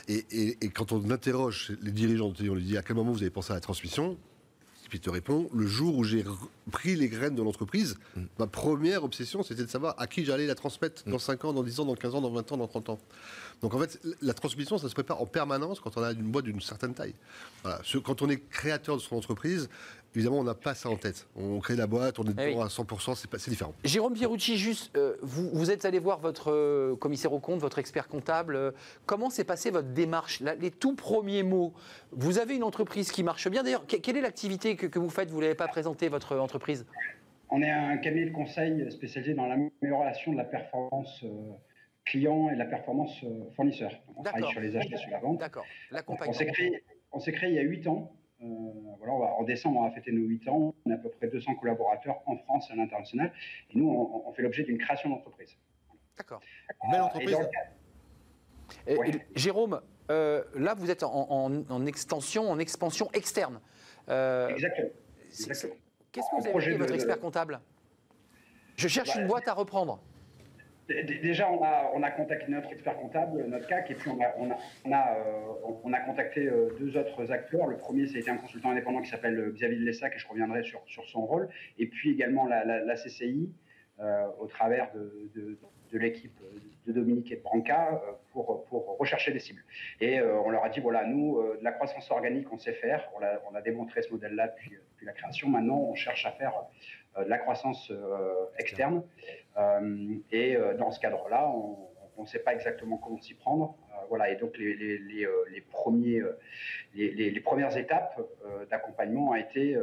Et, 0.08 0.26
et, 0.30 0.70
quand 0.70 0.90
on 0.90 1.10
interroge 1.10 1.72
les 1.82 1.92
dirigeants 1.92 2.30
d'ETI, 2.30 2.50
on 2.50 2.54
lui 2.54 2.64
dit 2.64 2.76
à 2.76 2.82
quel 2.82 2.96
moment 2.96 3.12
vous 3.12 3.22
avez 3.22 3.30
pensé 3.30 3.52
à 3.52 3.54
la 3.54 3.60
transmission? 3.60 4.18
Et 4.86 4.88
puis 4.88 4.98
il 4.98 5.02
te 5.02 5.10
répond, 5.10 5.50
le 5.52 5.66
jour 5.66 5.96
où 5.96 6.04
j'ai 6.04 6.24
pris 6.70 6.94
les 6.94 7.08
graines 7.08 7.34
de 7.34 7.42
l'entreprise, 7.42 7.96
mm. 8.14 8.22
ma 8.38 8.46
première 8.46 9.02
obsession, 9.02 9.42
c'était 9.42 9.64
de 9.64 9.68
savoir 9.68 9.96
à 9.98 10.06
qui 10.06 10.24
j'allais 10.24 10.46
la 10.46 10.54
transmettre 10.54 11.02
dans 11.08 11.18
5 11.18 11.42
mm. 11.42 11.46
ans, 11.48 11.52
dans 11.52 11.64
10 11.64 11.80
ans, 11.80 11.84
dans 11.86 11.96
15 11.96 12.14
ans, 12.14 12.20
dans 12.20 12.30
20 12.30 12.52
ans, 12.52 12.56
dans 12.56 12.68
30 12.68 12.90
ans. 12.90 12.98
Donc 13.62 13.74
en 13.74 13.80
fait, 13.80 14.00
la 14.22 14.32
transmission, 14.32 14.78
ça 14.78 14.88
se 14.88 14.94
prépare 14.94 15.20
en 15.20 15.26
permanence 15.26 15.80
quand 15.80 15.96
on 15.96 16.02
a 16.04 16.12
une 16.12 16.30
boîte 16.30 16.44
d'une 16.44 16.60
certaine 16.60 16.94
taille. 16.94 17.14
Quand 18.04 18.22
on 18.22 18.28
est 18.28 18.48
créateur 18.48 18.96
de 18.96 19.02
son 19.02 19.16
entreprise, 19.16 19.68
évidemment, 20.16 20.40
on 20.40 20.44
n'a 20.44 20.54
pas 20.54 20.74
ça 20.74 20.88
en 20.88 20.96
tête. 20.96 21.26
On 21.36 21.60
crée 21.60 21.76
la 21.76 21.86
boîte, 21.86 22.18
on 22.18 22.24
est 22.24 22.34
eh 22.38 22.50
dedans 22.50 22.62
à 22.62 22.68
100%, 22.68 23.14
c'est 23.14 23.50
différent. 23.50 23.74
Jérôme 23.84 24.14
Pierucci, 24.14 24.56
juste, 24.56 24.96
euh, 24.96 25.16
vous, 25.22 25.70
êtes 25.70 25.84
allé 25.84 25.98
voir 25.98 26.18
votre 26.20 26.50
euh, 26.50 26.96
commissaire 26.96 27.32
au 27.32 27.38
compte, 27.38 27.60
votre 27.60 27.78
expert 27.78 28.08
comptable. 28.08 28.56
Euh, 28.56 28.70
comment 29.04 29.30
s'est 29.30 29.44
passée 29.44 29.70
votre 29.70 29.88
démarche? 29.88 30.42
Les 30.60 30.70
tout 30.70 30.94
premiers 30.94 31.42
mots. 31.42 31.74
Vous 32.12 32.38
avez 32.38 32.56
une 32.56 32.64
entreprise 32.64 33.12
qui 33.12 33.22
marche 33.22 33.48
bien. 33.48 33.62
D'ailleurs, 33.62 33.86
quelle 33.86 34.16
est 34.16 34.22
l'activité 34.22 34.74
que, 34.74 34.86
que, 34.86 34.98
vous 34.98 35.10
faites? 35.10 35.30
Vous 35.30 35.36
ne 35.36 35.42
l'avez 35.42 35.54
pas 35.54 35.68
présentée, 35.68 36.08
votre 36.08 36.36
entreprise? 36.36 36.86
On 37.50 37.62
est 37.62 37.70
un 37.70 37.96
cabinet 37.98 38.26
de 38.26 38.34
conseil 38.34 38.90
spécialisé 38.90 39.34
dans 39.34 39.46
l'amélioration 39.46 40.32
de 40.32 40.38
la 40.38 40.44
performance 40.44 41.24
client 42.04 42.50
et 42.50 42.54
de 42.54 42.58
la 42.58 42.64
performance 42.64 43.24
fournisseur. 43.54 43.92
On 44.16 44.22
travaille 44.22 44.50
sur 44.50 44.60
les 44.60 44.76
achats 44.76 44.94
et 44.94 44.96
sur 44.96 45.10
la 45.10 45.18
vente. 45.18 45.38
D'accord. 45.38 45.64
On 46.08 46.32
s'est 46.32 46.46
créé, 46.46 46.82
on 47.12 47.20
s'est 47.20 47.32
créé 47.32 47.50
il 47.50 47.56
y 47.56 47.58
a 47.58 47.62
8 47.62 47.86
ans. 47.86 48.12
Voilà, 48.40 49.12
en 49.12 49.42
décembre, 49.44 49.80
on 49.80 49.86
a 49.86 49.90
fêté 49.90 50.12
nos 50.12 50.26
8 50.26 50.48
ans. 50.48 50.74
On 50.84 50.90
a 50.90 50.94
à 50.94 50.98
peu 50.98 51.10
près 51.10 51.28
200 51.28 51.54
collaborateurs 51.56 52.22
en 52.26 52.36
France 52.36 52.68
et 52.70 52.72
à 52.72 52.76
l'international. 52.76 53.32
Et 53.70 53.78
nous, 53.78 53.88
on, 53.88 54.32
fait 54.32 54.42
l'objet 54.42 54.62
d'une 54.64 54.78
création 54.78 55.10
d'entreprise. 55.10 55.56
D'accord. 56.16 56.40
Belle 56.90 57.02
entreprise. 57.02 57.36
Jérôme, 59.34 59.80
là, 60.08 60.74
vous 60.76 60.90
êtes 60.90 61.02
en, 61.02 61.86
extension, 61.86 62.50
en 62.50 62.58
expansion 62.58 63.08
externe. 63.12 63.60
Exactement. 64.08 64.90
Qu'est-ce 66.12 66.30
que 66.30 66.40
vous 66.40 66.48
avez 66.48 66.60
fait 66.60 66.76
votre 66.78 66.94
expert 66.94 67.20
comptable? 67.20 67.60
Je 68.76 68.88
cherche 68.88 69.14
bah, 69.14 69.20
une 69.20 69.26
boîte 69.26 69.48
à 69.48 69.54
reprendre. 69.54 70.00
Déjà, 70.88 71.50
on 71.50 71.64
a, 71.64 71.90
on 71.94 72.02
a, 72.04 72.10
contacté 72.12 72.50
notre 72.50 72.70
expert 72.70 72.96
comptable, 72.96 73.44
notre 73.48 73.66
CAC, 73.66 73.90
et 73.90 73.94
puis 73.94 74.08
on 74.08 74.20
a, 74.92 75.16
euh, 75.16 75.98
contacté 76.06 76.46
euh, 76.46 76.68
deux 76.78 76.96
autres 76.96 77.32
acteurs. 77.32 77.66
Le 77.66 77.76
premier, 77.76 78.06
c'était 78.06 78.30
un 78.30 78.36
consultant 78.36 78.70
indépendant 78.70 79.02
qui 79.02 79.10
s'appelle 79.10 79.50
Xavier 79.52 79.78
Lessac, 79.78 80.14
et 80.14 80.18
je 80.18 80.28
reviendrai 80.28 80.62
sur, 80.62 80.82
son 80.86 81.26
rôle. 81.26 81.48
Et 81.78 81.86
puis 81.86 82.12
également 82.12 82.46
la, 82.46 82.94
CCI, 82.94 83.52
euh, 83.98 84.26
au 84.38 84.46
travers 84.46 84.92
de, 84.92 85.58
l'équipe 85.92 86.38
de 86.86 86.92
Dominique 86.92 87.32
et 87.32 87.36
de 87.36 87.42
Branca, 87.42 88.00
pour, 88.32 88.66
rechercher 89.00 89.32
des 89.32 89.40
cibles. 89.40 89.64
Et 90.00 90.20
on 90.20 90.50
leur 90.50 90.64
a 90.64 90.68
dit, 90.68 90.78
voilà, 90.78 91.04
nous, 91.04 91.42
de 91.58 91.64
la 91.64 91.72
croissance 91.72 92.08
organique, 92.12 92.52
on 92.52 92.58
sait 92.58 92.74
faire. 92.74 93.10
On 93.16 93.24
a, 93.24 93.40
on 93.50 93.56
a 93.56 93.60
démontré 93.60 94.02
ce 94.02 94.10
modèle-là 94.12 94.48
depuis, 94.48 94.70
depuis, 94.70 95.06
la 95.06 95.12
création. 95.12 95.48
Maintenant, 95.48 95.78
on 95.78 95.94
cherche 95.96 96.24
à 96.26 96.30
faire 96.30 96.52
de 97.18 97.28
la 97.28 97.38
croissance 97.38 97.92
externe. 98.58 99.02
Euh, 99.58 100.16
et 100.30 100.56
euh, 100.56 100.74
dans 100.74 100.90
ce 100.90 101.00
cadre-là, 101.00 101.48
on 101.48 102.22
ne 102.22 102.26
sait 102.26 102.40
pas 102.40 102.54
exactement 102.54 102.98
comment 102.98 103.20
s'y 103.20 103.34
prendre. 103.34 103.76
Euh, 103.90 104.06
voilà, 104.08 104.30
et 104.30 104.36
donc 104.36 104.56
les, 104.58 104.74
les, 104.74 104.98
les, 104.98 105.60
premiers, 105.60 106.22
les, 106.94 107.40
premières 107.40 107.76
étapes 107.76 108.20
d'accompagnement 108.70 109.30
ont 109.30 109.34
été 109.34 109.76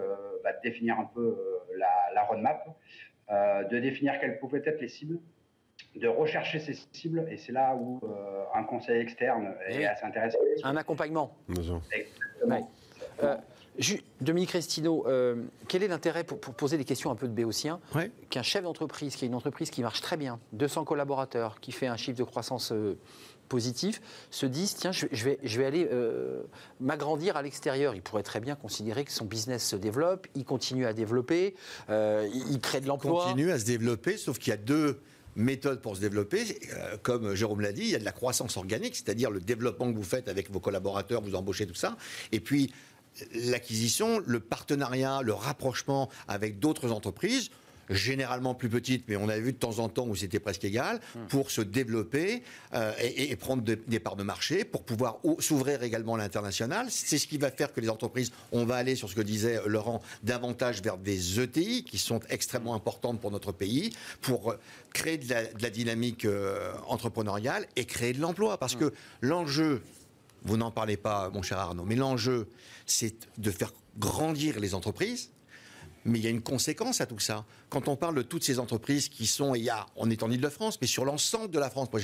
bah, 0.44 0.54
de 0.54 0.62
définir 0.62 1.00
un 1.00 1.06
peu 1.06 1.38
la, 1.76 2.14
la 2.14 2.24
roadmap, 2.24 2.68
de 3.30 3.80
définir 3.80 4.20
quelles 4.20 4.40
pouvaient 4.40 4.62
être 4.66 4.80
les 4.80 4.88
cibles, 4.88 5.20
de 5.96 6.08
rechercher 6.08 6.60
ces 6.60 6.74
cibles, 6.92 7.28
et 7.30 7.38
c'est 7.38 7.52
là 7.52 7.76
où 7.76 8.02
un 8.54 8.64
conseil 8.64 9.02
externe 9.02 9.54
est 9.68 9.86
assez 9.86 10.06
intéressant. 10.06 10.40
Un 10.64 10.78
accompagnement. 10.78 11.36
Exactement. 11.92 12.70
Dominique 14.22 14.52
Restino, 14.52 15.06
euh, 15.08 15.36
quel 15.68 15.84
est 15.84 15.88
l'intérêt 15.88 16.24
pour, 16.24 16.40
poser 16.40 16.78
des 16.78 16.86
questions 16.86 17.12
un 17.12 17.16
peu 17.16 17.28
de 17.28 17.34
béotien 17.34 17.80
qu'un 18.30 18.44
chef 18.44 18.64
d'entreprise, 18.64 19.16
qui 19.16 19.26
est 19.26 19.28
une 19.28 19.36
entreprise 19.36 19.70
qui 19.70 19.82
marche 19.82 20.02
très 20.02 20.18
bien, 20.18 20.40
200 20.54 20.86
collaborateurs, 20.86 21.60
qui 21.60 21.72
fait 21.72 21.88
un 21.88 21.98
chiffre 21.98 22.18
de 22.18 22.24
croissance 22.24 22.72
euh, 22.72 22.98
positif, 23.50 24.02
se 24.30 24.46
dise 24.46 24.76
tiens, 24.76 24.92
je, 24.92 25.08
vais, 25.24 25.40
je 25.44 25.60
vais 25.60 25.66
aller 25.66 25.88
euh, 25.92 26.44
m'agrandir 26.80 27.36
à 27.36 27.42
l'extérieur. 27.42 27.96
Il 27.96 28.02
pourrait 28.02 28.24
très 28.24 28.40
bien 28.40 28.56
considérer 28.56 29.06
que 29.06 29.12
son 29.12 29.26
business 29.26 29.68
se 29.68 29.76
développe, 29.76 30.28
il 30.36 30.46
continue 30.46 30.86
à 30.86 30.94
développer, 30.94 31.56
il, 31.90 32.60
crée 32.62 32.80
de 32.80 32.88
l'emploi. 32.88 33.26
Il 33.26 33.30
continue 33.30 33.52
à 33.52 33.60
se 33.60 33.66
développer, 33.66 34.18
sauf 34.18 34.38
qu'il 34.38 34.52
y 34.52 34.54
a 34.54 34.58
deux 34.58 35.02
méthodes 35.36 35.82
pour 35.82 35.96
se 35.96 36.02
développer. 36.02 36.60
comme 37.02 37.34
Jérôme 37.34 37.62
l'a 37.62 37.72
dit, 37.72 37.82
il 37.82 37.90
y 37.90 37.96
a 37.96 38.00
de 38.00 38.06
la 38.06 38.12
croissance 38.12 38.56
organique, 38.56 38.96
c'est-à-dire 38.96 39.32
le 39.32 39.40
développement 39.40 39.92
que 39.92 39.98
vous 39.98 40.04
faites 40.04 40.28
avec 40.28 40.52
vos 40.52 40.60
collaborateurs, 40.60 41.22
vous 41.22 41.34
embauchez 41.34 41.66
tout 41.66 41.74
ça. 41.74 41.98
Et 42.32 42.40
puis, 42.40 42.72
l'acquisition, 43.34 44.22
le 44.26 44.40
partenariat, 44.40 45.22
le 45.22 45.34
rapprochement 45.34 46.10
avec 46.28 46.60
d'autres 46.60 46.92
entreprises 46.92 47.50
généralement 47.90 48.56
plus 48.56 48.70
petites, 48.70 49.06
mais 49.08 49.16
on 49.16 49.30
a 49.30 49.38
vu 49.38 49.52
de 49.54 49.58
temps 49.58 49.80
en 49.80 49.90
temps 49.90 50.08
où 50.08 50.16
c'était 50.16 50.40
presque 50.40 50.64
égal, 50.64 51.00
hmm. 51.16 51.28
pour 51.28 51.52
se 51.52 51.62
développer 51.62 52.44
euh, 52.74 52.92
et, 53.00 53.36
prendre 53.36 53.64
des 53.64 54.00
parts 54.00 54.16
de 54.16 54.24
marché, 54.24 54.64
pour 54.64 54.84
pouvoir 54.84 55.20
s'ouvrir 55.40 55.84
également 55.84 56.16
à 56.16 56.18
l'international. 56.18 56.88
C'est 56.90 57.18
ce 57.18 57.28
qui 57.28 57.38
va 57.38 57.52
faire 57.52 57.74
que 57.74 57.82
les 57.82 57.90
entreprises, 57.90 58.32
on 58.52 58.66
va 58.66 58.76
aller 58.76 58.96
sur 58.96 59.10
ce 59.10 59.16
que 59.16 59.22
disait 59.22 59.60
Laurent, 59.66 60.02
davantage 60.24 60.82
vers 60.82 60.98
des 60.98 61.40
ETI 61.40 61.84
qui 61.84 61.98
sont 61.98 62.22
extrêmement 62.30 62.76
importantes 62.76 63.20
pour 63.20 63.32
notre 63.32 63.52
pays, 63.52 63.92
pour 64.22 64.56
créer 64.94 65.18
de 65.18 65.28
la, 65.30 65.70
dynamique 65.70 66.26
euh, 66.26 66.74
entrepreneuriale 66.88 67.66
et 67.76 67.86
créer 67.86 68.14
de 68.14 68.22
l'emploi. 68.22 68.58
Parce 68.58 68.76
hmm. 68.76 68.80
que 68.80 68.94
l'enjeu, 69.22 69.82
vous 70.44 70.58
n'en 70.58 70.72
parlez 70.72 70.98
pas, 70.98 71.30
mon 71.30 71.42
cher 71.42 71.60
Arnaud, 71.60 71.86
mais 71.86 71.96
l'enjeu, 71.96 72.50
c'est 72.86 73.16
de 73.38 73.52
faire 73.52 73.72
grandir 73.98 74.60
les 74.60 74.74
entreprises, 74.74 75.32
mais 76.06 76.20
il 76.20 76.24
y 76.24 76.28
a 76.28 76.32
une 76.32 76.42
conséquence 76.42 77.02
à 77.02 77.06
tout 77.06 77.20
ça. 77.20 77.46
Quand 77.70 77.88
on 77.88 77.96
parle 77.96 78.16
de 78.16 78.22
toutes 78.22 78.44
ces 78.44 78.60
entreprises 78.60 79.10
qui 79.10 79.26
sont, 79.26 79.56
il 79.56 79.64
y 79.64 79.70
a, 79.70 79.86
on 79.96 80.10
est 80.10 80.24
en 80.24 80.30
Ile-de-France, 80.30 80.78
mais 80.82 80.88
sur 80.88 81.06
l'ensemble 81.06 81.50
de 81.50 81.60
la 81.60 81.70
France. 81.70 81.90
Moi, 81.92 82.02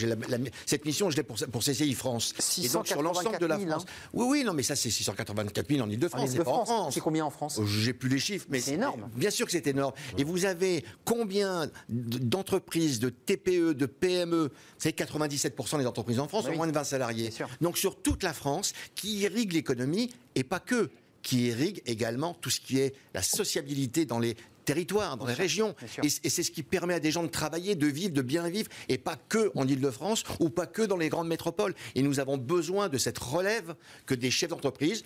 cette 0.66 0.86
mission, 0.86 1.10
je 1.10 1.18
l'ai 1.18 1.24
pour, 1.24 1.38
pour 1.52 1.64
CCI 1.64 1.94
France. 1.94 2.34
et 2.64 2.70
donc 2.70 2.88
sur 2.88 3.02
l'ensemble 3.02 3.40
de 3.40 3.46
la 3.46 3.60
France. 3.60 3.84
Hein. 3.88 4.10
Oui, 4.14 4.26
oui, 4.30 4.44
non, 4.44 4.54
mais 4.54 4.64
ça, 4.64 4.76
c'est 4.76 4.90
684 4.90 5.70
000 5.70 5.82
en 5.82 5.90
Ile-de-France. 5.90 6.30
C'est 6.32 6.40
en 6.48 6.66
France. 6.66 6.94
C'est 6.94 7.00
combien 7.00 7.26
en 7.26 7.30
France? 7.30 7.60
J'ai 7.66 7.94
plus 7.94 8.10
les 8.10 8.20
chiffres, 8.20 8.48
mais 8.50 8.60
c'est 8.60 8.74
énorme. 8.74 9.10
Bien 9.16 9.30
sûr 9.30 9.46
que 9.46 9.52
c'est 9.52 9.68
énorme. 9.68 9.94
Et 10.18 10.24
vous 10.24 10.46
avez 10.46 10.84
combien 11.06 11.70
d'entreprises, 11.90 13.00
de 13.00 13.10
TPE, 13.10 13.74
de 13.74 13.86
PME 13.86 14.52
C'est 14.78 14.98
97% 14.98 15.80
des 15.80 15.86
entreprises 15.86 16.20
en 16.20 16.28
France 16.28 16.48
ont 16.48 16.56
moins 16.56 16.68
de 16.68 16.72
20 16.72 16.84
salariés. 16.84 17.32
Donc 17.62 17.78
sur 17.78 18.02
toute 18.02 18.24
la 18.24 18.34
France, 18.34 18.74
qui 18.96 19.20
irrigue 19.20 19.54
l'économie 19.54 20.10
et 20.36 20.44
pas 20.44 20.60
que 20.60 20.90
qui 21.22 21.48
irrigue 21.48 21.82
également 21.86 22.34
tout 22.34 22.50
ce 22.50 22.60
qui 22.60 22.80
est 22.80 22.96
la 23.14 23.22
sociabilité 23.22 24.06
dans 24.06 24.20
les 24.20 24.36
territoires, 24.70 25.18
dans 25.18 25.26
les 25.26 25.34
régions. 25.34 25.76
Et, 26.04 26.10
c'est 26.10 26.44
ce 26.44 26.52
qui 26.52 26.62
permet 26.62 26.94
à 26.94 27.00
des 27.00 27.10
gens 27.10 27.24
de 27.24 27.30
travailler, 27.30 27.74
de 27.74 27.88
vivre, 27.88 28.14
de 28.14 28.22
bien 28.22 28.48
vivre, 28.50 28.70
et 28.88 29.00
pas 29.00 29.16
que 29.16 29.52
en 29.56 29.68
Ile-de-France 29.68 30.24
ou 30.40 30.50
pas 30.50 30.68
que 30.68 30.84
dans 30.84 30.98
les 30.98 31.10
grandes 31.10 31.28
métropoles. 31.28 31.74
Et 31.96 32.04
nous 32.04 32.20
avons 32.20 32.38
besoin 32.38 32.88
de 32.88 33.00
cette 33.00 33.18
relève 33.18 33.76
que 34.06 34.14
des 34.14 34.30
chefs 34.30 34.50
d'entreprise 34.50 35.04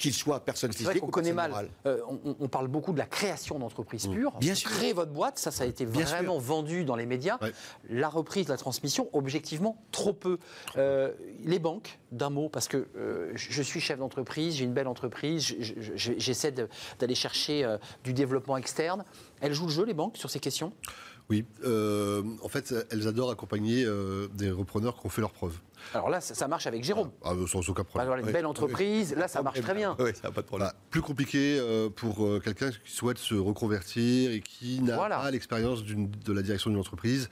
qu'il 0.00 0.14
soit 0.14 0.40
personne 0.40 0.72
physique 0.72 1.02
ou 1.02 1.08
connaît 1.08 1.34
mal. 1.34 1.68
Euh, 1.84 2.00
on, 2.40 2.48
parle 2.48 2.68
beaucoup 2.68 2.94
de 2.94 2.98
la 2.98 3.04
création 3.04 3.58
d'entreprises 3.58 4.08
mmh. 4.08 4.14
pures. 4.14 4.32
Bien 4.40 4.54
sûr. 4.54 4.70
Créer 4.70 4.94
votre 4.94 5.12
boîte, 5.12 5.38
ça, 5.38 5.50
ça 5.50 5.64
a 5.64 5.66
été 5.66 5.84
vraiment 5.84 6.38
vendu 6.38 6.84
dans 6.84 6.96
les 6.96 7.04
médias. 7.04 7.38
La 7.90 8.08
reprise, 8.08 8.48
la 8.48 8.56
transmission, 8.56 9.10
objectivement, 9.12 9.76
trop 9.92 10.14
peu. 10.14 10.38
Euh, 10.78 11.12
les 11.44 11.58
banques, 11.58 11.98
d'un 12.12 12.30
mot, 12.30 12.48
parce 12.48 12.66
que 12.66 12.88
euh, 12.96 13.30
je 13.34 13.62
suis 13.62 13.80
chef 13.80 13.98
d'entreprise, 13.98 14.56
j'ai 14.56 14.64
une 14.64 14.72
belle 14.72 14.88
entreprise, 14.88 15.54
j'essaie 15.94 16.52
d'aller 16.98 17.14
chercher 17.14 17.76
du 18.02 18.14
développement 18.14 18.56
externe. 18.56 19.04
Elles 19.42 19.52
jouent 19.52 19.66
le 19.66 19.72
jeu, 19.72 19.84
les 19.84 19.94
banques, 19.94 20.16
sur 20.16 20.30
ces 20.30 20.40
questions? 20.40 20.72
Oui, 21.28 21.44
en 21.62 22.48
fait, 22.48 22.74
elles 22.90 23.06
adorent 23.06 23.30
accompagner 23.30 23.84
des 24.32 24.50
repreneurs 24.50 24.98
qui 24.98 25.06
ont 25.06 25.10
fait 25.10 25.20
leurs 25.20 25.32
preuves. 25.32 25.60
Alors 25.94 26.10
là, 26.10 26.20
ça, 26.20 26.48
marche 26.48 26.66
avec 26.66 26.84
Jérôme. 26.84 27.10
Ah, 27.22 27.32
ah 27.32 27.46
sans 27.46 27.68
aucun 27.68 27.84
problème. 27.84 28.12
Alors, 28.12 28.24
une 28.24 28.32
belle 28.32 28.46
entreprise, 28.46 29.14
là, 29.14 29.28
ça 29.28 29.42
marche 29.42 29.60
très 29.60 29.74
bien. 29.74 29.96
Oui, 29.98 30.10
ça 30.14 30.28
n'a 30.28 30.32
pas 30.32 30.42
de 30.42 30.46
problème. 30.46 30.68
Bah, 30.68 30.74
plus 30.90 31.02
compliqué 31.02 31.58
euh, 31.58 31.88
pour 31.88 32.28
quelqu'un 32.42 32.70
qui 32.70 32.92
souhaite 32.92 33.18
se 33.18 33.34
reconvertir 33.34 34.32
et 34.32 34.40
qui 34.40 34.80
n'a 34.82 34.96
pas 34.96 35.30
l'expérience 35.30 35.84
de 35.84 36.32
la 36.32 36.42
direction 36.42 36.70
d'une 36.70 36.80
entreprise 36.80 37.28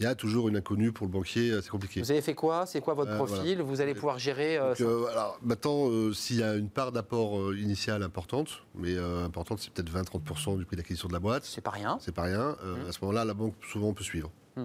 il 0.00 0.02
y 0.02 0.06
a 0.06 0.14
toujours 0.14 0.48
une 0.48 0.56
inconnue 0.56 0.92
pour 0.92 1.06
le 1.06 1.12
banquier, 1.12 1.52
c'est 1.62 1.70
compliqué. 1.70 2.00
Vous 2.00 2.10
avez 2.10 2.20
fait 2.20 2.34
quoi? 2.34 2.66
C'est 2.66 2.80
quoi 2.80 2.94
votre 2.94 3.12
euh, 3.12 3.16
profil? 3.16 3.62
Vous 3.62 3.80
allez 3.80 3.94
pouvoir 3.94 4.18
gérer 4.18 4.56
euh, 4.58 4.74
euh, 4.80 5.06
alors, 5.06 5.38
Maintenant, 5.42 5.88
s'il 6.12 6.38
y 6.38 6.42
a 6.42 6.54
une 6.54 6.68
part 6.68 6.90
d'apport 6.90 7.54
initial 7.54 8.02
importante, 8.02 8.62
mais 8.74 8.96
importante, 8.98 9.60
c'est 9.60 9.72
peut-être 9.72 9.92
20-30% 9.92 10.58
du 10.58 10.64
prix 10.64 10.76
d'acquisition 10.76 11.08
de 11.08 11.12
la 11.12 11.20
boîte. 11.20 11.44
C'est 11.44 11.60
pas 11.60 11.70
rien. 11.70 11.98
C'est 12.00 12.14
pas 12.14 12.22
rien. 12.22 12.56
Mmh. 12.62 12.88
À 12.88 12.92
ce 12.92 12.98
moment-là, 13.02 13.24
la 13.24 13.34
banque 13.34 13.54
souvent 13.70 13.92
peut 13.92 14.04
suivre. 14.04 14.30
Mmh. 14.56 14.64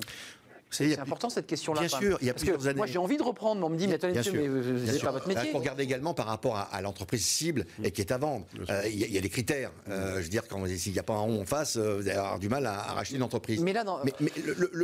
C'est 0.72 1.00
important 1.00 1.30
cette 1.30 1.48
question-là. 1.48 1.82
Bien 1.82 1.90
sûr, 1.90 2.18
il 2.22 2.28
y 2.28 2.30
a 2.30 2.34
plusieurs 2.34 2.68
années. 2.68 2.78
Moi, 2.78 2.86
j'ai 2.86 2.98
envie 2.98 3.18
de 3.18 3.24
reprendre, 3.24 3.60
mais 3.60 3.66
on 3.66 3.70
me 3.70 3.78
dit, 3.78 3.88
mais 3.88 3.96
attendez, 3.96 4.16
monsieur, 4.16 4.34
mais 4.34 4.48
vous 4.48 4.86
n'avez 4.86 5.00
pas 5.00 5.12
votre 5.12 5.28
métier. 5.28 5.48
Il 5.48 5.52
faut 5.52 5.60
regarder 5.60 5.84
également 5.84 6.14
par 6.14 6.28
rapport 6.28 6.58
à, 6.72 6.82
l'entreprise 6.82 7.26
cible 7.26 7.66
mm. 7.80 7.86
et 7.86 7.92
qui 7.92 8.02
est 8.02 8.12
à 8.12 8.18
vendre. 8.18 8.46
Euh, 8.70 8.84
il 8.88 8.98
y, 8.98 9.18
a 9.18 9.22
des 9.22 9.30
critères. 9.30 9.72
Euh, 9.90 10.18
je 10.18 10.24
veux 10.24 10.30
dire, 10.30 10.44
s'il 10.78 10.94
n'y 10.94 11.00
a 11.00 11.04
pas 11.04 11.14
un 11.14 11.20
rond 11.20 11.42
en 11.42 11.46
face, 11.46 11.76
euh, 11.76 11.98
vous 11.98 12.08
allez 12.08 12.18
avoir 12.18 12.40
du 12.40 12.50
mal 12.50 12.66
à, 12.66 12.78
racheter 12.78 13.16
une 13.16 13.24
entreprise. 13.24 13.62
Mais 13.62 13.74
là, 13.74 13.84
mais, 14.04 14.14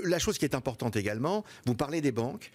la 0.03 0.19
chose 0.19 0.37
qui 0.37 0.45
est 0.45 0.55
importante 0.55 0.95
également, 0.95 1.43
vous 1.65 1.75
parlez 1.75 2.01
des 2.01 2.11
banques, 2.11 2.51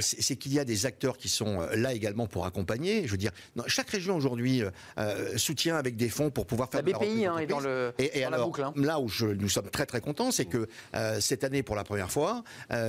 c'est 0.00 0.36
qu'il 0.36 0.52
y 0.52 0.58
a 0.58 0.64
des 0.64 0.86
acteurs 0.86 1.16
qui 1.16 1.28
sont 1.28 1.60
là 1.74 1.92
également 1.92 2.26
pour 2.26 2.46
accompagner. 2.46 3.06
Je 3.06 3.12
veux 3.12 3.18
dire, 3.18 3.32
chaque 3.66 3.90
région 3.90 4.16
aujourd'hui 4.16 4.62
soutient 5.36 5.76
avec 5.76 5.96
des 5.96 6.08
fonds 6.08 6.30
pour 6.30 6.46
pouvoir 6.46 6.70
faire 6.70 6.82
la 6.82 6.92
BPI 6.92 7.26
hein, 7.26 7.38
est 7.38 7.46
dans, 7.46 7.60
le, 7.60 7.92
et, 7.98 8.26
boucle. 8.38 8.62
Hein. 8.62 8.72
Là 8.76 9.00
où 9.00 9.08
nous 9.38 9.48
sommes 9.48 9.70
très 9.70 9.86
très 9.86 10.00
contents, 10.00 10.30
c'est 10.30 10.46
que 10.46 10.68
cette 11.20 11.44
année, 11.44 11.62
pour 11.62 11.76
la 11.76 11.84
première 11.84 12.10
fois, 12.10 12.42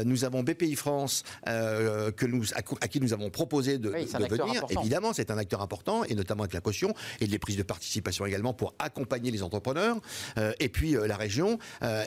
nous 0.05 0.25
avons 0.25 0.43
BPI 0.43 0.75
France, 0.75 1.23
euh, 1.47 2.11
que 2.11 2.25
nous, 2.25 2.43
à, 2.55 2.87
qui 2.87 2.99
nous 2.99 3.13
avons 3.13 3.29
proposé 3.29 3.77
de, 3.77 3.89
venir, 3.89 4.65
évidemment, 4.69 5.13
c'est 5.13 5.31
un 5.31 5.37
acteur 5.37 5.61
important, 5.61 6.03
et 6.03 6.15
notamment 6.15 6.43
avec 6.43 6.53
la 6.53 6.61
caution 6.61 6.93
et 7.19 7.27
les 7.27 7.39
prises 7.39 7.57
de 7.57 7.63
participation 7.63 8.25
également 8.25 8.53
pour 8.53 8.73
accompagner 8.79 9.31
les 9.31 9.43
entrepreneurs, 9.43 9.97
euh, 10.37 10.53
et 10.59 10.69
puis 10.69 10.95
euh, 10.95 11.07
la 11.07 11.17
région. 11.17 11.59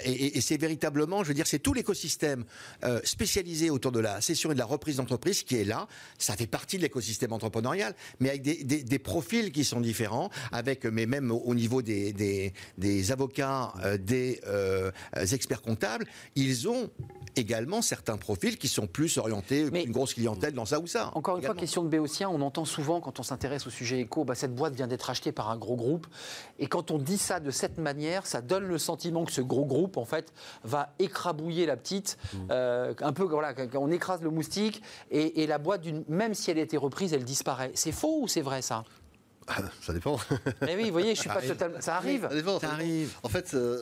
et, 0.05 0.41
c'est 0.41 0.61
véritablement, 0.61 1.23
je 1.23 1.29
veux 1.29 1.35
dire, 1.35 1.47
c'est 1.47 1.59
tout 1.59 1.75
l'écosystème 1.75 2.45
spécialisé 3.05 3.71
autour 3.71 3.93
de 3.93 4.01
la 4.01 4.21
cession 4.21 4.51
et 4.51 4.55
de 4.55 4.59
la 4.59 4.65
reprise 4.65 4.97
d'entreprise 4.97 5.43
qui 5.43 5.57
est 5.57 5.65
là. 5.65 5.89
Ça 6.19 6.37
fait 6.37 6.47
partie 6.47 6.77
de 6.77 6.83
l'écosystème 6.83 7.33
entrepreneurial, 7.33 7.95
mais 8.21 8.31
avec 8.31 8.43
des, 8.43 8.99
profils 8.99 9.53
qui 9.53 9.65
sont 9.65 9.81
différents, 9.81 10.31
avec, 10.53 10.85
mais 10.85 11.07
même 11.07 11.31
au 11.31 11.55
niveau 11.55 11.83
des, 11.83 12.13
des, 12.13 12.53
des 12.79 13.13
avocats, 13.13 13.73
des 13.99 14.41
experts 15.33 15.63
comptables, 15.63 16.07
ils 16.35 16.69
ont 16.69 16.91
également 17.37 17.83
certains 17.83 18.17
profils 18.17 18.57
qui 18.59 18.69
sont 18.69 18.87
plus 18.87 19.19
orientés, 19.19 19.69
une 19.73 19.93
grosse 19.93 20.15
clientèle 20.15 20.55
dans 20.55 20.65
ça 20.65 20.81
ou 20.81 20.87
ça. 20.87 21.11
Encore 21.15 21.37
une 21.37 21.45
fois, 21.45 21.55
question 21.55 21.83
de 21.83 21.89
Béotien, 21.89 22.29
on 22.29 22.41
entend 22.41 22.65
souvent 22.65 23.01
quand 23.01 23.21
on 23.21 23.23
s'intéresse 23.23 23.67
au 23.67 23.71
sujet 23.71 24.01
éco, 24.01 24.25
bah, 24.25 24.35
cette 24.35 24.55
boîte 24.55 24.75
vient 24.75 24.87
d'être 24.87 25.11
achetée 25.11 25.33
par 25.33 25.51
un 25.51 25.57
gros 25.57 25.77
groupe. 25.77 26.07
Et 26.59 26.67
quand 26.67 26.91
on 26.91 26.99
dit 26.99 27.19
ça 27.19 27.41
de 27.41 27.51
cette 27.51 27.79
manière, 27.79 28.27
ça 28.27 28.41
donne 28.41 28.65
le 28.65 28.79
sentiment 28.79 29.25
que 29.25 29.33
ce 29.33 29.41
gros 29.41 29.65
groupe, 29.65 29.97
en 29.97 30.05
fait, 30.05 30.33
va 30.65 30.95
écrabouiller 30.99 31.67
la 31.67 31.77
petite, 31.77 32.19
mmh. 32.33 32.39
euh, 32.51 32.95
un 33.01 33.13
peu, 33.13 33.25
voilà, 33.25 33.55
on 33.75 33.91
écrase 33.91 34.23
le 34.23 34.31
moustique, 34.31 34.83
et, 35.11 35.43
et 35.43 35.47
la 35.47 35.59
boîte, 35.59 35.83
même 36.09 36.35
si 36.35 36.51
elle 36.51 36.59
a 36.59 36.63
été 36.63 36.77
reprise, 36.77 37.13
elle 37.13 37.25
disparaît. 37.25 37.71
C'est 37.75 37.93
faux 37.93 38.23
ou 38.23 38.29
c'est 38.29 38.43
vrai 38.43 38.63
ça? 38.63 38.85
Ça 39.81 39.93
dépend. 39.93 40.19
Mais 40.63 40.77
oui, 40.77 40.85
vous 40.87 40.93
voyez, 40.93 41.15
je 41.15 41.21
suis 41.21 41.29
pas 41.29 41.43
totalement. 41.43 41.81
Ça 41.81 41.97
arrive. 41.97 42.29
Ça, 42.61 42.73
arrive. 42.73 43.13
En 43.23 43.29
fait, 43.29 43.55
euh, 43.55 43.79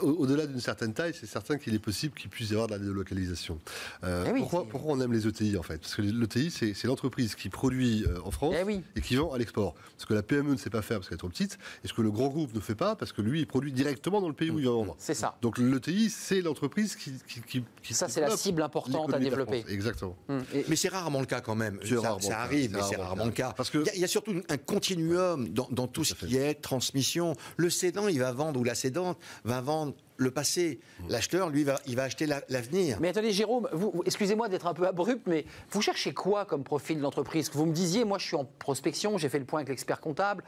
au-delà 0.00 0.46
d'une 0.46 0.60
certaine 0.60 0.92
taille, 0.92 1.14
c'est 1.18 1.26
certain 1.26 1.56
qu'il 1.56 1.74
est 1.74 1.78
possible 1.78 2.14
qu'il 2.14 2.30
puisse 2.30 2.50
y 2.50 2.52
avoir 2.52 2.66
de 2.66 2.72
la 2.72 2.78
délocalisation. 2.78 3.60
Euh, 4.04 4.24
eh 4.28 4.38
pourquoi, 4.38 4.66
pourquoi, 4.68 4.92
on 4.92 5.00
aime 5.00 5.12
les 5.12 5.26
ETI 5.26 5.56
en 5.56 5.62
fait? 5.62 5.78
Parce 5.78 5.94
que 5.94 6.02
l'ETI, 6.02 6.50
c'est 6.50 6.84
l'entreprise 6.84 7.34
qui 7.34 7.48
produit 7.48 8.04
euh, 8.06 8.18
en 8.24 8.30
France 8.30 8.54
eh 8.58 8.80
et 8.96 9.00
qui 9.00 9.16
vend 9.16 9.32
à 9.32 9.38
l'export. 9.38 9.74
Ce 9.98 10.06
que 10.06 10.14
la 10.14 10.22
PME 10.22 10.52
ne 10.52 10.56
sait 10.56 10.70
pas 10.70 10.82
faire 10.82 10.98
parce 10.98 11.08
qu'elle 11.08 11.16
est 11.16 11.18
trop 11.18 11.28
petite, 11.28 11.58
et 11.84 11.88
ce 11.88 11.92
que 11.92 12.02
le 12.02 12.10
grand 12.10 12.28
groupe 12.28 12.54
ne 12.54 12.60
fait 12.60 12.74
pas 12.74 12.96
parce 12.96 13.12
que 13.12 13.22
lui, 13.22 13.40
il 13.40 13.46
produit 13.46 13.72
directement 13.72 14.20
dans 14.20 14.28
le 14.28 14.34
pays 14.34 14.50
où 14.50 14.58
il 14.58 14.64
va 14.64 14.72
vendre. 14.72 14.96
C'est 14.98 15.14
ça. 15.14 15.36
Donc 15.42 15.58
l'ETI, 15.58 16.10
c'est 16.10 16.40
l'entreprise 16.40 16.96
qui, 16.96 17.12
qui, 17.46 17.94
Ça, 17.94 18.08
c'est 18.08 18.20
la 18.20 18.36
cible 18.36 18.62
importante 18.62 19.12
à 19.14 19.18
développer. 19.18 19.64
Exactement. 19.68 20.16
Hum. 20.28 20.42
Mais 20.68 20.76
c'est 20.76 20.88
rarement 20.88 21.20
le 21.20 21.26
cas 21.26 21.40
quand 21.40 21.54
même. 21.54 21.78
Ça, 22.20 22.40
arrive, 22.40 22.72
mais 22.72 22.82
c'est 22.88 22.96
rarement 22.96 23.26
le 23.26 23.30
cas. 23.30 23.52
Parce 23.56 23.70
qu'il 23.70 23.82
y, 23.96 24.04
a 24.04 24.08
surtout 24.08 24.34
un 24.48 24.56
continuum 24.88 25.48
dans, 25.48 25.68
dans 25.70 25.86
tout 25.86 26.04
ce 26.04 26.14
qui 26.14 26.36
est 26.36 26.54
transmission. 26.54 27.34
Le 27.56 27.68
cédant, 27.68 28.08
il 28.08 28.20
va 28.20 28.32
vendre, 28.32 28.58
ou 28.58 28.64
la 28.64 28.74
cédante 28.74 29.18
va 29.44 29.60
vendre 29.60 29.94
le 30.16 30.30
passé. 30.30 30.80
Mmh. 30.80 31.04
L'acheteur, 31.10 31.50
lui, 31.50 31.62
va, 31.62 31.78
il 31.86 31.94
va 31.94 32.04
acheter 32.04 32.26
l'avenir. 32.48 32.98
mais 33.00 33.08
attendez, 33.08 33.32
Jérôme, 33.32 33.68
vous, 33.72 34.02
excusez-moi 34.06 34.48
d'être 34.48 34.66
un 34.66 34.74
peu 34.74 34.86
abrupt, 34.86 35.26
mais 35.26 35.44
vous 35.70 35.82
cherchez 35.82 36.14
quoi 36.14 36.44
comme 36.46 36.64
profil 36.64 37.00
d'entreprise? 37.00 37.50
Vous 37.52 37.66
me 37.66 37.72
disiez, 37.72 38.04
moi, 38.04 38.18
je 38.18 38.26
suis 38.26 38.36
en 38.36 38.46
prospection, 38.58 39.18
j'ai 39.18 39.28
fait 39.28 39.38
le 39.38 39.44
point 39.44 39.60
avec 39.60 39.68
l'expert 39.68 40.00
comptable. 40.00 40.42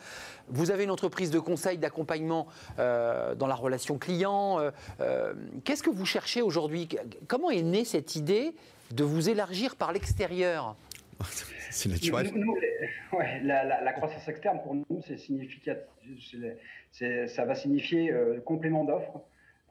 Vous 0.48 0.70
avez 0.70 0.84
une 0.84 0.90
entreprise 0.90 1.30
de 1.30 1.38
conseil, 1.38 1.76
d'accompagnement 1.78 2.48
euh, 2.78 3.34
dans 3.34 3.46
la 3.46 3.54
relation 3.54 3.98
client. 3.98 4.58
Euh, 4.58 4.70
euh, 5.00 5.34
qu'est-ce 5.64 5.82
que 5.82 5.90
vous 5.90 6.06
cherchez 6.06 6.42
aujourd'hui? 6.42 6.88
Comment 7.28 7.50
est 7.50 7.62
née 7.62 7.84
cette 7.84 8.16
idée 8.16 8.54
de 8.90 9.04
vous 9.04 9.28
élargir 9.28 9.76
par 9.76 9.92
l'extérieur? 9.92 10.74
C'est 11.70 11.88
naturel. 11.88 12.32
la, 13.42 13.92
croissance 13.92 14.26
externe, 14.28 14.60
pour 14.62 14.74
nous, 14.74 15.02
c'est 15.06 15.16
significatif. 15.16 15.86
Ça 16.92 17.44
va 17.44 17.54
signifier 17.54 18.10
euh, 18.10 18.40
complément 18.40 18.84
d'offres, 18.84 19.22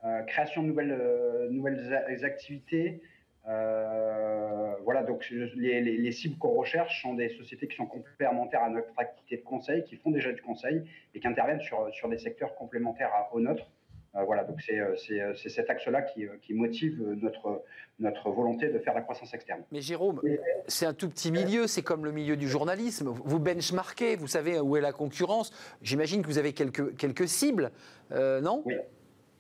euh, 0.06 0.22
création 0.24 0.64
de 0.64 0.68
nouvelles, 0.68 0.91
euh, 0.91 2.24
activités. 2.24 3.02
voilà, 3.45 5.04
donc 5.04 5.30
les, 5.30 6.12
cibles 6.12 6.38
qu'on 6.38 6.54
recherche 6.54 7.02
sont 7.02 7.16
des 7.16 7.30
sociétés 7.30 7.68
qui 7.68 7.76
sont 7.76 7.86
complémentaires 7.86 8.64
à 8.64 8.70
notre 8.70 8.93
activité 8.97 9.38
de 9.38 9.43
conseil, 9.43 9.84
qui 9.84 9.97
font 9.97 10.12
déjà 10.12 10.32
du 10.32 10.41
conseil 10.41 10.84
et 11.14 11.20
qui 11.20 11.28
interviennent 11.28 11.62
sur, 11.62 11.93
sur 11.93 12.08
des 12.08 12.18
secteurs 12.18 12.56
complémentaires 12.56 13.14
à, 13.14 13.34
aux 13.34 13.41
nôtres. 13.41 13.70
Euh, 14.16 14.24
voilà, 14.24 14.43
donc 14.43 14.60
c'est 14.62 14.80
euh, 14.80 14.95
euh, 15.12 15.34
cet 15.36 15.70
axe-là 15.70 16.01
qui, 16.01 16.53
motive 16.53 17.01
notre, 17.22 17.64
notre 17.99 18.32
volonté 18.32 18.70
de 18.70 18.80
faire 18.80 18.93
la 18.95 19.01
croissance 19.01 19.34
externe. 19.34 19.62
Mais 19.72 19.82
Jérôme, 19.82 20.22
c'est 20.68 20.86
un 20.86 20.93
tout 20.93 21.10
petit 21.10 21.32
milieu, 21.32 21.68
c'est 21.68 21.84
comme 21.84 22.05
le 22.05 22.12
milieu 22.12 22.36
du 22.36 22.47
journalisme. 22.47 23.10
Vous 23.10 23.39
benchmarkez, 23.39 24.16
vous 24.16 24.28
savez 24.28 24.60
où 24.60 24.76
est 24.78 24.82
la 24.82 24.93
concurrence. 24.93 25.51
J'imagine 25.82 26.22
que 26.22 26.28
vous 26.28 26.39
avez 26.39 26.53
quelques, 26.53 26.95
quelques 26.97 27.28
cibles, 27.28 27.72
non? 28.12 28.64
Oui. 28.66 28.76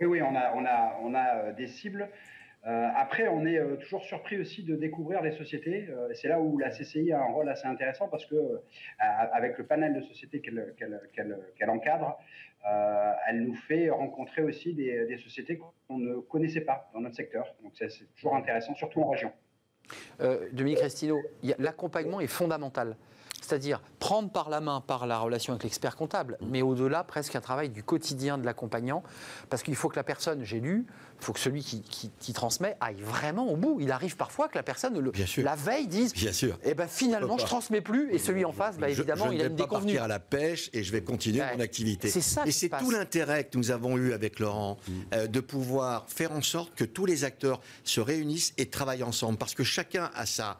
oui. 0.01 0.21
on 0.21 0.35
a, 0.35 0.53
on 0.55 0.65
a, 0.65 0.97
on 1.01 1.15
a 1.15 1.51
des 1.51 1.67
cibles. 1.67 2.09
Après, 2.63 3.27
on 3.27 3.45
est 3.45 3.59
toujours 3.81 4.03
surpris 4.03 4.37
aussi 4.39 4.63
de 4.63 4.75
découvrir 4.75 5.21
les 5.21 5.31
sociétés. 5.31 5.87
c'est 6.13 6.27
là 6.27 6.39
où 6.39 6.57
la 6.57 6.69
CCI 6.69 7.13
a 7.13 7.21
un 7.21 7.31
rôle 7.31 7.49
assez 7.49 7.65
intéressant 7.65 8.07
parce 8.09 8.25
que, 8.25 8.35
avec 8.99 9.57
le 9.57 9.65
panel 9.65 9.93
de 9.95 10.01
sociétés 10.01 10.41
qu'elle 10.41 11.69
encadre, 11.69 12.17
euh, 12.67 13.13
elle 13.27 13.43
nous 13.43 13.55
fait 13.55 13.89
rencontrer 13.89 14.41
aussi 14.43 14.73
des, 14.73 15.17
sociétés 15.17 15.59
qu'on 15.87 15.97
ne 15.97 16.15
connaissait 16.19 16.61
pas 16.61 16.89
dans 16.93 16.99
notre 16.99 17.15
secteur. 17.15 17.45
Donc 17.63 17.73
c'est 17.75 17.87
toujours 18.15 18.35
intéressant, 18.35 18.75
surtout 18.75 19.01
en 19.01 19.09
région. 19.09 19.31
Euh, 20.19 20.49
Dominique 20.51 20.79
Restino, 20.79 21.19
l'accompagnement 21.57 22.19
est 22.19 22.27
fondamental. 22.27 22.95
C'est-à-dire 23.49 23.81
prendre 23.97 24.29
par 24.29 24.49
la 24.49 24.61
main 24.61 24.79
par 24.79 25.07
la 25.07 25.17
relation 25.17 25.53
avec 25.53 25.63
l'expert 25.63 25.95
comptable, 25.95 26.37
mais 26.41 26.61
au-delà, 26.61 27.03
presque 27.03 27.35
un 27.35 27.41
travail 27.41 27.69
du 27.69 27.81
quotidien 27.81 28.37
de 28.37 28.45
l'accompagnant, 28.45 29.01
parce 29.49 29.63
qu'il 29.63 29.75
faut 29.75 29.89
que 29.89 29.95
la 29.95 30.03
personne, 30.03 30.43
j'ai 30.43 30.59
lu, 30.59 30.85
il 31.19 31.25
faut 31.25 31.33
que 31.33 31.39
celui 31.39 31.63
qui, 31.63 32.33
transmet 32.33 32.77
aille 32.79 33.01
vraiment 33.01 33.51
au 33.51 33.57
bout. 33.57 33.79
Il 33.81 33.91
arrive 33.91 34.15
parfois 34.15 34.47
que 34.47 34.55
la 34.55 34.61
personne, 34.61 34.97
le, 34.99 35.11
la 35.41 35.55
veille, 35.55 35.87
dise 35.87 36.13
Bien 36.13 36.31
sûr. 36.31 36.59
Eh 36.63 36.75
ben, 36.75 36.87
finalement, 36.87 37.37
je 37.39 37.43
ne 37.43 37.47
transmets 37.47 37.81
plus, 37.81 38.13
et 38.13 38.19
celui 38.19 38.45
en 38.45 38.51
face, 38.51 38.77
bah, 38.77 38.87
évidemment, 38.87 39.31
il 39.31 39.41
a 39.41 39.45
une 39.45 39.55
déconvenue. 39.55 39.93
Je 39.93 39.93
vais 39.93 39.99
partir 39.99 40.03
à 40.03 40.07
la 40.07 40.19
pêche 40.19 40.69
et 40.71 40.83
je 40.83 40.91
vais 40.91 41.01
continuer 41.01 41.41
mon 41.55 41.59
activité. 41.59 42.07
C'est 42.07 42.21
ça 42.21 42.43
Et 42.45 42.51
c'est 42.51 42.69
tout 42.69 42.91
l'intérêt 42.91 43.45
que 43.45 43.57
nous 43.57 43.71
avons 43.71 43.97
eu 43.97 44.13
avec 44.13 44.39
Laurent, 44.39 44.77
mm. 44.87 44.91
euh, 45.15 45.27
de 45.27 45.39
pouvoir 45.39 46.05
faire 46.07 46.31
en 46.31 46.43
sorte 46.43 46.75
que 46.75 46.85
tous 46.85 47.07
les 47.07 47.23
acteurs 47.23 47.61
se 47.83 47.99
réunissent 47.99 48.53
et 48.57 48.67
travaillent 48.67 49.03
ensemble, 49.03 49.39
parce 49.39 49.55
que 49.55 49.63
chacun 49.63 50.11
a 50.13 50.27
sa 50.27 50.59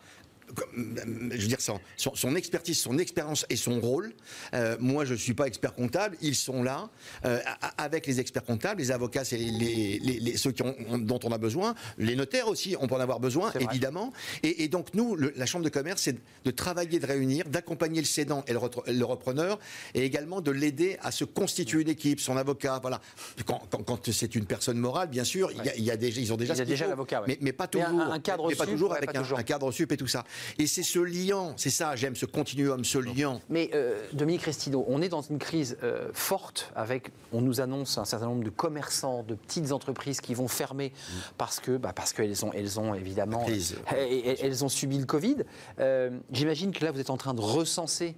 je 0.76 1.41
veux 1.41 1.47
dire, 1.47 1.62
son, 1.62 1.80
son, 1.95 2.36
expertise, 2.36 2.80
son 2.80 2.97
expérience 2.97 3.45
et 3.50 3.56
son 3.56 3.80
rôle. 3.80 4.14
Euh, 4.54 4.78
moi, 4.80 5.06
je 5.06 5.14
ne 5.14 5.18
suis 5.18 5.34
pas 5.34 5.47
expert 5.47 5.74
comptable. 5.74 6.18
Ils 6.22 6.36
sont 6.36 6.64
là 6.64 6.89
euh, 7.26 7.39
avec 7.78 8.08
les 8.08 8.20
experts 8.20 8.43
comptables, 8.43 8.82
les 8.82 8.91
avocats, 8.91 9.24
c'est 9.24 9.38
les, 9.38 10.00
les, 10.00 10.38
ceux 10.38 10.52
qui 10.52 10.64
ont, 10.64 10.76
dont 10.97 11.20
on 11.24 11.32
a 11.32 11.38
besoin. 11.38 11.76
Les 11.97 12.16
notaires 12.16 12.47
aussi, 12.47 12.76
on 12.80 12.88
peut 12.88 12.95
en 12.95 13.00
avoir 13.00 13.20
besoin, 13.20 13.52
évidemment. 13.60 14.14
Et, 14.43 14.68
donc, 14.68 14.93
nous, 14.93 15.16
la 15.16 15.45
Chambre 15.45 15.66
de 15.66 15.70
commerce, 15.70 16.04
c'est 16.04 16.16
de 16.45 16.52
travailler, 16.52 17.00
de 17.00 17.06
réunir, 17.06 17.45
d'accompagner 17.50 18.02
le 18.02 18.08
cédant 18.08 18.43
et 18.47 18.54
le, 18.54 19.06
repreneur, 19.06 19.60
et 19.93 20.04
également 20.04 20.41
de 20.41 20.52
l'aider 20.52 20.97
à 21.02 21.12
se 21.12 21.24
constituer 21.24 21.82
une 21.82 21.89
équipe, 21.89 22.20
son 22.20 22.38
avocat. 22.38 22.80
Voilà. 22.82 23.02
Quand, 23.45 23.62
quand, 23.86 24.12
c'est 24.12 24.36
une 24.36 24.45
personne 24.45 24.78
morale, 24.78 25.10
bien 25.10 25.24
sûr, 25.24 25.52
il, 25.52 25.84
y 25.84 25.91
a, 25.91 25.97
déjà, 25.97 26.22
ils 26.22 26.34
ont 26.34 26.38
déjà, 26.38 26.54
déjà 26.54 26.88
l'avocat, 26.88 27.24
mais, 27.28 27.38
mais, 27.41 27.54
pas 27.54 27.68
toujours, 27.68 27.88
un, 27.88 28.20
cadre 28.20 28.52
pas 28.56 28.66
toujours 28.66 28.93
avec 28.93 29.16
un, 29.16 29.24
un 29.24 29.43
cadre 29.43 29.72
sup 29.72 29.91
et 29.91 29.97
tout 29.97 30.08
ça. 30.08 30.24
Et 30.58 30.68
c'est 30.68 30.84
ce 30.84 31.00
lien, 31.00 31.54
c'est 31.58 31.70
ça, 31.70 31.96
j'aime 31.96 32.16
ce 32.16 32.26
continuum, 32.26 32.84
ce 32.84 32.98
lien. 32.98 33.40
Mais 33.50 33.70
euh, 33.74 34.02
Dominique 34.14 34.44
Restido, 34.44 34.86
on 34.88 35.02
est 35.02 35.10
dans 35.10 35.22
une 35.22 35.40
crise 35.40 35.78
euh, 35.84 36.10
forte 36.14 36.72
avec, 36.76 37.12
on 37.32 37.42
nous 37.42 37.62
annonce 37.62 37.98
un 37.98 38.06
certain 38.06 38.28
nombre 38.28 38.44
de 38.44 38.50
commerçants, 38.50 39.24
de 39.24 39.36
petites 39.36 39.72
entreprises 39.72 40.22
qui 40.22 40.34
vont 40.34 40.48
fermer 40.48 40.90
mm. 40.90 41.14
parce 41.38 41.60
que, 41.60 41.78
bah, 41.78 41.94
parce 41.96 42.14
qu'elles 42.14 42.46
ont, 42.46 42.52
elles 42.54 42.80
ont 42.80 42.94
évidemment, 42.94 43.46
elles, 43.92 44.64
ont 44.64 44.70
subi 44.70 44.98
le 44.98 45.06
Covid. 45.06 45.38
Euh, 45.80 46.12
j'imagine 46.32 46.72
que 46.72 46.84
là, 46.84 46.92
vous 46.92 47.00
êtes 47.00 47.10
en 47.10 47.18
train 47.18 47.34
de 47.34 47.42
recenser 47.42 48.16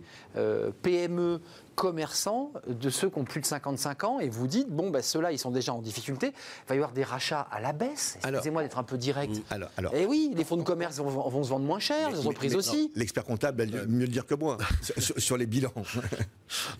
PME, 0.82 1.42
commerçants 1.82 2.54
de 2.68 2.92
ceux 2.92 3.10
qui 3.10 3.18
ont 3.18 3.24
plus 3.24 3.42
de 3.42 3.46
55 3.48 4.04
ans 4.04 4.20
et 4.20 4.30
vous 4.30 4.46
dites, 4.46 4.70
bon, 4.70 4.92
ben, 4.92 5.02
ceux-là, 5.02 5.32
ils 5.32 5.40
sont 5.40 5.50
déjà 5.50 5.74
en 5.74 5.82
difficulté, 5.82 6.28
il 6.28 6.70
va 6.70 6.76
y 6.76 6.78
avoir 6.78 6.92
des 6.92 7.04
rachats 7.04 7.48
à 7.52 7.60
la 7.60 7.74
baisse. 7.74 8.20
Excusez-moi 8.24 8.62
d'être 8.62 8.78
un 8.78 8.84
peu 8.84 9.00
direct. 9.00 9.36
Mm, 9.36 9.42
alors, 9.50 9.70
alors, 9.78 9.96
et 9.96 10.04
eh 10.04 10.06
oui, 10.06 10.32
les 10.36 10.44
fonds 10.44 10.58
de 10.58 10.62
commerce 10.62 11.00
vont, 11.00 11.44
se 11.44 11.50
vendre 11.50 11.66
moins 11.66 11.80
cher, 11.80 12.12
les 12.12 12.20
entreprises 12.20 12.56
aussi. 12.56 12.92
L'expert 12.94 13.26
comptable 13.26 13.66
va 13.66 13.86
mieux 13.88 14.02
le 14.02 14.08
dire 14.10 14.28
que 14.28 14.36
moi 14.36 14.60
sur, 15.18 15.38
les 15.38 15.48
bilans. 15.48 15.74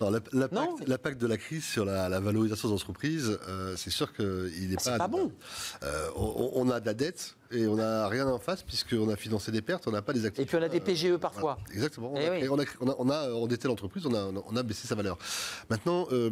L'impact 0.86 1.20
de 1.20 1.26
la 1.26 1.36
crise 1.36 1.64
sur 1.64 1.84
la, 1.84 2.20
valorisation 2.20 2.68
des 2.68 2.74
entreprises, 2.74 3.40
euh, 3.48 3.74
c'est 3.76 3.90
sûr 3.90 4.12
qu'il 4.14 4.68
n'est 4.70 4.76
ah, 4.86 4.90
pas. 4.90 4.98
pas 4.98 5.08
bon. 5.08 5.32
Euh, 5.82 6.10
on, 6.14 6.70
a 6.70 6.78
de 6.78 6.86
la 6.86 6.94
dette 6.94 7.34
et 7.52 7.66
on 7.66 7.76
n'a 7.76 8.08
rien 8.08 8.26
en 8.26 8.38
face 8.38 8.62
puisqu'on 8.62 9.08
a 9.08 9.16
financé 9.16 9.52
des 9.52 9.62
pertes, 9.62 9.86
on 9.86 9.90
n'a 9.90 10.02
pas 10.02 10.12
des 10.12 10.26
actifs. 10.26 10.42
Et 10.42 10.46
puis 10.46 10.56
on 10.56 10.62
a 10.62 10.68
des 10.68 10.80
PGE 10.80 11.16
parfois. 11.16 11.58
Exactement. 11.72 12.12
On, 12.14 12.58
a, 12.58 12.64
on, 12.80 13.10
a, 13.10 13.32
endetté 13.32 13.68
l'entreprise, 13.68 14.06
on 14.06 14.14
a, 14.14 14.24
on 14.24 14.56
a 14.56 14.62
baissé 14.62 14.86
sa 14.86 14.94
valeur. 14.94 15.18
Maintenant, 15.70 16.06
euh, 16.12 16.30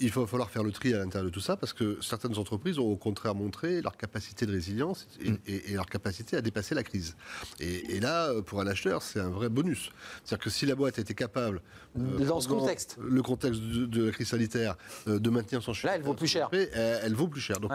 il 0.00 0.10
va 0.10 0.26
falloir 0.26 0.50
faire 0.50 0.62
le 0.62 0.72
tri 0.72 0.94
à 0.94 0.98
l'intérieur 0.98 1.30
de 1.30 1.34
tout 1.34 1.40
ça 1.40 1.56
parce 1.56 1.72
que 1.72 1.98
certaines 2.00 2.38
entreprises 2.38 2.78
ont 2.78 2.90
au 2.90 2.96
contraire 2.96 3.34
montré 3.34 3.82
leur 3.82 3.96
capacité 3.96 4.46
de 4.46 4.52
résilience 4.52 5.06
et, 5.20 5.30
mm. 5.30 5.74
leur 5.74 5.86
capacité 5.86 6.36
à 6.36 6.40
dépasser 6.40 6.74
la 6.74 6.82
crise. 6.82 7.16
Et, 7.60 8.00
là, 8.00 8.32
pour 8.42 8.60
un 8.60 8.66
acheteur, 8.66 9.02
c'est 9.02 9.20
un 9.20 9.30
vrai 9.30 9.48
bonus. 9.48 9.90
C'est-à-dire 10.24 10.44
que 10.44 10.50
si 10.50 10.66
la 10.66 10.74
boîte 10.74 10.98
était 10.98 11.14
capable, 11.14 11.60
euh, 11.98 12.24
dans 12.24 12.40
ce 12.40 12.48
contexte, 12.48 12.96
le 13.00 13.22
contexte 13.22 13.60
de, 13.60 14.06
la 14.06 14.12
crise 14.12 14.28
sanitaire, 14.28 14.76
euh, 15.08 15.18
de 15.18 15.30
maintenir 15.30 15.62
son 15.62 15.72
chiffre, 15.74 15.88
là, 15.88 15.96
elle 15.96 16.02
vaut 16.02 16.14
plus 16.14 16.26
cher. 16.26 16.48
Elle, 16.52 17.14
vaut 17.14 17.28
plus 17.28 17.40
cher. 17.40 17.60
Donc, 17.60 17.72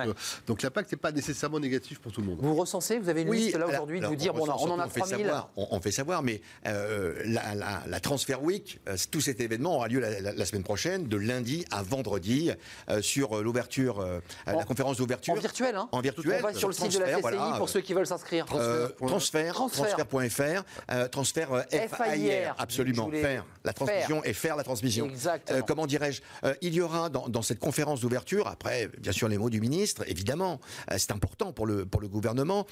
donc 0.47 0.61
l'impact 0.61 0.91
n'est 0.91 0.97
pas 0.97 1.11
nécessairement 1.11 1.59
négatif 1.59 1.99
pour 1.99 2.11
tout 2.11 2.21
le 2.21 2.27
monde. 2.27 2.39
Vous 2.41 2.55
vous 2.95 3.09
avez 3.09 3.23
une 3.23 3.33
liste 3.33 3.57
là 3.57 3.67
aujourd'hui 3.67 3.99
de 3.99 4.05
vous 4.05 4.15
dire, 4.15 4.33
bon, 4.33 4.47
on, 4.47 4.71
en 4.71 4.79
a 4.79 4.87
3000 4.87 5.31
on, 5.55 5.67
on, 5.71 5.81
fait 5.81 5.91
savoir, 5.91 6.23
mais 6.23 6.41
euh, 6.65 7.13
la, 7.25 7.99
Transfer 7.99 8.41
Week, 8.41 8.79
euh, 8.87 8.95
tout 9.11 9.21
cet 9.21 9.41
événement 9.41 9.75
aura 9.75 9.87
lieu 9.87 9.99
la, 9.99 10.45
semaine 10.45 10.63
prochaine, 10.63 11.07
de 11.07 11.17
lundi 11.17 11.65
à 11.71 11.83
vendredi, 11.83 12.51
euh, 12.89 13.01
sur 13.01 13.43
l'ouverture, 13.43 14.05
la 14.45 14.63
conférence 14.63 14.97
d'ouverture. 14.97 15.33
En 15.33 15.37
virtuel, 15.37 15.75
hein 15.75 15.89
En 15.91 16.01
virtuel. 16.01 16.43
sur 16.55 16.67
le 16.67 16.73
site 16.73 16.93
de 16.93 16.99
la 16.99 17.19
CCI 17.19 17.57
pour 17.57 17.69
ceux 17.69 17.81
qui 17.81 17.93
veulent 17.93 18.07
s'inscrire. 18.07 18.45
Transfert, 18.45 19.53
transfert.fr, 19.53 21.09
transfert 21.11 21.65
FAIR, 21.69 22.55
absolument, 22.57 23.09
faire 23.09 23.45
la 23.63 23.73
transmission 23.73 24.23
et 24.23 24.33
faire 24.33 24.55
la 24.55 24.63
transmission. 24.63 25.05
Exactement. 25.07 25.61
comment 25.67 25.87
dirais-je 25.87 26.21
Il 26.61 26.73
y 26.73 26.81
aura 26.81 27.09
dans, 27.09 27.27
dans 27.27 27.41
cette 27.41 27.59
conférence 27.59 28.01
d'ouverture, 28.01 28.47
après, 28.47 28.89
bien 28.99 29.11
sûr, 29.11 29.27
les 29.27 29.37
mots 29.37 29.49
du 29.49 29.61
ministre, 29.61 30.03
évidemment, 30.07 30.59
c'est 30.97 31.11
important 31.11 31.51
pour 31.53 31.65
le, 31.65 31.85
pour 31.85 32.01
le 32.01 32.07
gouvernement, 32.07 32.65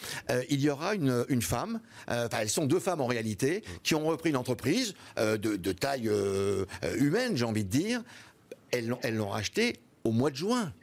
il 0.49 0.61
y 0.61 0.69
aura 0.69 0.95
une, 0.95 1.41
femme, 1.41 1.79
enfin 2.07 2.39
elles 2.41 2.49
sont 2.49 2.65
deux 2.65 2.79
femmes 2.79 3.01
en 3.01 3.07
réalité, 3.07 3.63
qui 3.83 3.95
ont 3.95 4.05
repris 4.05 4.29
une 4.29 4.37
entreprise 4.37 4.93
de, 5.17 5.35
de, 5.35 5.71
taille 5.71 6.09
humaine, 6.97 7.35
j'ai 7.35 7.45
envie 7.45 7.63
de 7.63 7.69
dire. 7.69 8.03
Elles 8.71 9.15
l'ont 9.15 9.29
rachetée 9.29 9.77
au 10.03 10.11
mois 10.11 10.31
de 10.31 10.35
juin. 10.35 10.73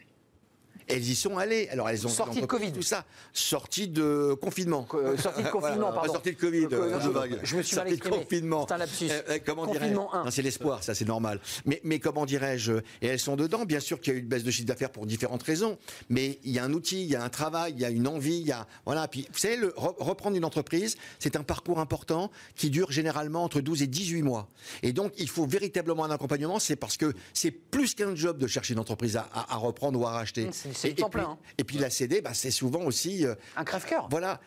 Elles 0.89 1.09
y 1.09 1.15
sont 1.15 1.39
allées. 1.39 1.69
Alors 1.71 1.89
elles 1.89 2.07
ont 2.07 2.11
sorti 2.11 2.41
de 2.41 2.47
Covid, 2.47 2.73
tout 2.73 2.83
ça, 2.83 3.05
sortie 3.33 3.89
de 3.89 4.35
confinement, 4.41 4.87
euh, 4.95 5.17
sortie 5.17 5.43
de 5.43 5.49
confinement, 5.51 5.93
pardon, 5.93 6.13
sortie 6.13 6.33
de 6.33 6.39
Covid, 6.39 6.69
euh, 6.73 7.39
je, 7.43 7.57
me 7.57 7.63
suis 7.63 7.77
mal 7.77 7.89
exprimé. 7.89 8.19
Confinement. 8.19 8.67
C'est 8.67 8.75
un 8.75 8.79
lapsus. 8.79 9.09
Euh, 9.11 9.39
comment 9.45 9.67
confinement 9.67 10.11
C'est 10.31 10.43
l'espoir, 10.43 10.83
ça 10.83 10.95
c'est 10.95 11.05
normal. 11.05 11.41
Mais, 11.65 11.81
mais 11.85 11.99
comment 11.99 12.27
dirais-je? 12.27 12.73
Et 13.01 13.07
elles 13.07 13.19
sont 13.19 13.37
dedans. 13.37 13.65
Bien 13.65 13.81
sûr 13.81 14.01
qu'il 14.01 14.13
y 14.13 14.17
a 14.17 14.19
eu 14.19 14.23
une 14.23 14.29
baisse 14.29 14.45
de 14.45 14.51
chiffre 14.51 14.67
d'affaires 14.67 14.91
pour 14.91 15.07
différentes 15.07 15.43
raisons, 15.43 15.79
mais 16.09 16.39
il 16.45 16.53
y 16.53 16.59
a 16.59 16.65
un 16.65 16.73
outil, 16.73 17.03
il 17.03 17.11
y 17.11 17.17
a 17.17 17.23
un 17.23 17.29
travail, 17.29 17.73
il 17.77 17.81
y 17.81 17.85
a 17.85 17.91
une 17.91 18.09
envie, 18.09 18.39
il 18.39 18.47
y 18.47 18.53
a 18.53 18.67
voilà. 18.85 19.09
Puis 19.09 19.27
vous 19.33 19.39
savez, 19.39 19.57
le, 19.57 19.73
reprendre 19.77 20.37
une 20.37 20.45
entreprise, 20.45 20.97
c'est 21.19 21.37
un 21.37 21.43
parcours 21.43 21.81
important 21.81 22.31
qui 22.57 22.71
dure 22.71 22.91
généralement 22.91 23.45
entre 23.45 23.61
12 23.61 23.83
et 23.83 23.87
18 23.87 24.23
mois. 24.23 24.49
Et 24.83 24.93
donc 24.93 25.13
il 25.19 25.29
faut 25.29 25.47
véritablement 25.47 26.05
un 26.05 26.11
accompagnement. 26.11 26.59
C'est 26.59 26.77
parce 26.77 26.97
que 26.97 27.13
c'est 27.33 27.51
plus 27.51 27.95
qu'un 27.95 28.15
job 28.15 28.39
de 28.39 28.47
chercher 28.47 28.75
une 28.75 28.81
entreprise 28.81 29.17
à, 29.17 29.29
à, 29.33 29.57
reprendre 29.57 30.01
ou 30.01 30.07
à 30.07 30.11
racheter. 30.11 30.51
C'est 30.75 30.91
et, 30.91 31.05
plein. 31.11 31.23
Hein. 31.23 31.39
Et 31.59 31.65
puis 31.65 31.79
la 31.79 31.91
CD, 31.91 32.21
bah, 32.21 32.35
c'est 32.35 32.51
souvent 32.51 32.83
aussi... 32.83 33.27
Euh, 33.27 33.35
un 33.57 33.65
crève-cœur. 33.65 34.09
Voilà 34.11 34.41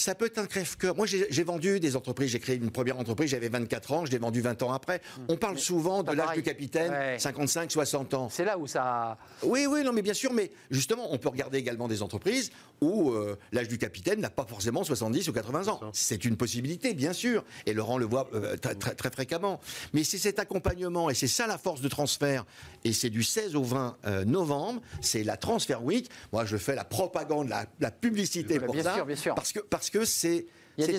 ça 0.00 0.14
peut 0.14 0.26
être 0.26 0.38
un 0.38 0.46
crève-cœur. 0.46 0.96
Moi, 0.96 1.06
j'ai 1.06 1.44
vendu 1.44 1.78
des 1.78 1.96
entreprises. 1.96 2.30
J'ai 2.30 2.40
créé 2.40 2.56
une 2.56 2.70
première 2.70 2.98
entreprise, 2.98 3.30
j'avais 3.30 3.48
24 3.48 3.92
ans, 3.92 4.06
je 4.06 4.10
l'ai 4.10 4.18
vendue 4.18 4.40
20 4.40 4.62
ans 4.62 4.72
après. 4.72 5.00
Hum. 5.18 5.24
On 5.28 5.36
parle 5.36 5.58
souvent 5.58 6.02
de 6.02 6.12
l'âge 6.12 6.34
du 6.34 6.42
capitaine, 6.42 7.18
55, 7.18 7.70
60 7.70 8.14
ans. 8.14 8.28
C'est 8.30 8.44
là 8.44 8.58
où 8.58 8.66
ça. 8.66 9.18
Oui, 9.42 9.66
oui, 9.68 9.84
non, 9.84 9.92
mais 9.92 10.02
bien 10.02 10.14
sûr, 10.14 10.32
mais 10.32 10.50
justement, 10.70 11.12
on 11.12 11.18
peut 11.18 11.28
regarder 11.28 11.58
également 11.58 11.88
des 11.88 12.02
entreprises 12.02 12.50
où 12.80 13.10
euh, 13.10 13.36
l'âge 13.52 13.68
du 13.68 13.78
capitaine 13.78 14.20
n'a 14.20 14.30
pas 14.30 14.46
forcément 14.46 14.84
70 14.84 15.28
ou 15.28 15.32
80 15.32 15.68
ans. 15.68 15.80
C'est 15.92 16.24
une 16.24 16.36
possibilité, 16.36 16.94
bien 16.94 17.12
sûr. 17.12 17.44
Et 17.66 17.74
Laurent 17.74 17.98
le 17.98 18.06
voit 18.06 18.28
euh, 18.34 18.56
très, 18.56 18.74
très, 18.74 19.10
fréquemment. 19.10 19.60
Mais 19.92 20.04
c'est 20.04 20.18
cet 20.18 20.38
accompagnement, 20.38 21.10
et 21.10 21.14
c'est 21.14 21.28
ça 21.28 21.46
la 21.46 21.58
force 21.58 21.80
de 21.80 21.88
transfert. 21.88 22.44
Et 22.84 22.92
c'est 22.92 23.10
du 23.10 23.22
16 23.22 23.54
au 23.56 23.62
20 23.62 23.96
euh, 24.06 24.24
novembre, 24.24 24.80
c'est 25.02 25.24
la 25.24 25.36
Transfer 25.36 25.82
Week. 25.82 26.10
Moi, 26.32 26.44
je 26.46 26.56
fais 26.56 26.74
la 26.74 26.84
propagande, 26.84 27.48
la, 27.48 27.66
la 27.80 27.90
publicité 27.90 28.58
pour 28.58 28.72
bien 28.72 28.82
ça. 28.82 28.94
Sûr, 28.94 29.06
bien 29.06 29.16
sûr. 29.16 29.34
Parce 29.34 29.52
que, 29.52 29.60
parce 29.60 29.89
que 29.90 30.04
c'est 30.04 30.46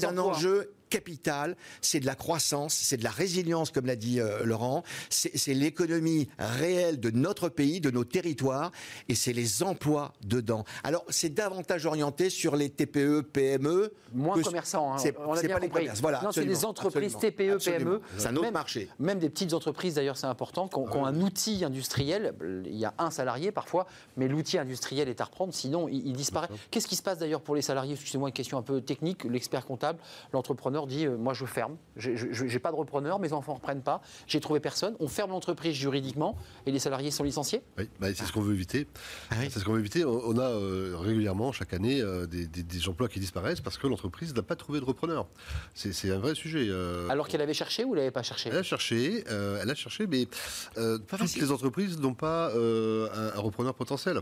un 0.03 0.17
enjeu 0.17 0.71
capital, 0.91 1.55
c'est 1.81 1.99
de 1.99 2.05
la 2.05 2.15
croissance, 2.15 2.73
c'est 2.75 2.97
de 2.97 3.03
la 3.03 3.09
résilience, 3.09 3.71
comme 3.71 3.87
l'a 3.87 3.95
dit 3.95 4.19
euh, 4.19 4.43
Laurent, 4.43 4.83
c'est 5.09 5.53
l'économie 5.53 6.27
réelle 6.37 6.99
de 6.99 7.09
notre 7.09 7.49
pays, 7.49 7.81
de 7.81 7.89
nos 7.89 8.03
territoires, 8.03 8.71
et 9.09 9.15
c'est 9.15 9.33
les 9.33 9.63
emplois 9.63 10.13
dedans. 10.23 10.65
Alors, 10.83 11.03
c'est 11.09 11.33
davantage 11.33 11.85
orienté 11.85 12.29
sur 12.29 12.55
les 12.55 12.69
TPE, 12.69 13.21
PME. 13.21 13.93
Moins 14.13 14.39
commerçants, 14.41 14.93
hein, 14.93 14.97
on 15.25 15.33
a 15.33 15.41
bien 15.41 15.55
pas 15.55 15.61
compris. 15.61 15.85
Les 15.85 15.91
voilà, 16.01 16.21
non, 16.23 16.31
c'est 16.31 16.45
les 16.45 16.65
entreprises 16.65 17.17
TPE, 17.17 17.57
PME. 17.63 18.01
C'est 18.17 18.27
un 18.27 18.35
autre 18.35 18.51
marché. 18.51 18.89
Même 18.99 19.19
des 19.19 19.29
petites 19.29 19.53
entreprises, 19.53 19.95
d'ailleurs, 19.95 20.17
c'est 20.17 20.27
important, 20.27 20.67
qui 20.67 20.77
ont, 20.77 21.05
un 21.05 21.21
outil 21.21 21.63
industriel. 21.63 22.35
Il 22.65 22.75
y 22.75 22.85
a 22.85 22.93
un 22.97 23.09
salarié 23.11 23.51
parfois, 23.51 23.87
mais 24.17 24.27
l'outil 24.27 24.57
industriel 24.57 25.07
est 25.07 25.21
à 25.21 25.25
reprendre, 25.25 25.53
sinon 25.53 25.87
il, 25.87 26.13
disparaît. 26.13 26.49
Qu'est-ce 26.69 26.87
qui 26.87 26.95
se 26.95 27.01
passe 27.01 27.17
d'ailleurs 27.17 27.41
pour 27.41 27.55
les 27.55 27.61
salariés? 27.61 27.93
Excusez-moi, 27.93 28.29
une 28.29 28.33
question 28.33 28.57
un 28.57 28.61
peu 28.61 28.81
technique. 28.81 29.23
L'expert 29.23 29.65
comptable, 29.65 29.99
l'entrepreneur 30.33 30.80
dit 30.85 31.05
euh, 31.05 31.17
Moi, 31.17 31.33
je 31.33 31.45
ferme, 31.45 31.77
je 31.95 32.43
n'ai 32.43 32.59
pas 32.59 32.71
de 32.71 32.75
repreneur, 32.75 33.19
mes 33.19 33.33
enfants 33.33 33.53
ne 33.53 33.57
reprennent 33.57 33.81
pas, 33.81 34.01
j'ai 34.27 34.39
trouvé 34.39 34.59
personne. 34.59 34.95
On 34.99 35.07
ferme 35.07 35.31
l'entreprise 35.31 35.75
juridiquement 35.75 36.37
et 36.65 36.71
les 36.71 36.79
salariés 36.79 37.11
sont 37.11 37.23
licenciés 37.23 37.61
Oui, 37.77 37.89
bah, 37.99 38.07
c'est 38.13 38.25
ce 38.25 38.31
qu'on 38.31 38.41
veut 38.41 38.53
éviter. 38.53 38.87
Ah 39.29 39.35
c'est 39.49 39.59
ce 39.59 39.65
qu'on 39.65 39.73
veut 39.73 39.79
éviter. 39.79 40.05
On, 40.05 40.37
a 40.37 40.49
euh, 40.49 40.95
régulièrement, 40.97 41.51
chaque 41.51 41.73
année, 41.73 42.01
euh, 42.01 42.25
des, 42.25 42.87
emplois 42.87 43.07
qui 43.07 43.19
disparaissent 43.19 43.61
parce 43.61 43.77
que 43.77 43.87
l'entreprise 43.87 44.33
n'a 44.33 44.41
pas 44.41 44.55
trouvé 44.55 44.79
de 44.79 44.85
repreneur. 44.85 45.27
C'est 45.73 46.11
un 46.11 46.19
vrai 46.19 46.35
sujet. 46.35 46.69
Alors 47.09 47.27
qu'elle 47.27 47.41
avait 47.41 47.53
cherché 47.53 47.83
ou 47.83 47.93
elle 47.93 47.99
n'avait 47.99 48.11
pas 48.11 48.23
cherché? 48.23 48.49
Elle 48.49 48.57
a 48.57 48.63
cherché, 48.63 49.23
elle 49.27 49.69
a 49.69 49.75
cherché, 49.75 50.07
mais 50.07 50.27
pas 50.75 51.17
toutes 51.17 51.35
les 51.35 51.51
entreprises 51.51 51.99
n'ont 51.99 52.13
pas 52.13 52.51
un, 52.53 53.39
repreneur 53.39 53.73
potentiel. 53.73 54.21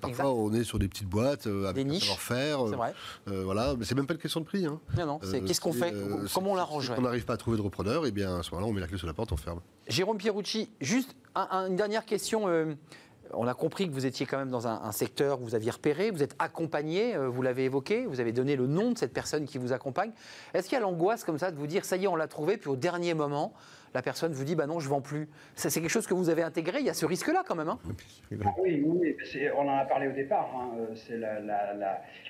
parfois, 0.00 0.32
on 0.32 0.52
est 0.52 0.64
sur 0.64 0.78
des 0.78 0.88
petites 0.88 1.08
boîtes 1.08 1.46
avec 1.46 1.86
des 1.86 2.00
savoir-faire. 2.00 2.64
voilà, 3.26 3.74
mais 3.78 3.84
c'est 3.84 3.94
même 3.94 4.06
pas 4.06 4.14
une 4.14 4.20
question 4.20 4.40
de 4.40 4.46
prix. 4.46 4.66
Hein. 4.66 4.80
Non, 4.96 5.06
non, 5.06 5.20
c'est 5.22 5.42
qu'est-ce 5.42 5.60
qu'on 5.60 5.72
fait 5.72 5.85
euh, 5.94 6.26
comment 6.32 6.52
on 6.52 6.54
l'arrange 6.54 6.86
Si 6.86 6.92
on 6.98 7.02
n'arrive 7.02 7.24
pas 7.24 7.34
à 7.34 7.36
trouver 7.36 7.56
de 7.56 7.62
repreneur, 7.62 8.04
et 8.04 8.08
eh 8.08 8.12
bien 8.12 8.38
à 8.38 8.42
ce 8.42 8.50
moment-là, 8.52 8.70
on 8.70 8.72
met 8.72 8.80
la 8.80 8.86
clé 8.86 8.98
sur 8.98 9.06
la 9.06 9.14
porte, 9.14 9.32
on 9.32 9.36
ferme. 9.36 9.60
Jérôme 9.88 10.18
Pierucci, 10.18 10.70
juste 10.80 11.14
une 11.34 11.76
dernière 11.76 12.04
question. 12.04 12.48
Euh, 12.48 12.74
on 13.32 13.46
a 13.46 13.54
compris 13.54 13.86
que 13.86 13.92
vous 13.92 14.06
étiez 14.06 14.26
quand 14.26 14.38
même 14.38 14.50
dans 14.50 14.66
un, 14.66 14.92
secteur 14.92 15.38
que 15.38 15.42
vous 15.42 15.54
aviez 15.54 15.70
repéré, 15.70 16.10
vous 16.10 16.22
êtes 16.22 16.34
accompagné, 16.38 17.14
euh, 17.14 17.28
vous 17.28 17.42
l'avez 17.42 17.64
évoqué, 17.64 18.06
vous 18.06 18.20
avez 18.20 18.32
donné 18.32 18.56
le 18.56 18.66
nom 18.66 18.92
de 18.92 18.98
cette 18.98 19.12
personne 19.12 19.44
qui 19.44 19.58
vous 19.58 19.72
accompagne. 19.72 20.12
Est-ce 20.54 20.68
qu'il 20.68 20.74
y 20.74 20.78
a 20.78 20.80
l'angoisse 20.80 21.24
comme 21.24 21.38
ça 21.38 21.50
de 21.50 21.56
vous 21.56 21.66
dire, 21.66 21.84
ça 21.84 21.96
y 21.96 22.04
est, 22.04 22.08
on 22.08 22.16
l'a 22.16 22.28
trouvé, 22.28 22.56
puis 22.56 22.70
au 22.70 22.76
dernier 22.76 23.14
moment, 23.14 23.52
la 23.96 24.02
personne 24.02 24.32
vous 24.32 24.44
dit 24.44 24.54
bah 24.54 24.66
non, 24.66 24.78
je 24.78 24.88
vends 24.88 25.00
plus. 25.00 25.28
c'est 25.54 25.80
quelque 25.80 25.88
chose 25.88 26.06
que 26.06 26.12
vous 26.12 26.28
avez 26.28 26.42
intégré. 26.42 26.80
Il 26.80 26.86
y 26.86 26.90
a 26.90 26.94
ce 26.94 27.06
risque-là 27.06 27.44
quand 27.46 27.54
même. 27.54 27.70
Hein? 27.70 27.78
Oui, 28.58 28.84
oui, 28.84 29.16
on 29.56 29.66
en 29.66 29.76
a 29.78 29.86
parlé 29.86 30.08
au 30.08 30.12
départ. 30.12 30.50
Hein. 30.54 30.76
C'est 30.94 31.18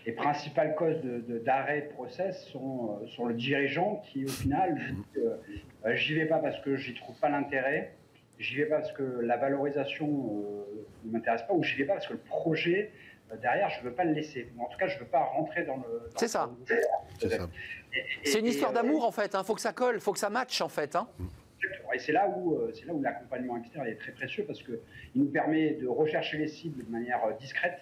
les 0.07 0.13
principales 0.13 0.77
causes 0.77 1.01
d'arrêt 1.45 1.83
de, 1.83 1.95
process 1.95 2.47
sont, 2.53 3.01
euh, 3.03 3.07
sont, 3.09 3.27
le 3.27 3.35
dirigeant 3.35 4.01
qui, 4.05 4.25
au 4.25 4.29
final, 4.29 4.77
dit 4.77 5.21
euh, 5.21 5.95
j'y 5.97 6.15
vais 6.15 6.27
pas 6.27 6.39
parce 6.39 6.61
que 6.61 6.77
j'y 6.77 6.95
trouve 6.95 7.19
pas 7.19 7.29
l'intérêt, 7.29 7.95
j'y 8.39 8.57
vais 8.57 8.67
pas 8.67 8.79
parce 8.79 8.93
que 8.93 9.03
la 9.03 9.37
valorisation 9.37 10.07
euh, 10.07 10.87
ne 11.05 11.13
m'intéresse 11.13 11.43
pas, 11.43 11.55
ou 11.55 11.63
j'y 11.63 11.77
vais 11.77 11.85
pas 11.85 11.95
parce 11.95 12.07
que 12.07 12.15
le 12.15 12.19
projet 12.19 12.93
derrière, 13.43 13.69
je 13.71 13.83
veux 13.83 13.93
pas 13.93 14.05
le 14.05 14.13
laisser. 14.13 14.49
En 14.59 14.67
tout 14.67 14.79
cas, 14.79 14.87
je 14.87 14.99
veux 14.99 15.07
pas 15.07 15.25
rentrer 15.25 15.65
dans 15.65 15.77
le. 15.79 16.11
C'est 16.17 16.29
ça. 16.29 16.51
C'est 18.25 18.39
une 18.39 18.47
histoire 18.47 18.73
d'amour 18.73 19.05
en 19.05 19.11
fait. 19.11 19.33
Il 19.33 19.37
hein. 19.37 19.43
faut 19.43 19.55
que 19.55 19.61
ça 19.61 19.73
colle, 19.73 19.97
il 19.97 20.01
faut 20.01 20.13
que 20.13 20.19
ça 20.19 20.31
matche 20.31 20.61
en 20.61 20.69
fait. 20.69 20.95
Hein. 20.95 21.09
Et 21.95 21.99
c'est 21.99 22.13
là 22.13 22.29
où, 22.29 22.55
euh, 22.55 22.71
c'est 22.75 22.87
là 22.87 22.93
où 22.93 23.01
l'accompagnement 23.01 23.57
externe 23.57 23.87
est 23.87 23.99
très 23.99 24.13
précieux 24.13 24.45
parce 24.47 24.63
qu'il 24.63 24.79
nous 25.15 25.31
permet 25.31 25.71
de 25.71 25.87
rechercher 25.87 26.37
les 26.37 26.49
cibles 26.49 26.85
de 26.85 26.91
manière 26.91 27.25
euh, 27.25 27.33
discrète, 27.41 27.81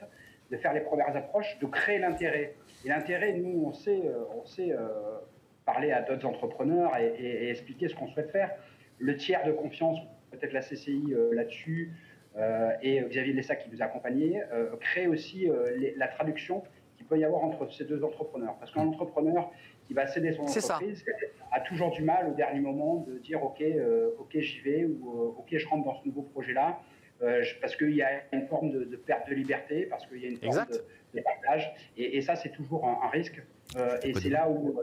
de 0.50 0.56
faire 0.56 0.72
les 0.72 0.80
premières 0.80 1.14
approches, 1.16 1.58
de 1.58 1.66
créer 1.66 1.98
l'intérêt. 1.98 2.54
Et 2.84 2.88
l'intérêt, 2.88 3.32
nous, 3.32 3.64
on 3.66 3.72
sait, 3.72 4.02
euh, 4.04 4.24
on 4.40 4.46
sait 4.46 4.74
parler 5.64 5.90
à 5.90 6.02
d'autres 6.02 6.26
entrepreneurs 6.26 6.96
et, 6.98 7.48
expliquer 7.50 7.88
ce 7.88 7.96
qu'on 7.96 8.08
souhaite 8.08 8.30
faire. 8.30 8.50
Le 8.98 9.16
tiers 9.16 9.44
de 9.44 9.52
confiance, 9.52 9.98
peut-être 10.34 10.52
la 10.52 10.60
CCI 10.60 11.14
là-dessus, 11.32 11.92
et 12.82 13.00
Xavier 13.00 13.32
Lessa 13.32 13.56
qui 13.56 13.70
vous 13.70 13.82
a 13.82 13.86
accompagné, 13.86 14.42
crée 14.80 15.06
aussi 15.06 15.48
la 15.96 16.08
traduction 16.08 16.62
qu'il 16.96 17.06
peut 17.06 17.18
y 17.18 17.24
avoir 17.24 17.44
entre 17.44 17.72
ces 17.72 17.84
deux 17.84 18.02
entrepreneurs. 18.04 18.56
Parce 18.58 18.72
qu'un 18.72 18.86
entrepreneur, 18.86 19.50
qui 19.86 19.94
va 19.94 20.06
céder 20.06 20.32
son 20.32 20.42
entreprise 20.42 21.04
a 21.52 21.60
toujours 21.60 21.90
du 21.90 22.02
mal 22.02 22.28
au 22.28 22.34
dernier 22.34 22.60
moment 22.60 23.04
de 23.06 23.18
dire 23.18 23.42
ok, 23.42 23.60
euh, 23.60 24.10
ok 24.18 24.38
j'y 24.38 24.60
vais 24.60 24.84
ou 24.84 25.08
euh, 25.08 25.38
ok 25.38 25.56
je 25.56 25.66
rentre 25.66 25.84
dans 25.84 26.00
ce 26.00 26.06
nouveau 26.06 26.22
projet-là 26.22 26.80
euh, 27.22 27.44
parce 27.60 27.76
qu'il 27.76 27.94
y 27.94 28.02
a 28.02 28.22
une 28.32 28.46
forme 28.48 28.70
de, 28.70 28.96
perte 28.96 29.28
de 29.28 29.34
liberté, 29.34 29.86
parce 29.86 30.06
qu'il 30.06 30.18
y 30.18 30.26
a 30.26 30.28
une 30.28 30.36
forme 30.36 30.66
de, 31.14 31.20
partage. 31.20 31.72
Et, 31.96 32.20
ça 32.22 32.34
c'est 32.34 32.50
toujours 32.50 32.86
un, 32.86 33.08
risque. 33.08 33.40
Et 34.02 34.12
c'est 34.14 34.30
là 34.30 34.48
où 34.50 34.80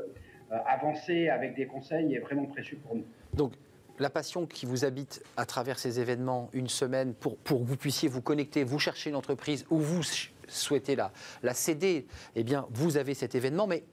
avancer 0.50 1.30
avec 1.30 1.56
des 1.56 1.66
conseils 1.66 2.16
est 2.16 2.20
vraiment 2.20 2.46
précieux 2.46 2.78
pour 2.86 2.96
nous. 2.96 3.06
Donc 3.34 3.54
la 4.00 4.10
passion 4.10 4.46
qui 4.46 4.66
vous 4.66 4.86
habite 4.86 5.24
à 5.38 5.46
travers 5.46 5.80
ces 5.80 6.00
événements, 6.00 6.50
une 6.54 6.70
semaine, 6.70 7.14
pour, 7.14 7.38
que 7.44 7.54
vous 7.54 7.78
puissiez 7.78 8.10
vous 8.10 8.22
connecter, 8.22 8.64
vous 8.64 8.80
chercher 8.80 9.10
une 9.10 9.16
entreprise 9.16 9.66
ou 9.70 9.78
vous 9.78 10.02
souhaitez 10.48 10.96
la, 10.96 11.12
la 11.44 11.54
céder, 11.54 12.08
eh 12.36 12.44
bien, 12.44 12.66
vous 12.72 12.98
avez 12.98 13.14
cet 13.14 13.36
événement, 13.36 13.68
mais 13.68 13.84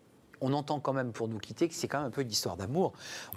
on 0.40 0.52
entend 0.52 0.80
quand 0.80 0.92
même 0.92 1.12
pour 1.12 1.28
nous 1.28 1.38
quitter 1.38 1.68
que 1.68 1.74
c'est 1.74 1.88
quand 1.88 1.98
même 1.98 2.08
un 2.08 2.12
peu 2.12 2.24
d'histoire 2.24 2.56
d'amour. 2.56 2.92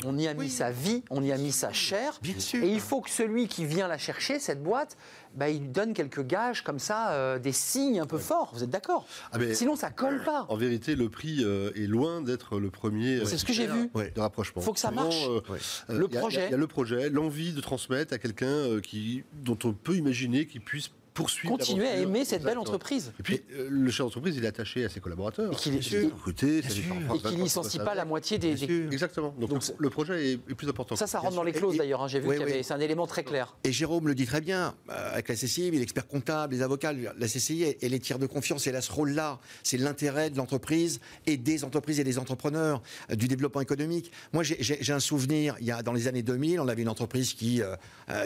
On 0.06 0.18
y 0.18 0.28
a 0.28 0.34
mis 0.34 0.50
sa 0.50 0.72
vie, 0.72 1.04
on 1.10 1.24
y 1.24 1.32
a 1.32 1.38
mis 1.38 1.52
sa 1.52 1.72
chair. 1.72 2.20
Et 2.24 2.68
il 2.68 2.80
faut 2.80 3.02
que 3.02 3.10
celui 3.10 3.48
qui 3.48 3.66
vient 3.66 3.88
la 3.88 3.98
chercher, 3.98 4.40
cette 4.40 4.64
boîte, 4.64 4.98
bah, 5.36 5.50
il 5.50 5.72
donne 5.72 5.94
quelques 5.94 6.26
gages 6.26 6.64
comme 6.64 6.80
ça, 6.80 7.12
euh, 7.12 7.40
des 7.40 7.52
signes 7.52 8.00
un 8.00 8.06
peu 8.06 8.18
forts. 8.18 8.52
Vous 8.54 8.64
êtes 8.64 8.70
d'accord 8.70 9.08
ah, 9.32 9.38
Sinon, 9.54 9.76
ça 9.76 9.90
colle 9.90 10.24
pas. 10.24 10.46
En 10.50 10.58
vérité, 10.58 10.96
le 10.96 11.10
prix 11.10 11.44
euh, 11.44 11.72
est 11.76 11.88
loin 11.88 12.22
d'être 12.22 12.60
le 12.60 12.70
premier. 12.70 13.26
C'est 13.26 13.38
ce 13.38 13.46
que 13.46 13.54
j'ai 13.54 13.68
vu. 13.68 13.90
De 13.94 14.20
rapprochement. 14.20 14.62
Il 14.62 14.66
faut 14.66 14.74
que 14.74 14.80
ça 14.80 14.92
marche. 14.92 15.28
Euh, 15.28 15.42
le 15.88 16.08
projet. 16.08 16.48
Il 16.48 16.52
y, 16.52 16.54
a 16.54 16.58
le 16.58 16.68
projet, 16.68 17.10
l'envie 17.10 17.54
de 17.54 17.62
transmettre 17.62 18.14
à 18.14 18.18
quelqu'un 18.18 18.80
qui 18.82 19.24
dont 19.34 19.58
on 19.64 19.74
peut 19.74 19.96
imaginer 19.96 20.48
qu'il 20.48 20.62
puisse 20.62 20.92
poursuivre. 21.14 21.58
Continuer 21.58 21.88
à 21.88 21.98
aimer 21.98 22.26
cette 22.26 22.44
belle 22.44 22.58
entreprise. 22.58 23.12
Et 23.20 23.24
puis, 23.24 23.42
euh, 23.54 23.68
le 23.70 23.92
chef 23.92 24.06
d'entreprise, 24.06 24.36
il 24.38 24.46
est 24.46 24.48
attaché 24.48 24.86
à 24.86 24.90
ses 24.90 25.00
collaborateurs. 25.00 25.52
Et 25.52 25.56
qu'il 25.56 25.74
ne 25.74 27.44
licencie 27.44 27.80
pas 27.80 27.96
la 27.96 28.06
moitié 28.06 28.38
des. 28.38 28.64
Exactement. 28.92 29.34
Donc, 29.38 29.64
le 29.78 29.90
projet 29.90 30.34
est, 30.34 30.38
plus 30.38 30.70
important. 30.70 30.96
Ça, 30.96 31.08
ça 31.08 31.20
rentre 31.20 31.36
dans 31.36 31.44
les 31.44 31.52
clauses 31.52 31.78
d'ailleurs. 31.78 32.02
Hein. 32.02 32.08
J'ai 32.08 32.20
vu 32.20 32.30
qu'il 32.30 32.40
y 32.40 32.44
avait. 32.44 32.64
C'est 32.64 32.74
un 32.74 32.80
élément 32.80 33.08
très 33.08 33.24
clair. 33.24 33.56
Et 33.64 33.72
Jérôme 33.72 34.08
le 34.08 34.16
dit 34.16 34.26
très 34.26 34.42
bien. 34.42 34.76
Euh, 34.90 35.14
avec 35.14 35.28
la 35.28 35.36
CCI, 35.36 35.72
l'expert 35.72 36.08
comptable, 36.08 36.54
les 36.54 36.62
avocats, 36.62 36.94
la 36.94 37.28
CCI 37.28 37.76
et 37.82 37.90
les 37.90 38.00
tiers 38.00 38.20
de 38.20 38.26
confiance, 38.26 38.68
elle 38.68 38.76
a 38.76 38.82
ce 38.82 38.92
rôle-là. 38.92 39.40
C'est 39.64 39.78
l'intérêt 39.78 40.30
de 40.30 40.38
l'entreprise 40.38 41.00
et 41.26 41.38
des 41.38 41.64
entreprises 41.64 42.00
et 42.00 42.04
des 42.04 42.20
entrepreneurs, 42.20 42.82
euh, 43.10 43.16
du 43.16 43.28
développement 43.28 43.62
économique. 43.62 44.12
Moi, 44.34 44.44
j'ai 44.44 44.94
un 44.94 45.00
souvenir. 45.00 45.56
Il 45.60 45.66
y 45.66 45.72
a 45.72 45.84
dans 45.84 45.94
les 45.94 46.08
années 46.08 46.24
2000, 46.24 46.60
on 46.60 46.68
avait 46.68 46.82
une 46.82 46.90
entreprise 46.90 47.34
qui 47.34 47.62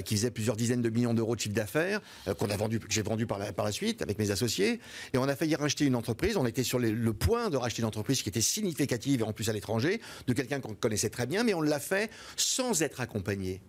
qui 0.03 0.15
faisait 0.15 0.31
plusieurs 0.31 0.55
dizaines 0.55 0.81
de 0.81 0.89
millions 0.89 1.13
d'euros 1.13 1.35
de 1.35 1.41
chiffre 1.41 1.53
d'affaires 1.53 2.01
qu'on 2.37 2.49
a 2.49 2.57
vendu 2.57 2.74
vendu, 2.77 2.87
que 2.87 2.93
j'ai 2.93 3.01
vendu 3.01 3.25
par 3.25 3.39
la, 3.39 3.53
par 3.53 3.65
la 3.65 3.71
suite 3.71 4.01
avec 4.01 4.19
mes 4.19 4.31
associés. 4.31 4.79
Et 5.13 5.17
on 5.17 5.23
a 5.23 5.35
failli 5.35 5.55
racheter 5.55 5.85
une 5.85 5.95
entreprise. 5.95 6.37
On 6.37 6.45
était 6.45 6.63
sur 6.63 6.79
le 6.79 7.13
point 7.13 7.49
de 7.49 7.57
racheter 7.57 7.81
une 7.81 7.87
entreprise 7.87 8.21
qui 8.21 8.29
était 8.29 8.41
significative 8.41 9.21
et 9.21 9.23
en 9.23 9.33
plus 9.33 9.49
à 9.49 9.53
l'étranger, 9.53 10.01
de 10.27 10.33
quelqu'un 10.33 10.59
qu'on 10.59 10.73
connaissait 10.73 11.09
très 11.09 11.25
bien, 11.25 11.43
mais 11.43 11.53
on 11.53 11.61
l'a 11.61 11.79
fait 11.79 12.09
sans 12.35 12.81
être 12.81 13.01
accompagné. 13.01 13.61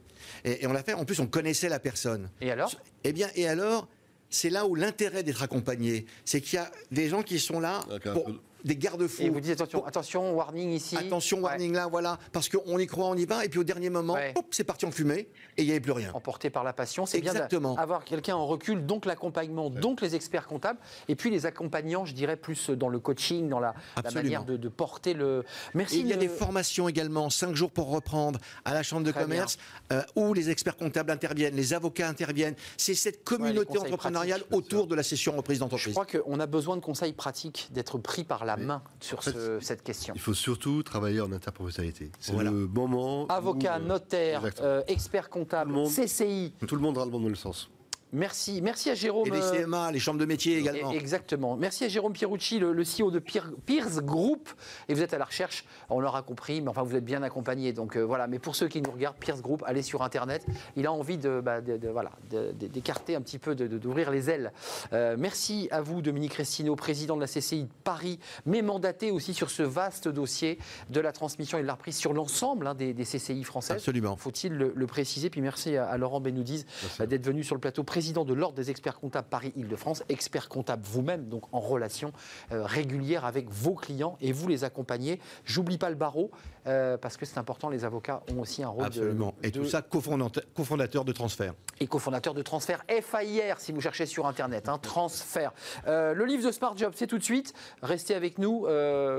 Et, 0.45 0.65
et 0.65 0.67
on 0.67 0.73
l'a 0.73 0.83
fait, 0.83 0.95
en 0.95 1.05
plus, 1.05 1.21
on 1.21 1.27
connaissait 1.27 1.69
la 1.69 1.79
personne. 1.79 2.31
Et 2.41 2.51
alors? 2.51 2.75
Eh 3.05 3.13
bien, 3.13 3.29
et 3.35 3.47
alors 3.47 3.89
c'est 4.29 4.51
là 4.51 4.67
où 4.67 4.75
l'intérêt 4.75 5.23
d'être 5.23 5.43
accompagné, 5.43 6.05
c'est 6.25 6.41
qu'il 6.41 6.55
y 6.55 6.59
a 6.59 6.71
des 6.91 7.09
gens 7.09 7.23
qui 7.23 7.39
sont 7.39 7.61
là 7.61 7.85
pour, 8.13 8.29
des 8.67 8.77
garde-fous. 8.77 9.23
Et 9.23 9.31
vous 9.31 9.41
dites 9.41 9.53
attention, 9.53 9.87
attention, 9.87 10.35
warning 10.35 10.73
ici. 10.73 10.97
Attention, 10.97 11.41
warning 11.41 11.73
là, 11.73 11.87
voilà, 11.87 12.19
parce 12.33 12.49
qu'on 12.49 12.79
y 12.79 12.87
croit, 12.87 13.07
on 13.07 13.15
y 13.15 13.25
va, 13.25 13.45
et 13.45 13.49
puis 13.49 13.61
au 13.61 13.65
dernier 13.65 13.91
moment, 13.91 14.17
c'est 14.51 14.65
parti 14.65 14.85
en 14.85 14.91
fumée, 14.91 15.29
et 15.57 15.63
il 15.63 15.65
n'y 15.67 15.71
avait 15.71 15.81
plus 15.81 15.93
rien. 15.93 16.11
Emporté 16.13 16.51
par 16.51 16.65
la 16.65 16.73
passion, 16.73 17.07
c'est 17.07 17.21
bien 17.21 17.33
d'avoir 17.33 18.05
quelqu'un 18.05 18.35
en 18.35 18.47
recul, 18.47 18.85
donc 18.85 19.07
l'accompagnement, 19.07 19.71
donc 19.71 20.01
les 20.01 20.15
experts 20.15 20.47
comptables, 20.47 20.81
et 21.09 21.15
puis 21.15 21.31
les 21.31 21.47
accompagnants, 21.47 22.05
je 22.05 22.13
dirais, 22.13 22.37
plus 22.37 22.71
dans 22.71 22.89
le 22.89 22.99
coaching, 22.99 23.49
dans 23.49 23.61
la, 23.61 23.75
manière 24.13 24.45
de, 24.45 24.69
porter 24.69 25.15
le. 25.15 25.45
Merci. 25.75 26.01
il 26.01 26.09
y 26.09 26.13
a 26.13 26.17
des 26.17 26.29
formations 26.29 26.89
également, 26.89 27.31
5 27.31 27.55
jours 27.55 27.71
pour 27.71 27.91
reprendre, 27.91 28.41
à 28.65 28.75
la 28.75 28.83
Chambre 28.83 29.05
de 29.05 29.13
commerce, 29.13 29.59
euh, 29.93 30.03
où 30.17 30.35
les 30.35 30.51
experts 30.51 30.77
comptables 30.77 31.13
interviennent, 31.13 31.55
les 31.55 31.73
avocats 31.73 32.09
interviennent. 32.09 32.57
C'est 32.77 32.95
cette 32.95 33.23
communauté 33.23 33.79
entrepreneuriale 33.79 34.43
autour 34.51 34.87
de 34.89 34.95
la 34.95 35.03
session 35.03 35.37
reprise 35.37 35.61
d'entreprise. 35.61 35.95
Je 35.95 36.01
crois 36.01 36.07
qu'on 36.07 36.41
a 36.41 36.47
besoin 36.47 36.77
de 36.77 36.81
conseils 36.81 37.13
pratiques, 37.13 37.69
d'être 37.71 37.99
pris 37.99 38.25
par 38.25 38.45
la 38.45 38.56
main 38.65 38.83
sur 39.01 39.23
cette 39.23 39.83
question. 39.83 40.15
Il 40.15 40.21
faut 40.21 40.35
surtout 40.35 40.83
travailler 40.83 41.21
en 41.21 41.33
interprofessionnalité. 41.33 42.11
C'est 42.21 42.37
le 42.37 42.51
moment. 42.67 43.27
Avocat, 43.29 43.77
euh, 43.77 43.87
notaire, 43.87 44.43
euh, 44.61 44.83
expert 44.89 45.29
comptable, 45.31 45.75
CCI. 45.87 46.53
Tout 46.67 46.77
le 46.77 46.83
monde 46.83 46.99
a 46.99 47.05
le 47.05 47.11
bon 47.11 47.35
sens. 47.35 47.71
Merci. 48.13 48.63
Merci 48.63 48.91
à 48.91 48.95
Jérôme. 48.95 49.27
Et 49.27 49.31
les 49.31 49.63
CMA, 49.65 49.91
les 49.91 49.99
chambres 49.99 50.21
de 50.21 50.25
métier 50.25 50.59
également. 50.59 50.93
Exactement. 50.93 51.57
Merci 51.57 51.85
à 51.85 51.89
Jérôme 51.89 52.13
Pierucci, 52.13 52.59
le, 52.59 52.73
CEO 52.83 53.11
de 53.11 53.19
Pierce 53.19 54.01
Group. 54.01 54.49
Et 54.89 54.95
vous 54.95 55.03
êtes 55.03 55.13
à 55.13 55.19
la 55.19 55.25
recherche, 55.25 55.65
on 55.91 56.01
l'aura 56.01 56.23
compris, 56.23 56.61
mais 56.61 56.69
enfin 56.69 56.83
vous 56.83 56.95
êtes 56.95 57.05
bien 57.05 57.23
accompagné. 57.23 57.73
Donc 57.73 57.97
euh, 57.97 58.03
voilà. 58.03 58.27
Mais 58.27 58.39
pour 58.39 58.55
ceux 58.55 58.69
qui 58.69 58.81
nous 58.81 58.91
regardent, 58.91 59.17
Pierce 59.17 59.43
Group, 59.43 59.65
allez 59.67 59.83
sur 59.83 60.03
Internet. 60.03 60.47
Il 60.77 60.87
a 60.87 60.93
envie 60.93 61.19
de, 61.19 61.41
bah, 61.41 61.61
voilà, 61.93 62.13
d'écarter 62.31 63.17
un 63.17 63.21
petit 63.21 63.39
peu, 63.39 63.55
d'ouvrir 63.55 64.11
les 64.11 64.31
ailes. 64.31 64.53
Euh, 64.93 65.17
merci 65.19 65.69
à 65.71 65.81
vous, 65.81 66.01
Dominique 66.01 66.35
Restino, 66.35 66.77
président 66.77 67.17
de 67.17 67.21
la 67.21 67.27
CCI 67.27 67.65
de 67.65 67.71
Paris, 67.83 68.21
mais 68.45 68.63
mandaté 68.63 69.11
aussi 69.11 69.35
sur 69.35 69.51
ce 69.51 69.63
vaste 69.63 70.09
dossier 70.09 70.59
de 70.91 71.01
la 71.01 71.13
transmission 71.13 71.59
et 71.59 71.63
de 71.63 71.67
la 71.67 71.75
reprise 71.75 71.97
sur 71.97 72.13
l'ensemble 72.13 72.69
hein, 72.69 72.75
des, 72.75 72.95
CCI 72.95 73.43
françaises. 73.45 73.77
Absolument. 73.77 74.17
Faut-il 74.17 74.53
le, 74.53 74.87
préciser 74.87 75.31
Puis 75.31 75.41
merci 75.41 75.77
à, 75.77 75.97
Laurent 75.97 76.21
Benoudiz 76.21 76.65
d'être 77.01 77.25
venu 77.25 77.43
sur 77.43 77.55
le 77.55 77.61
plateau 77.61 77.83
président 77.97 78.27
de 78.27 78.35
l'Ordre 78.35 78.57
des 78.57 78.71
experts 78.71 79.01
comptables 79.01 79.27
Paris-Île-de-France, 79.31 80.05
expert 80.11 80.51
comptable 80.51 80.83
vous-même, 80.85 81.31
donc 81.31 81.45
en 81.53 81.61
relation 81.61 82.13
euh, 82.53 82.63
régulière 82.63 83.25
avec 83.25 83.49
vos 83.49 83.73
clients 83.73 84.19
et 84.21 84.33
vous 84.33 84.49
les 84.49 84.65
accompagnez. 84.65 85.19
J'oublie 85.47 85.79
pas 85.79 85.89
le 85.89 85.95
barreau, 85.95 86.31
euh, 86.67 86.99
parce 86.99 87.17
que 87.17 87.25
c'est 87.25 87.39
important, 87.39 87.71
les 87.71 87.87
avocats 87.87 88.23
ont 88.31 88.41
aussi 88.41 88.63
un 88.63 88.69
rôle. 88.69 88.85
Absolument. 88.85 89.33
et 89.43 89.51
tout 89.51 89.65
ça, 89.65 89.81
cofondateur 89.81 91.07
de 91.07 91.13
transfert. 91.13 91.55
Et 91.81 91.87
cofondateur 91.87 92.35
de 92.35 92.43
transfert 92.43 92.85
FAIR, 92.87 93.61
si 93.61 93.73
vous 93.73 93.81
cherchez 93.81 94.05
sur 94.05 94.27
Internet, 94.27 94.69
hein, 94.69 94.77
transfert. 94.77 95.55
Euh, 95.87 96.13
le 96.13 96.27
livre 96.27 96.47
de 96.47 96.53
Smart 96.53 96.77
Job, 96.77 96.93
c'est 96.95 97.07
tout 97.07 97.17
de 97.17 97.25
suite. 97.25 97.55
Restez 97.81 98.15
avec 98.15 98.37
nous. 98.37 98.67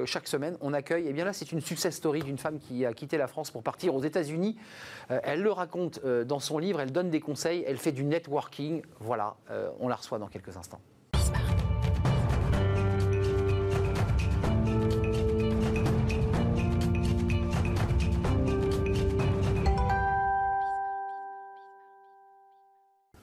chaque 0.06 0.28
semaine, 0.28 0.56
on 0.62 0.72
accueille. 0.72 1.06
Et 1.06 1.10
eh 1.10 1.14
bien 1.14 1.26
là, 1.26 1.34
c'est 1.34 1.52
une 1.52 1.62
success 1.62 1.96
story 1.96 2.22
d'une 2.22 2.38
femme 2.38 2.60
qui 2.60 2.86
a 2.86 2.94
quitté 2.94 3.18
la 3.18 3.26
France 3.26 3.50
pour 3.50 3.64
partir 3.64 3.96
aux 3.96 4.04
États-Unis. 4.04 4.56
elle 5.10 5.42
le 5.42 5.52
raconte 5.52 6.06
dans 6.06 6.40
son 6.40 6.60
livre, 6.60 6.80
elle 6.80 6.92
donne 6.92 7.10
des 7.10 7.22
conseils, 7.22 7.64
elle 7.66 7.80
fait 7.80 7.92
du 7.92 8.04
networking. 8.04 8.67
Voilà, 9.00 9.36
euh, 9.52 9.70
on 9.80 9.88
la 9.88 9.96
reçoit 9.96 10.20
dans 10.20 10.28
quelques 10.28 10.56
instants. 10.58 10.82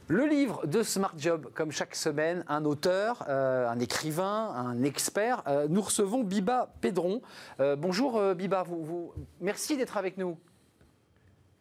Le 0.07 0.27
livre 0.27 0.67
de 0.67 0.83
Smart 0.83 1.15
Job, 1.17 1.51
comme 1.55 1.73
chaque 1.73 1.95
semaine, 1.95 2.45
un 2.47 2.65
auteur, 2.67 3.25
euh, 3.29 3.69
un 3.69 3.81
écrivain, 3.81 4.51
un 4.55 4.83
expert. 4.83 5.43
Euh, 5.47 5.67
nous 5.69 5.81
recevons 5.81 6.23
Biba 6.23 6.73
Pédron. 6.81 7.23
bonjour 7.59 8.35
Biba, 8.35 8.65
merci 9.41 9.77
d'être 9.77 9.97
avec 9.97 10.19
nous. 10.19 10.39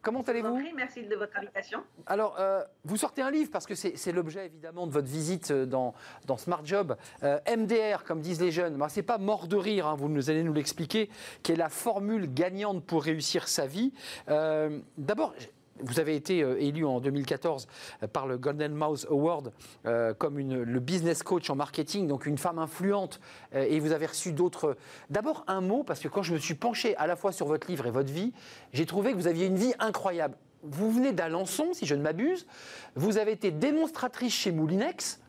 Comment 0.04 0.20
allez-vous 0.20 0.60
Merci 0.76 1.02
de 1.04 1.16
votre 1.16 1.34
invitation. 1.38 1.82
Alors, 2.06 2.36
euh, 2.38 2.62
vous 2.84 2.98
sortez 2.98 3.22
un 3.22 3.30
livre 3.30 3.50
parce 3.50 3.64
que 3.64 3.74
c'est 3.74 4.12
l'objet 4.12 4.46
évidemment 4.46 4.86
de 4.86 4.92
votre 4.92 5.08
visite 5.08 5.50
euh, 5.50 5.64
dans, 5.64 5.94
dans 6.26 6.36
Smart 6.36 6.60
Job. 6.62 6.96
Euh, 7.22 7.38
MDR, 7.48 8.04
comme 8.04 8.20
disent 8.20 8.42
les 8.42 8.50
jeunes, 8.50 8.78
ce 8.88 8.96
n'est 8.96 9.02
pas 9.02 9.16
mort 9.16 9.48
de 9.48 9.56
rire, 9.56 9.86
hein, 9.86 9.96
vous 9.98 10.30
allez 10.30 10.42
nous 10.42 10.52
l'expliquer, 10.52 11.08
qui 11.42 11.52
est 11.52 11.56
la 11.56 11.70
formule 11.70 12.32
gagnante 12.32 12.84
pour 12.84 13.02
réussir 13.02 13.48
sa 13.48 13.66
vie. 13.66 13.92
D'abord, 14.28 15.34
vous 15.80 16.00
avez 16.00 16.14
été 16.14 16.42
euh, 16.42 16.60
élu 16.60 16.84
en 16.84 17.00
2014 17.00 17.66
euh, 18.02 18.06
par 18.06 18.26
le 18.26 18.38
Golden 18.38 18.74
Mouse 18.74 19.06
Award 19.10 19.52
euh, 19.86 20.14
comme 20.14 20.38
le 20.38 20.80
business 20.80 21.22
coach 21.22 21.50
en 21.50 21.56
marketing, 21.56 22.06
donc 22.06 22.26
une 22.26 22.38
femme 22.38 22.58
influente, 22.58 23.20
et 23.52 23.80
vous 23.80 23.92
avez 23.92 24.06
reçu 24.06 24.32
d'autres. 24.32 24.76
D'abord 25.10 25.44
un 25.46 25.60
mot, 25.60 25.82
parce 25.82 26.00
que 26.00 26.08
quand 26.08 26.22
je 26.22 26.32
me 26.32 26.38
suis 26.38 26.54
penché 26.54 26.96
à 26.96 27.06
la 27.06 27.16
fois 27.16 27.32
sur 27.32 27.46
votre 27.46 27.68
livre 27.68 27.86
et 27.86 27.90
votre 27.90 28.12
vie, 28.12 28.32
j'ai 28.72 28.86
trouvé 28.86 29.12
que 29.12 29.16
vous 29.16 29.26
aviez 29.26 29.46
une 29.46 29.56
vie 29.56 29.72
incroyable. 29.78 30.36
Vous 30.62 30.90
venez 30.90 31.12
d'Alençon, 31.12 31.72
si 31.72 31.86
je 31.86 31.94
ne 31.94 32.02
m'abuse, 32.02 32.46
vous 32.94 33.18
avez 33.18 33.32
été 33.32 33.50
démonstratrice 33.50 34.34
chez 34.34 34.52
Moulinex, 34.52 35.20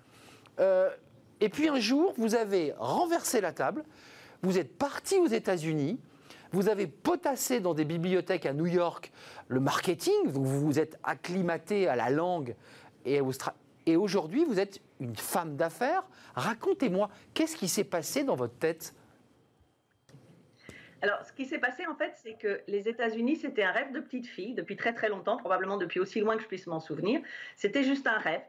et 0.59 1.49
puis 1.49 1.67
un 1.67 1.79
jour, 1.79 2.13
vous 2.17 2.35
avez 2.35 2.73
renversé 2.77 3.41
la 3.41 3.51
table, 3.51 3.83
vous 4.41 4.57
êtes 4.57 4.77
parti 4.77 5.17
aux 5.17 5.27
États-Unis, 5.27 5.99
vous 6.55 6.69
avez 6.69 6.87
potassé 6.87 7.59
dans 7.59 7.73
des 7.73 7.83
bibliothèques 7.83 8.45
à 8.45 8.53
New 8.53 8.65
York 8.65 9.11
le 9.49 9.59
marketing, 9.59 10.13
vous 10.25 10.45
vous 10.45 10.79
êtes 10.79 10.97
acclimaté 11.03 11.89
à 11.89 11.97
la 11.97 12.09
langue 12.09 12.55
et, 13.03 13.19
et 13.85 13.95
aujourd'hui 13.97 14.45
vous 14.45 14.57
êtes 14.57 14.79
une 15.01 15.17
femme 15.17 15.57
d'affaires. 15.57 16.03
Racontez-moi, 16.33 17.09
qu'est-ce 17.33 17.57
qui 17.57 17.67
s'est 17.67 17.83
passé 17.83 18.23
dans 18.23 18.35
votre 18.35 18.57
tête? 18.57 18.95
Alors, 21.01 21.23
ce 21.25 21.33
qui 21.33 21.45
s'est 21.45 21.59
passé, 21.59 21.85
en 21.87 21.95
fait, 21.95 22.13
c'est 22.23 22.33
que 22.33 22.61
les 22.67 22.87
États-Unis, 22.87 23.35
c'était 23.35 23.63
un 23.63 23.71
rêve 23.71 23.91
de 23.91 23.99
petite 23.99 24.25
fille 24.25 24.53
depuis 24.55 24.77
très 24.77 24.93
très 24.93 25.09
longtemps, 25.09 25.35
probablement 25.35 25.77
depuis 25.77 25.99
aussi 25.99 26.21
loin 26.21 26.37
que 26.37 26.41
je 26.41 26.47
puisse 26.47 26.67
m'en 26.67 26.79
souvenir. 26.79 27.21
C'était 27.57 27.83
juste 27.83 28.07
un 28.07 28.17
rêve. 28.17 28.41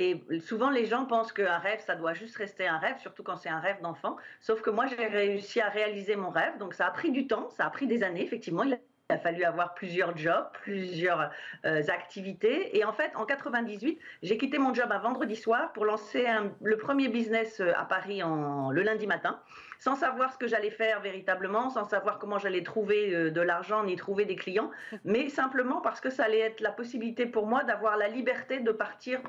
Et 0.00 0.18
souvent, 0.40 0.70
les 0.70 0.86
gens 0.86 1.04
pensent 1.04 1.30
qu'un 1.30 1.58
rêve, 1.58 1.78
ça 1.80 1.94
doit 1.94 2.14
juste 2.14 2.34
rester 2.36 2.66
un 2.66 2.78
rêve, 2.78 2.96
surtout 3.00 3.22
quand 3.22 3.36
c'est 3.36 3.50
un 3.50 3.60
rêve 3.60 3.82
d'enfant. 3.82 4.16
Sauf 4.40 4.62
que 4.62 4.70
moi, 4.70 4.86
j'ai 4.86 5.06
réussi 5.06 5.60
à 5.60 5.68
réaliser 5.68 6.16
mon 6.16 6.30
rêve. 6.30 6.56
Donc, 6.56 6.72
ça 6.72 6.86
a 6.86 6.90
pris 6.90 7.10
du 7.10 7.26
temps, 7.26 7.50
ça 7.50 7.66
a 7.66 7.70
pris 7.70 7.86
des 7.86 8.02
années, 8.02 8.24
effectivement. 8.24 8.62
Il 8.62 8.80
a 9.10 9.18
fallu 9.18 9.44
avoir 9.44 9.74
plusieurs 9.74 10.16
jobs, 10.16 10.46
plusieurs 10.62 11.30
euh, 11.66 11.82
activités. 11.88 12.78
Et 12.78 12.82
en 12.82 12.94
fait, 12.94 13.12
en 13.14 13.26
98, 13.26 13.98
j'ai 14.22 14.38
quitté 14.38 14.56
mon 14.56 14.72
job 14.72 14.90
un 14.90 15.00
vendredi 15.00 15.36
soir 15.36 15.70
pour 15.74 15.84
lancer 15.84 16.24
le 16.62 16.78
premier 16.78 17.08
business 17.08 17.60
euh, 17.60 17.72
à 17.76 17.84
Paris 17.84 18.22
le 18.22 18.82
lundi 18.82 19.06
matin, 19.06 19.38
sans 19.80 19.96
savoir 19.96 20.32
ce 20.32 20.38
que 20.38 20.46
j'allais 20.46 20.70
faire 20.70 21.02
véritablement, 21.02 21.68
sans 21.68 21.84
savoir 21.84 22.18
comment 22.18 22.38
j'allais 22.38 22.62
trouver 22.62 23.14
euh, 23.14 23.30
de 23.30 23.40
l'argent 23.42 23.84
ni 23.84 23.96
trouver 23.96 24.24
des 24.24 24.36
clients, 24.36 24.70
mais 25.04 25.28
simplement 25.28 25.82
parce 25.82 26.00
que 26.00 26.08
ça 26.08 26.24
allait 26.24 26.40
être 26.40 26.62
la 26.62 26.72
possibilité 26.72 27.26
pour 27.26 27.46
moi 27.46 27.64
d'avoir 27.64 27.98
la 27.98 28.08
liberté 28.08 28.60
de 28.60 28.72
partir 28.72 29.20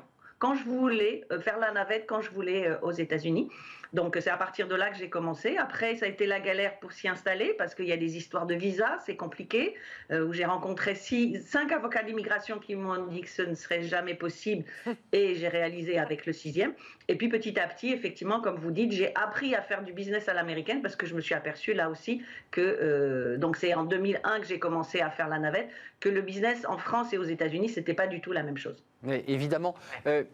quand 0.42 0.56
je 0.56 0.64
voulais 0.64 1.24
euh, 1.30 1.38
faire 1.38 1.58
la 1.60 1.70
navette, 1.70 2.04
quand 2.08 2.20
je 2.20 2.30
voulais 2.32 2.66
euh, 2.66 2.76
aux 2.82 2.90
États-Unis. 2.90 3.48
Donc 3.92 4.16
c'est 4.20 4.30
à 4.30 4.36
partir 4.36 4.68
de 4.68 4.74
là 4.74 4.90
que 4.90 4.96
j'ai 4.96 5.10
commencé. 5.10 5.56
Après, 5.56 5.96
ça 5.96 6.06
a 6.06 6.08
été 6.08 6.26
la 6.26 6.40
galère 6.40 6.78
pour 6.78 6.92
s'y 6.92 7.08
installer 7.08 7.54
parce 7.58 7.74
qu'il 7.74 7.86
y 7.86 7.92
a 7.92 7.96
des 7.96 8.16
histoires 8.16 8.46
de 8.46 8.54
visa, 8.54 8.98
c'est 9.04 9.16
compliqué, 9.16 9.74
euh, 10.10 10.26
où 10.26 10.32
j'ai 10.32 10.44
rencontré 10.44 10.94
six, 10.94 11.40
cinq 11.46 11.72
avocats 11.72 12.02
d'immigration 12.02 12.58
qui 12.58 12.74
m'ont 12.74 13.06
dit 13.06 13.20
que 13.20 13.28
ce 13.28 13.42
ne 13.42 13.54
serait 13.54 13.82
jamais 13.82 14.14
possible 14.14 14.64
et 15.12 15.34
j'ai 15.34 15.48
réalisé 15.48 15.98
avec 15.98 16.26
le 16.26 16.32
sixième. 16.32 16.72
Et 17.08 17.16
puis 17.16 17.28
petit 17.28 17.58
à 17.58 17.66
petit, 17.66 17.92
effectivement, 17.92 18.40
comme 18.40 18.56
vous 18.56 18.70
dites, 18.70 18.92
j'ai 18.92 19.14
appris 19.14 19.54
à 19.54 19.62
faire 19.62 19.82
du 19.82 19.92
business 19.92 20.28
à 20.28 20.34
l'américaine 20.34 20.80
parce 20.80 20.96
que 20.96 21.06
je 21.06 21.14
me 21.14 21.20
suis 21.20 21.34
aperçu 21.34 21.74
là 21.74 21.90
aussi 21.90 22.22
que, 22.50 23.36
donc 23.36 23.56
c'est 23.56 23.74
en 23.74 23.84
2001 23.84 24.40
que 24.40 24.46
j'ai 24.46 24.58
commencé 24.58 25.00
à 25.00 25.10
faire 25.10 25.28
la 25.28 25.38
navette, 25.38 25.68
que 26.00 26.08
le 26.08 26.22
business 26.22 26.64
en 26.66 26.78
France 26.78 27.12
et 27.12 27.18
aux 27.18 27.24
États-Unis, 27.24 27.68
c'était 27.68 27.94
pas 27.94 28.06
du 28.06 28.20
tout 28.20 28.32
la 28.32 28.42
même 28.42 28.56
chose. 28.56 28.82
Mais 29.02 29.24
évidemment. 29.26 29.74
Euh, 30.06 30.24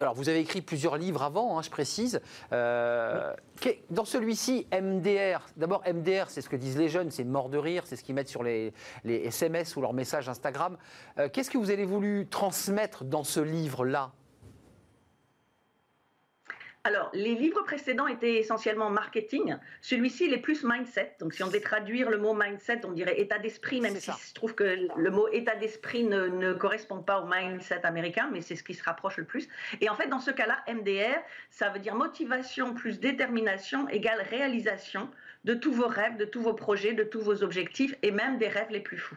alors, 0.00 0.14
vous 0.14 0.28
avez 0.28 0.40
écrit 0.40 0.62
plusieurs 0.62 0.96
livres 0.96 1.22
avant, 1.22 1.58
hein, 1.58 1.62
je 1.62 1.70
précise. 1.70 2.20
Euh, 2.52 3.32
dans 3.90 4.04
celui-ci, 4.04 4.66
MDR, 4.72 5.46
d'abord, 5.56 5.82
MDR, 5.86 6.28
c'est 6.28 6.40
ce 6.40 6.48
que 6.48 6.56
disent 6.56 6.78
les 6.78 6.88
jeunes, 6.88 7.10
c'est 7.10 7.24
mort 7.24 7.48
de 7.48 7.58
rire, 7.58 7.84
c'est 7.86 7.96
ce 7.96 8.04
qu'ils 8.04 8.14
mettent 8.14 8.28
sur 8.28 8.42
les, 8.42 8.72
SMS 9.04 9.76
ou 9.76 9.80
leurs 9.80 9.92
messages 9.92 10.28
Instagram. 10.28 10.76
Euh, 11.18 11.28
qu'est-ce 11.32 11.50
que 11.50 11.58
vous 11.58 11.70
avez 11.70 11.84
voulu 11.84 12.26
transmettre 12.28 13.04
dans 13.04 13.24
ce 13.24 13.40
livre-là? 13.40 14.12
Alors, 16.84 17.10
les 17.12 17.36
livres 17.36 17.62
précédents 17.62 18.08
étaient 18.08 18.38
essentiellement 18.38 18.90
marketing. 18.90 19.56
Celui-ci, 19.82 20.26
il 20.26 20.32
est 20.32 20.38
plus 20.38 20.64
mindset. 20.64 21.14
Donc, 21.20 21.32
si 21.32 21.44
on 21.44 21.46
devait 21.46 21.60
traduire 21.60 22.10
le 22.10 22.18
mot 22.18 22.34
mindset, 22.34 22.80
on 22.84 22.90
dirait 22.90 23.20
état 23.20 23.38
d'esprit, 23.38 23.80
même 23.80 23.94
si 23.94 24.10
je 24.10 24.34
trouve 24.34 24.56
que 24.56 24.88
le 24.96 25.10
mot 25.10 25.28
état 25.28 25.54
d'esprit 25.54 26.02
ne, 26.02 26.26
ne, 26.26 26.52
correspond 26.52 27.00
pas 27.00 27.20
au 27.20 27.28
mindset 27.28 27.86
américain, 27.86 28.28
mais 28.32 28.40
c'est 28.40 28.56
ce 28.56 28.64
qui 28.64 28.74
se 28.74 28.82
rapproche 28.82 29.16
le 29.18 29.24
plus. 29.24 29.48
Et 29.80 29.88
en 29.88 29.94
fait, 29.94 30.08
dans 30.08 30.18
ce 30.18 30.32
cas-là, 30.32 30.58
MDR, 30.66 31.20
ça 31.50 31.70
veut 31.70 31.78
dire 31.78 31.94
motivation 31.94 32.74
plus 32.74 32.98
détermination 32.98 33.88
égale 33.88 34.20
réalisation 34.28 35.08
de 35.44 35.54
tous 35.54 35.72
vos 35.72 35.86
rêves, 35.86 36.16
de 36.16 36.24
tous 36.24 36.42
vos 36.42 36.54
projets, 36.54 36.94
de 36.94 37.04
tous 37.04 37.20
vos 37.20 37.44
objectifs 37.44 37.94
et 38.02 38.10
même 38.10 38.38
des 38.38 38.48
rêves 38.48 38.70
les 38.70 38.80
plus 38.80 38.98
fous. 38.98 39.16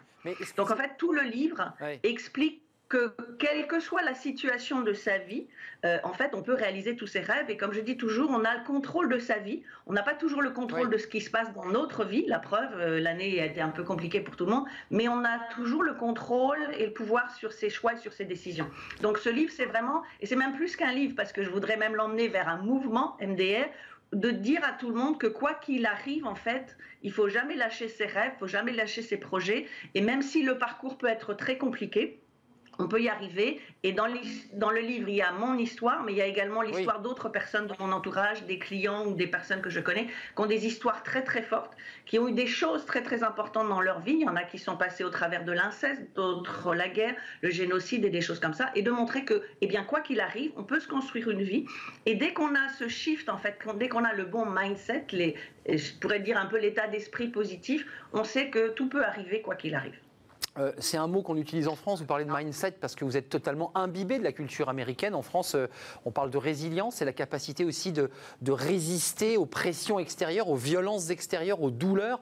Donc, 0.56 0.70
en 0.70 0.76
fait, 0.76 0.92
tout 0.98 1.12
le 1.12 1.22
livre 1.22 1.72
explique 2.04 2.62
que 2.88 3.12
quelle 3.38 3.66
que 3.66 3.80
soit 3.80 4.02
la 4.02 4.14
situation 4.14 4.80
de 4.82 4.92
sa 4.92 5.18
vie, 5.18 5.46
euh, 5.84 5.98
en 6.04 6.12
fait, 6.12 6.34
on 6.34 6.42
peut 6.42 6.54
réaliser 6.54 6.96
tous 6.96 7.06
ses 7.06 7.20
rêves. 7.20 7.50
Et 7.50 7.56
comme 7.56 7.72
je 7.72 7.80
dis 7.80 7.96
toujours, 7.96 8.30
on 8.30 8.44
a 8.44 8.56
le 8.56 8.64
contrôle 8.64 9.08
de 9.08 9.18
sa 9.18 9.38
vie. 9.38 9.62
On 9.86 9.92
n'a 9.92 10.02
pas 10.02 10.14
toujours 10.14 10.40
le 10.40 10.50
contrôle 10.50 10.88
de 10.90 10.96
ce 10.96 11.06
qui 11.06 11.20
se 11.20 11.30
passe 11.30 11.52
dans 11.52 11.64
notre 11.66 12.04
vie. 12.04 12.24
La 12.26 12.38
preuve, 12.38 12.70
euh, 12.78 13.00
l'année 13.00 13.40
a 13.40 13.46
été 13.46 13.60
un 13.60 13.70
peu 13.70 13.82
compliquée 13.82 14.20
pour 14.20 14.36
tout 14.36 14.46
le 14.46 14.52
monde, 14.52 14.66
mais 14.90 15.08
on 15.08 15.24
a 15.24 15.38
toujours 15.54 15.82
le 15.82 15.94
contrôle 15.94 16.58
et 16.78 16.86
le 16.86 16.92
pouvoir 16.92 17.30
sur 17.34 17.52
ses 17.52 17.70
choix 17.70 17.94
et 17.94 17.98
sur 17.98 18.12
ses 18.12 18.24
décisions. 18.24 18.70
Donc 19.02 19.18
ce 19.18 19.28
livre, 19.28 19.52
c'est 19.54 19.66
vraiment, 19.66 20.02
et 20.20 20.26
c'est 20.26 20.36
même 20.36 20.54
plus 20.54 20.76
qu'un 20.76 20.92
livre, 20.92 21.14
parce 21.16 21.32
que 21.32 21.42
je 21.42 21.50
voudrais 21.50 21.76
même 21.76 21.94
l'emmener 21.94 22.28
vers 22.28 22.48
un 22.48 22.58
mouvement 22.58 23.16
MDR 23.20 23.66
de 24.12 24.30
dire 24.30 24.62
à 24.64 24.72
tout 24.72 24.88
le 24.88 24.94
monde 24.94 25.18
que 25.18 25.26
quoi 25.26 25.54
qu'il 25.54 25.84
arrive, 25.86 26.26
en 26.26 26.36
fait, 26.36 26.76
il 27.02 27.12
faut 27.12 27.28
jamais 27.28 27.56
lâcher 27.56 27.88
ses 27.88 28.06
rêves, 28.06 28.32
il 28.36 28.38
faut 28.38 28.46
jamais 28.46 28.72
lâcher 28.72 29.02
ses 29.02 29.16
projets. 29.16 29.66
Et 29.94 30.00
même 30.00 30.22
si 30.22 30.42
le 30.42 30.58
parcours 30.58 30.96
peut 30.96 31.08
être 31.08 31.34
très 31.34 31.58
compliqué, 31.58 32.20
on 32.78 32.88
peut 32.88 33.00
y 33.00 33.08
arriver. 33.08 33.60
Et 33.82 33.92
dans, 33.92 34.06
dans, 34.54 34.70
le 34.70 34.80
livre, 34.80 35.08
il 35.08 35.16
y 35.16 35.22
a 35.22 35.32
mon 35.32 35.56
histoire, 35.58 36.02
mais 36.02 36.12
il 36.12 36.18
y 36.18 36.22
a 36.22 36.26
également 36.26 36.62
l'histoire 36.62 37.00
d'autres 37.00 37.28
personnes 37.28 37.66
de 37.66 37.74
mon 37.78 37.92
entourage, 37.92 38.44
des 38.44 38.58
clients 38.58 39.06
ou 39.06 39.14
des 39.14 39.26
personnes 39.26 39.60
que 39.60 39.70
je 39.70 39.80
connais, 39.80 40.06
qui 40.06 40.40
ont 40.40 40.46
des 40.46 40.66
histoires 40.66 41.02
très 41.02 41.22
très 41.22 41.42
fortes, 41.42 41.72
qui 42.04 42.18
ont 42.18 42.28
eu 42.28 42.32
des 42.32 42.46
choses 42.46 42.84
très 42.86 43.02
très 43.02 43.22
importantes 43.22 43.68
dans 43.68 43.80
leur 43.80 44.00
vie. 44.00 44.12
Il 44.12 44.20
y 44.22 44.28
en 44.28 44.36
a 44.36 44.42
qui 44.42 44.58
sont 44.58 44.76
passés 44.76 45.04
au 45.04 45.10
travers 45.10 45.44
de 45.44 45.52
l'inceste, 45.52 46.02
d'autres 46.14 46.74
la 46.74 46.88
guerre, 46.88 47.14
le 47.42 47.50
génocide 47.50 48.04
et 48.04 48.10
des 48.10 48.20
choses 48.20 48.40
comme 48.40 48.54
ça. 48.54 48.70
Et 48.74 48.82
de 48.82 48.90
montrer 48.90 49.24
que, 49.24 49.42
eh 49.60 49.66
bien, 49.66 49.84
quoi 49.84 50.00
qu'il 50.00 50.20
arrive, 50.20 50.52
on 50.56 50.64
peut 50.64 50.80
se 50.80 50.88
construire 50.88 51.30
une 51.30 51.42
vie. 51.42 51.66
Et 52.06 52.14
dès 52.14 52.32
qu'on 52.32 52.54
a 52.54 52.68
ce 52.78 52.88
shift, 52.88 53.28
en 53.28 53.38
fait, 53.38 53.58
dès 53.76 53.88
qu'on 53.88 54.04
a 54.04 54.12
le 54.14 54.24
bon 54.24 54.46
mindset, 54.46 55.06
les, 55.12 55.34
je 55.68 55.92
pourrais 56.00 56.20
dire 56.20 56.38
un 56.38 56.46
peu 56.46 56.58
l'état 56.58 56.86
d'esprit 56.88 57.28
positif, 57.28 57.86
on 58.12 58.24
sait 58.24 58.50
que 58.50 58.70
tout 58.70 58.88
peut 58.88 59.04
arriver 59.04 59.42
quoi 59.42 59.54
qu'il 59.54 59.74
arrive. 59.74 59.98
Euh, 60.58 60.72
c'est 60.78 60.96
un 60.96 61.06
mot 61.06 61.22
qu'on 61.22 61.36
utilise 61.36 61.68
en 61.68 61.76
France, 61.76 62.00
vous 62.00 62.06
parlez 62.06 62.24
de 62.24 62.32
mindset 62.32 62.72
parce 62.72 62.94
que 62.94 63.04
vous 63.04 63.16
êtes 63.16 63.28
totalement 63.28 63.72
imbibé 63.74 64.18
de 64.18 64.24
la 64.24 64.32
culture 64.32 64.68
américaine. 64.68 65.14
En 65.14 65.22
France, 65.22 65.54
euh, 65.54 65.66
on 66.04 66.10
parle 66.10 66.30
de 66.30 66.38
résilience, 66.38 66.96
c'est 66.96 67.04
la 67.04 67.12
capacité 67.12 67.64
aussi 67.64 67.92
de, 67.92 68.10
résister 68.48 69.36
aux 69.36 69.46
pressions 69.46 69.98
extérieures, 69.98 70.48
aux 70.48 70.56
violences 70.56 71.10
extérieures, 71.10 71.62
aux 71.62 71.70
douleurs 71.70 72.20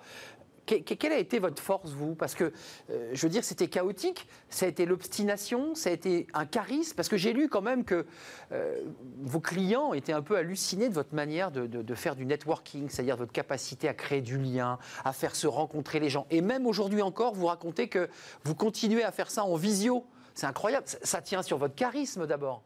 quelle 0.67 1.13
a 1.13 1.19
été 1.19 1.39
votre 1.39 1.63
force, 1.63 1.91
vous? 1.93 2.15
Parce 2.15 2.35
que, 2.35 2.53
euh, 2.91 3.11
je 3.13 3.23
veux 3.23 3.29
dire, 3.29 3.45
c'était 3.45 3.69
chaotique, 3.69 4.27
ça 4.49 4.67
a 4.67 4.69
été 4.69 4.87
l'obstination, 4.87 5.75
ça 5.75 5.91
a 5.91 5.93
été 5.93 6.27
un 6.35 6.47
charisme, 6.47 6.95
parce 6.97 7.09
que 7.09 7.17
j'ai 7.17 7.33
lu 7.33 7.49
quand 7.49 7.63
même 7.63 7.85
que 7.85 8.07
euh, 8.53 8.81
vos 9.21 9.41
clients 9.41 9.93
étaient 9.95 10.13
un 10.13 10.23
peu 10.23 10.37
hallucinés 10.37 10.89
de 10.89 10.95
votre 10.95 11.15
manière 11.15 11.51
de, 11.51 11.95
faire 11.95 12.17
du 12.17 12.27
networking, 12.27 12.89
c'est-à-dire 12.89 13.17
votre 13.17 13.33
capacité 13.33 13.89
à 13.89 13.95
créer 13.95 14.21
du 14.21 14.39
lien, 14.39 14.79
à 15.05 15.13
faire 15.13 15.37
se 15.37 15.47
rencontrer 15.47 16.01
les 16.01 16.09
gens. 16.09 16.27
Et 16.31 16.41
même 16.41 16.67
aujourd'hui 16.67 17.03
encore, 17.03 17.35
vous 17.35 17.47
racontez 17.47 17.89
que 17.89 18.09
vous 18.45 18.55
continuez 18.55 19.05
à 19.05 19.13
faire 19.13 19.31
ça 19.31 19.45
en 19.45 19.57
visio. 19.57 20.05
C'est 20.35 20.47
incroyable, 20.47 20.87
ça 20.87 21.23
tient 21.23 21.43
sur 21.43 21.59
votre 21.59 21.75
charisme 21.75 22.27
d'abord. 22.27 22.63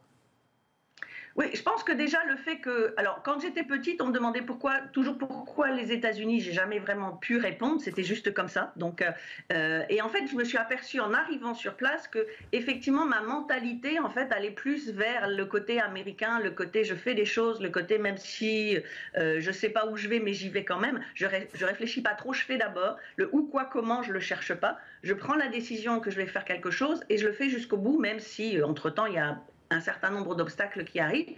Oui, 1.35 1.45
je 1.53 1.61
pense 1.61 1.83
que 1.83 1.91
déjà 1.91 2.17
le 2.25 2.35
fait 2.35 2.57
que, 2.57 2.93
alors 2.97 3.21
quand 3.23 3.39
j'étais 3.39 3.63
petite, 3.63 4.01
on 4.01 4.07
me 4.07 4.11
demandait 4.11 4.41
pourquoi, 4.41 4.79
toujours 4.93 5.17
pourquoi 5.17 5.71
les 5.71 5.91
États-Unis. 5.91 6.41
J'ai 6.41 6.53
jamais 6.53 6.79
vraiment 6.79 7.11
pu 7.11 7.37
répondre. 7.37 7.79
C'était 7.81 8.03
juste 8.03 8.33
comme 8.33 8.47
ça. 8.47 8.73
Donc, 8.75 9.01
euh, 9.01 9.11
euh, 9.53 9.83
et 9.89 10.01
en 10.01 10.09
fait, 10.09 10.27
je 10.27 10.35
me 10.35 10.43
suis 10.43 10.57
aperçue 10.57 10.99
en 10.99 11.13
arrivant 11.13 11.53
sur 11.53 11.75
place 11.75 12.07
que 12.07 12.25
effectivement 12.51 13.05
ma 13.05 13.21
mentalité 13.21 13.99
en 13.99 14.09
fait 14.09 14.31
allait 14.31 14.51
plus 14.51 14.91
vers 14.91 15.29
le 15.29 15.45
côté 15.45 15.79
américain, 15.79 16.39
le 16.39 16.51
côté 16.51 16.83
je 16.83 16.95
fais 16.95 17.13
des 17.13 17.25
choses, 17.25 17.61
le 17.61 17.69
côté 17.69 17.97
même 17.97 18.17
si 18.17 18.77
euh, 19.17 19.37
je 19.39 19.51
sais 19.51 19.69
pas 19.69 19.87
où 19.87 19.97
je 19.97 20.07
vais, 20.07 20.19
mais 20.19 20.33
j'y 20.33 20.49
vais 20.49 20.65
quand 20.65 20.79
même. 20.79 20.99
Je, 21.13 21.27
je 21.53 21.65
réfléchis 21.65 22.01
pas 22.01 22.15
trop. 22.15 22.33
Je 22.33 22.43
fais 22.43 22.57
d'abord 22.57 22.97
le 23.17 23.29
où, 23.31 23.43
quoi, 23.43 23.65
comment. 23.65 24.03
Je 24.03 24.13
le 24.13 24.19
cherche 24.19 24.53
pas. 24.53 24.79
Je 25.03 25.13
prends 25.13 25.35
la 25.35 25.47
décision 25.47 25.99
que 25.99 26.11
je 26.11 26.17
vais 26.17 26.25
faire 26.25 26.45
quelque 26.45 26.71
chose 26.71 27.03
et 27.09 27.17
je 27.17 27.27
le 27.27 27.33
fais 27.33 27.49
jusqu'au 27.49 27.77
bout, 27.77 27.99
même 27.99 28.19
si 28.19 28.61
entre 28.61 28.89
temps 28.89 29.05
il 29.05 29.13
y 29.13 29.17
a 29.17 29.39
un 29.69 29.81
certain 29.81 30.09
nombre 30.09 30.35
d'obstacles 30.35 30.83
qui 30.83 30.99
arrivent. 30.99 31.35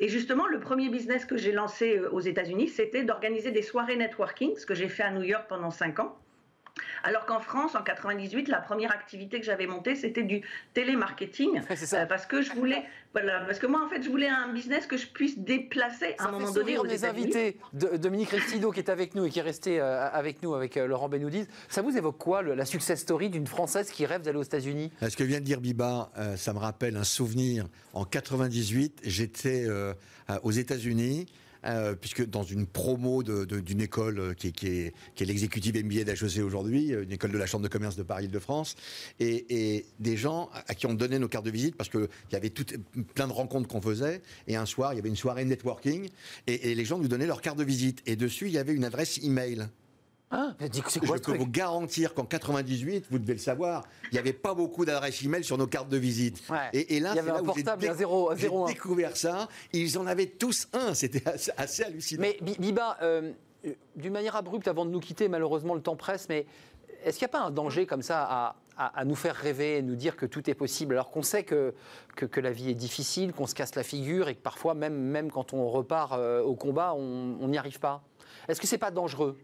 Et 0.00 0.08
justement, 0.08 0.46
le 0.46 0.60
premier 0.60 0.88
business 0.88 1.24
que 1.24 1.36
j'ai 1.36 1.52
lancé 1.52 1.98
euh, 1.98 2.10
aux 2.10 2.20
États-Unis, 2.20 2.68
c'était 2.68 3.04
d'organiser 3.04 3.50
des 3.50 3.62
soirées 3.62 3.96
networking, 3.96 4.56
ce 4.56 4.64
que 4.64 4.74
j'ai 4.74 4.88
fait 4.88 5.02
à 5.02 5.10
New 5.10 5.22
York 5.22 5.46
pendant 5.48 5.70
cinq 5.70 5.98
ans. 5.98 6.16
Alors 7.02 7.26
qu'en 7.26 7.40
France, 7.40 7.74
en 7.74 7.82
98, 7.82 8.48
la 8.48 8.60
première 8.60 8.92
activité 8.92 9.40
que 9.40 9.46
j'avais 9.46 9.66
montée, 9.66 9.94
c'était 9.94 10.22
du 10.22 10.42
télémarketing. 10.74 11.60
Euh, 11.60 12.06
parce 12.06 12.26
que 12.26 12.42
je 12.42 12.52
voulais, 12.52 12.82
voilà, 13.12 13.40
parce 13.46 13.58
que 13.58 13.66
moi, 13.66 13.84
en 13.84 13.88
fait, 13.88 14.02
je 14.02 14.08
voulais 14.08 14.28
un 14.28 14.52
business 14.52 14.86
que 14.86 14.96
je 14.96 15.06
puisse 15.06 15.38
déplacer 15.38 16.14
à 16.18 16.28
un 16.28 16.32
moment 16.32 16.50
donné 16.50 16.78
aux 16.78 16.86
des 16.86 17.04
invités. 17.04 17.58
De, 17.72 17.96
Dominique 17.96 18.30
Restido, 18.30 18.70
qui 18.70 18.80
est 18.80 18.90
avec 18.90 19.14
nous 19.14 19.24
et 19.26 19.30
qui 19.30 19.38
est 19.38 19.42
resté 19.42 19.80
euh, 19.80 20.08
avec 20.10 20.42
nous 20.42 20.54
avec 20.54 20.76
euh, 20.76 20.86
Laurent 20.86 21.08
Benoudis. 21.08 21.46
Ça 21.68 21.82
vous 21.82 21.96
évoque 21.96 22.18
quoi, 22.18 22.42
la 22.42 22.64
success 22.64 23.00
story 23.00 23.30
d'une 23.30 23.46
Française 23.46 23.90
qui 23.90 24.06
rêve 24.06 24.22
d'aller 24.22 24.38
aux 24.38 24.42
États-Unis? 24.42 24.92
Ce 25.00 25.16
que 25.16 25.24
vient 25.24 25.40
de 25.40 25.44
dire 25.44 25.60
Biba, 25.60 26.10
ça 26.36 26.52
me 26.52 26.58
rappelle 26.58 26.96
un 26.96 27.04
souvenir. 27.04 27.66
En 27.92 28.04
98, 28.04 29.00
j'étais 29.04 29.66
aux 30.42 30.50
États-Unis. 30.50 31.26
Euh, 31.68 31.94
puisque 31.94 32.24
dans 32.24 32.44
une 32.44 32.66
promo 32.66 33.22
d'une 33.22 33.80
école 33.80 34.18
euh, 34.20 34.32
qui, 34.32 34.48
est, 34.48 34.94
l'exécutive 35.20 35.76
MBA 35.84 36.04
d'HEC 36.04 36.42
aujourd'hui, 36.42 36.94
euh, 36.94 37.02
une 37.02 37.12
école 37.12 37.30
de 37.30 37.36
la 37.36 37.44
Chambre 37.44 37.64
de 37.64 37.68
commerce 37.68 37.94
de 37.94 38.02
Paris-de-France, 38.02 38.74
et, 39.20 39.84
des 39.98 40.16
gens 40.16 40.48
à 40.66 40.74
qui 40.74 40.86
on 40.86 40.94
donnait 40.94 41.18
nos 41.18 41.28
cartes 41.28 41.44
de 41.44 41.50
visite 41.50 41.76
parce 41.76 41.90
qu'il 41.90 42.08
y 42.32 42.36
avait 42.36 42.50
tout, 42.50 42.64
plein 43.14 43.26
de 43.26 43.32
rencontres 43.32 43.68
qu'on 43.68 43.82
faisait, 43.82 44.22
et 44.46 44.56
un 44.56 44.64
soir, 44.64 44.94
il 44.94 44.96
y 44.96 44.98
avait 44.98 45.10
une 45.10 45.16
soirée 45.16 45.44
networking, 45.44 46.08
et, 46.46 46.70
et 46.70 46.74
les 46.74 46.84
gens 46.84 46.98
nous 46.98 47.08
donnaient 47.08 47.26
leurs 47.26 47.42
cartes 47.42 47.58
de 47.58 47.64
visite, 47.64 48.02
et 48.06 48.16
dessus, 48.16 48.46
il 48.46 48.52
y 48.52 48.58
avait 48.58 48.74
une 48.74 48.84
adresse 48.84 49.18
email. 49.22 49.68
Ah, 50.30 50.54
je 50.60 51.18
peux 51.20 51.36
vous 51.38 51.46
garantir 51.46 52.12
qu'en 52.12 52.24
98, 52.24 53.06
vous 53.10 53.18
devez 53.18 53.32
le 53.32 53.38
savoir, 53.38 53.84
il 54.10 54.14
n'y 54.14 54.18
avait 54.18 54.34
pas 54.34 54.52
beaucoup 54.52 54.84
d'adresses 54.84 55.22
email 55.22 55.42
sur 55.42 55.56
nos 55.56 55.66
cartes 55.66 55.88
de 55.88 55.96
visite. 55.96 56.42
Et, 56.74 57.00
là, 57.00 57.14
c'est 57.14 57.22
là 57.22 57.42
où 57.42 57.54
j'ai 58.36 58.74
découvert 58.74 59.16
ça. 59.16 59.48
Ils 59.72 59.98
en 59.98 60.06
avaient 60.06 60.26
tous 60.26 60.68
un. 60.74 60.92
C'était 60.92 61.22
assez, 61.56 61.82
hallucinant. 61.82 62.20
Mais 62.20 62.36
Biba, 62.58 62.98
euh, 63.02 63.32
d'une 63.96 64.12
manière 64.12 64.36
abrupte, 64.36 64.68
avant 64.68 64.84
de 64.84 64.90
nous 64.90 65.00
quitter, 65.00 65.28
malheureusement 65.28 65.74
le 65.74 65.80
temps 65.80 65.96
presse, 65.96 66.28
mais 66.28 66.44
est-ce 67.04 67.18
qu'il 67.18 67.26
n'y 67.26 67.30
a 67.30 67.38
pas 67.38 67.44
un 67.44 67.50
danger 67.50 67.86
comme 67.86 68.02
ça 68.02 68.54
à, 68.76 69.04
nous 69.04 69.16
faire 69.16 69.34
rêver 69.34 69.78
et 69.78 69.82
nous 69.82 69.96
dire 69.96 70.16
que 70.16 70.24
tout 70.24 70.48
est 70.48 70.54
possible, 70.54 70.94
alors 70.94 71.10
qu'on 71.10 71.22
sait 71.22 71.42
que, 71.42 71.74
que, 72.14 72.40
la 72.40 72.52
vie 72.52 72.70
est 72.70 72.74
difficile, 72.74 73.32
qu'on 73.32 73.48
se 73.48 73.54
casse 73.54 73.74
la 73.74 73.82
figure 73.82 74.28
et 74.28 74.36
que 74.36 74.40
parfois, 74.40 74.74
même, 74.74 74.94
même 74.94 75.32
quand 75.32 75.52
on 75.52 75.68
repart 75.68 76.12
euh, 76.12 76.42
au 76.42 76.54
combat, 76.54 76.94
on 76.94 77.48
n'y 77.48 77.58
arrive 77.58 77.80
pas? 77.80 78.04
Est-ce 78.46 78.60
que 78.60 78.68
c'est 78.68 78.78
pas 78.78 78.92
dangereux? 78.92 79.36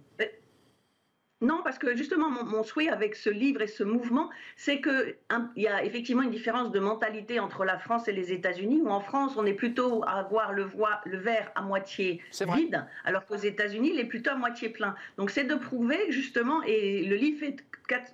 Non, 1.45 1.61
parce 1.63 1.79
que 1.79 1.95
justement, 1.95 2.31
mon, 2.31 2.63
souhait 2.63 2.89
avec 2.89 3.15
ce 3.15 3.29
livre 3.31 3.61
et 3.61 3.67
ce 3.67 3.85
mouvement, 3.85 4.31
c'est 4.57 4.81
qu'il 4.81 5.17
y 5.57 5.67
a 5.67 5.85
effectivement 5.85 6.23
une 6.23 6.31
différence 6.31 6.71
de 6.71 6.81
mentalité 6.81 7.39
entre 7.39 7.65
la 7.65 7.79
France 7.79 8.09
et 8.09 8.13
les 8.13 8.33
États-Unis, 8.33 8.81
où 8.83 8.89
en 8.89 9.01
France, 9.01 9.37
on 9.37 9.45
est 9.45 9.55
plutôt 9.55 10.03
à 10.07 10.23
voir 10.23 10.53
le, 10.53 10.69
le 11.05 11.19
verre 11.19 11.53
à 11.55 11.63
moitié 11.63 12.23
vide, 12.55 12.87
alors 13.05 13.27
qu'aux 13.27 13.37
États-Unis, 13.37 13.91
il 13.93 14.01
est 14.01 14.07
plutôt 14.07 14.31
à 14.31 14.37
moitié 14.37 14.71
plein. 14.71 14.95
Donc 15.19 15.31
c'est 15.31 15.45
de 15.45 15.55
prouver 15.55 16.11
justement, 16.11 16.63
et 16.63 17.05
le 17.05 17.17
livre 17.17 17.39
fait 17.39 17.57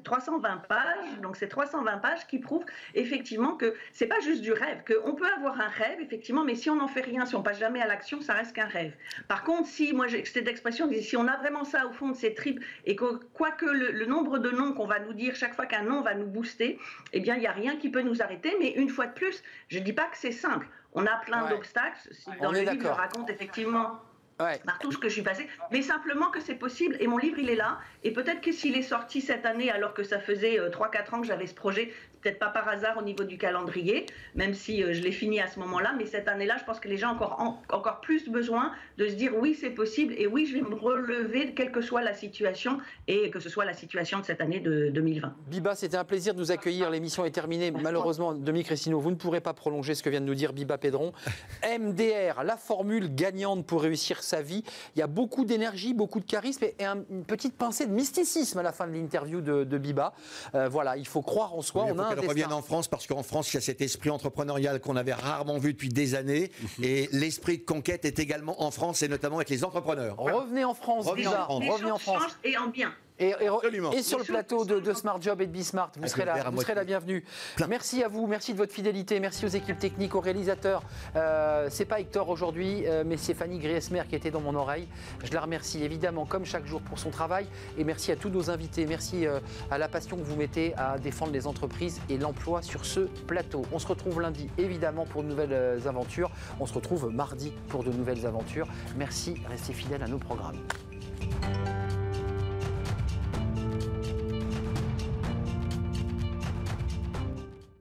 320 0.03 0.57
pages, 0.68 1.20
donc 1.22 1.37
c'est 1.37 1.49
320 1.49 1.99
pages 1.99 2.26
qui 2.26 2.39
prouvent 2.39 2.64
effectivement 2.95 3.57
que 3.57 3.74
c'est 3.93 4.07
pas 4.07 4.20
juste 4.20 4.43
du 4.43 4.53
rêve, 4.53 4.83
qu'on 4.87 5.14
peut 5.14 5.28
avoir 5.37 5.61
un 5.61 5.68
rêve, 5.68 6.01
effectivement, 6.01 6.45
mais 6.45 6.55
si 6.55 6.70
on 6.70 6.76
n'en 6.76 6.89
fait 6.89 7.03
rien, 7.03 7.24
si 7.26 7.37
on 7.37 7.43
passe 7.43 7.59
jamais 7.59 7.81
à 7.81 7.87
l'action, 7.87 8.20
ça 8.20 8.35
reste 8.35 8.55
qu'un 8.55 8.66
rêve. 8.66 8.93
Par 9.28 9.45
contre, 9.45 9.68
si, 9.68 9.93
moi 9.93 10.09
j'ai 10.09 10.24
cette 10.24 10.49
expression, 10.49 10.91
si 11.01 11.16
on 11.16 11.26
a 11.28 11.37
vraiment 11.37 11.64
ça 11.64 11.87
au 11.87 11.93
fond 11.93 12.09
de 12.09 12.16
ses 12.16 12.35
tripes 12.35 12.61
et 12.85 12.97
que 12.97 13.20
quoique 13.35 13.66
le, 13.66 14.07
nombre 14.07 14.39
de 14.39 14.51
noms 14.51 14.73
qu'on 14.73 14.87
va 14.87 14.99
nous 14.99 15.12
dire 15.12 15.35
chaque 15.35 15.55
fois 15.55 15.66
qu'un 15.66 15.83
nom 15.83 16.03
va 16.03 16.14
nous 16.14 16.27
booster, 16.27 16.79
eh 17.12 17.21
bien, 17.21 17.37
il 17.37 17.41
n'y 17.41 17.47
a 17.47 17.53
rien 17.53 17.77
qui 17.77 17.89
peut 17.89 18.03
nous 18.03 18.23
arrêter. 18.23 18.55
Mais 18.61 18.73
une 18.73 18.89
fois 18.89 19.07
de 19.07 19.12
plus, 19.12 19.43
je 19.68 19.79
ne 19.79 19.85
dis 19.85 19.93
pas 19.93 20.05
que 20.05 20.16
c'est 20.16 20.33
simple. 20.33 20.68
On 20.93 21.07
a 21.07 21.16
plein 21.25 21.49
d'obstacles. 21.49 22.11
Dans 22.43 22.53
le 22.53 22.61
livre, 22.61 22.83
je 22.83 22.89
raconte 22.89 23.31
effectivement 23.31 24.01
par 24.64 24.79
tout 24.79 24.93
ce 24.93 24.99
que 24.99 25.09
je 25.09 25.14
suis 25.14 25.23
passée, 25.23 25.47
mais 25.71 25.83
simplement 25.83 26.31
que 26.31 26.41
c'est 26.41 26.55
possible. 26.55 26.97
Et 27.01 27.07
mon 27.07 27.18
livre, 27.18 27.39
il 27.39 27.51
est 27.51 27.57
là. 27.57 27.79
Et 28.05 28.12
peut-être 28.12 28.41
que 28.41 28.53
s'il 28.53 28.77
est 28.77 28.83
sorti 28.83 29.21
cette 29.21 29.45
année, 29.45 29.71
alors 29.71 29.95
que 29.95 30.03
ça 30.03 30.18
faisait 30.18 30.59
3-4 30.59 30.61
euh, 30.61 31.16
ans 31.16 31.21
que 31.21 31.27
j'avais 31.27 31.47
ce 31.47 31.55
projet, 31.55 31.93
peut-être 32.21 32.39
pas 32.39 32.49
par 32.49 32.68
hasard 32.68 32.99
au 32.99 33.03
niveau 33.03 33.25
du 33.25 33.39
calendrier, 33.39 34.07
même 34.35 34.55
si 34.55 34.83
je 34.83 35.03
l'ai 35.03 35.12
fini 35.12 35.41
à 35.41 35.47
ce 35.47 35.59
moment-là, 35.61 35.95
mais 35.97 36.07
cette 36.07 36.29
année-là, 36.29 36.57
je 36.59 36.64
pense 36.64 36.81
que 36.81 36.89
les 36.89 36.97
gens 36.97 37.11
ont 37.11 37.14
encore, 37.14 37.59
encore 37.71 38.01
plus 38.01 38.29
besoin 38.29 38.73
de 38.99 39.09
se 39.09 39.14
dire 39.14 39.33
oui, 39.37 39.57
c'est 39.59 39.71
possible 39.71 40.14
et 40.16 40.27
oui, 40.27 40.47
je 40.47 40.55
vais 40.55 40.62
me 40.62 40.75
relever, 40.75 41.55
quelle 41.55 41.73
que 41.73 41.81
soit 41.81 42.03
la 42.03 42.14
situation 42.14 42.79
et 43.09 43.31
que 43.31 43.41
ce 43.41 43.49
soit 43.49 43.64
la 43.64 43.75
situation 43.75 44.21
de 44.21 44.25
cette 44.25 44.41
année 44.41 44.61
de 44.61 44.91
2020. 44.91 45.35
Biba, 45.49 45.75
c'était 45.75 45.97
un 45.97 46.05
plaisir 46.05 46.35
de 46.35 46.39
nous 46.39 46.53
accueillir. 46.53 46.91
L'émission 46.91 47.25
est 47.25 47.31
terminée. 47.31 47.71
Malheureusement, 47.71 48.35
Dominique 48.35 48.66
Cristino, 48.66 48.99
vous 49.01 49.11
ne 49.11 49.16
pourrez 49.16 49.41
pas 49.41 49.55
prolonger 49.55 49.95
ce 49.95 50.03
que 50.03 50.11
vient 50.11 50.21
de 50.21 50.27
nous 50.27 50.35
dire 50.35 50.53
Biba 50.53 50.79
Pédron. 50.79 51.12
MDR, 51.64 52.45
la 52.45 52.57
formule 52.57 53.14
gagnante 53.14 53.66
pour 53.66 53.83
réussir 53.83 54.23
sa 54.23 54.43
vie. 54.43 54.62
Il 54.95 54.99
y 54.99 55.03
a 55.03 55.07
beaucoup 55.07 55.45
d'énergie, 55.45 55.95
beaucoup 55.95 56.21
de 56.21 56.25
charisme 56.25 56.64
et 56.64 56.85
une 56.85 57.25
petite 57.25 57.57
pincée 57.57 57.87
de 57.87 57.93
mysticisme 57.93 58.59
à 58.59 58.62
la 58.62 58.73
fin 58.73 58.87
de 58.87 58.93
l'interview 58.93 59.41
de, 59.41 59.79
Biba. 59.79 60.12
Euh, 60.55 60.68
voilà, 60.68 60.97
il 60.97 61.07
faut 61.07 61.23
croire 61.23 61.55
en 61.55 61.62
soi. 61.62 61.87
on 61.89 61.99
a 61.99 62.10
qu'elle 62.15 62.29
revienne 62.29 62.53
en 62.53 62.63
France 62.63 62.89
parce 62.89 63.07
qu'en 63.07 63.23
France, 63.23 63.53
il 63.53 63.57
y 63.57 63.59
a 63.59 63.61
cet 63.61 63.81
esprit 63.81 64.11
entrepreneurial 64.11 64.81
qu'on 64.81 64.97
avait 64.97 65.13
rarement 65.13 65.59
vu 65.59 65.73
depuis 65.73 65.89
des 65.89 66.15
années. 66.15 66.51
et 66.83 67.09
l'esprit 67.13 67.59
de 67.59 67.65
conquête 67.65 68.05
est 68.05 68.19
également 68.19 68.63
en 68.63 68.71
France 68.71 69.03
et 69.03 69.09
notamment 69.09 69.37
avec 69.37 69.51
les 69.51 69.65
entrepreneurs. 69.65 70.17
Revenez 70.19 70.65
en 70.65 70.75
France, 70.75 71.07
Revenez 71.07 71.27
En 71.27 71.33
France. 71.33 71.65
Revenez 71.69 71.91
en 71.91 71.99
France. 71.99 72.23
Et 72.45 72.57
en 72.57 72.69
bien. 72.69 72.93
Et, 73.21 74.03
sur 74.03 74.18
le 74.18 74.25
plateau 74.25 74.64
de, 74.64 74.93
Smart 74.95 75.21
Job 75.21 75.43
et 75.43 75.47
de 75.47 75.53
Bismart, 75.53 75.93
vous, 76.01 76.09
serez 76.09 76.25
là, 76.25 76.49
vous 76.51 76.62
serez 76.62 76.75
la 76.75 76.85
bienvenue. 76.85 77.23
Merci 77.68 78.03
à 78.03 78.09
vous, 78.09 78.27
merci 78.27 78.55
de 78.55 78.59
votre 78.59 78.73
fidélité, 78.73 79.21
merci 79.21 79.45
aux 79.45 79.49
équipes 79.49 79.79
techniques, 79.79 80.14
aux 80.14 80.21
réalisateurs. 80.21 80.83
Euh, 81.16 81.68
c'est 81.71 81.85
pas 81.85 82.01
Hector 82.01 82.31
aujourd'hui, 82.31 82.87
euh, 82.87 83.05
mais 83.07 83.18
c'est 83.18 83.35
Fanny 83.35 83.59
Griesmer 83.59 84.05
qui 84.09 84.16
était 84.16 84.31
dans 84.31 84.41
mon 84.41 84.55
oreille. 84.55 84.89
Je 85.23 85.33
la 85.35 85.43
remercie 85.43 85.85
évidemment, 85.85 86.25
comme 86.25 86.47
chaque 86.47 86.66
jour, 86.66 86.81
pour 86.81 86.99
son 86.99 87.11
travail. 87.11 87.47
Et 87.77 87.85
merci 87.85 88.11
à 88.11 88.16
tous 88.16 88.31
nos 88.31 88.51
invités. 88.51 88.87
Merci 88.87 89.27
euh, 89.27 89.41
à 89.71 89.77
la 89.77 89.89
passion 89.89 90.16
que 90.16 90.23
vous 90.23 90.37
mettez 90.37 90.75
à 90.77 90.99
défendre 90.99 91.33
les 91.33 91.47
entreprises 91.47 92.01
et 92.09 92.16
l'emploi 92.16 92.62
sur 92.62 92.87
ce 92.87 93.01
plateau. 93.01 93.62
On 93.73 93.79
se 93.79 93.87
retrouve 93.87 94.21
lundi, 94.23 94.49
évidemment, 94.57 95.05
pour 95.05 95.23
de 95.23 95.29
nouvelles 95.29 95.53
euh, 95.53 95.87
aventures. 95.87 96.31
On 96.59 96.66
se 96.66 96.73
retrouve 96.73 97.11
mardi 97.11 97.53
pour 97.68 97.85
de 97.85 97.93
nouvelles 97.93 98.27
aventures. 98.27 98.66
Merci, 98.97 99.35
restez 99.49 99.75
fidèles 99.75 100.03
à 100.03 100.09
nos 100.09 100.18
programmes. 100.18 100.59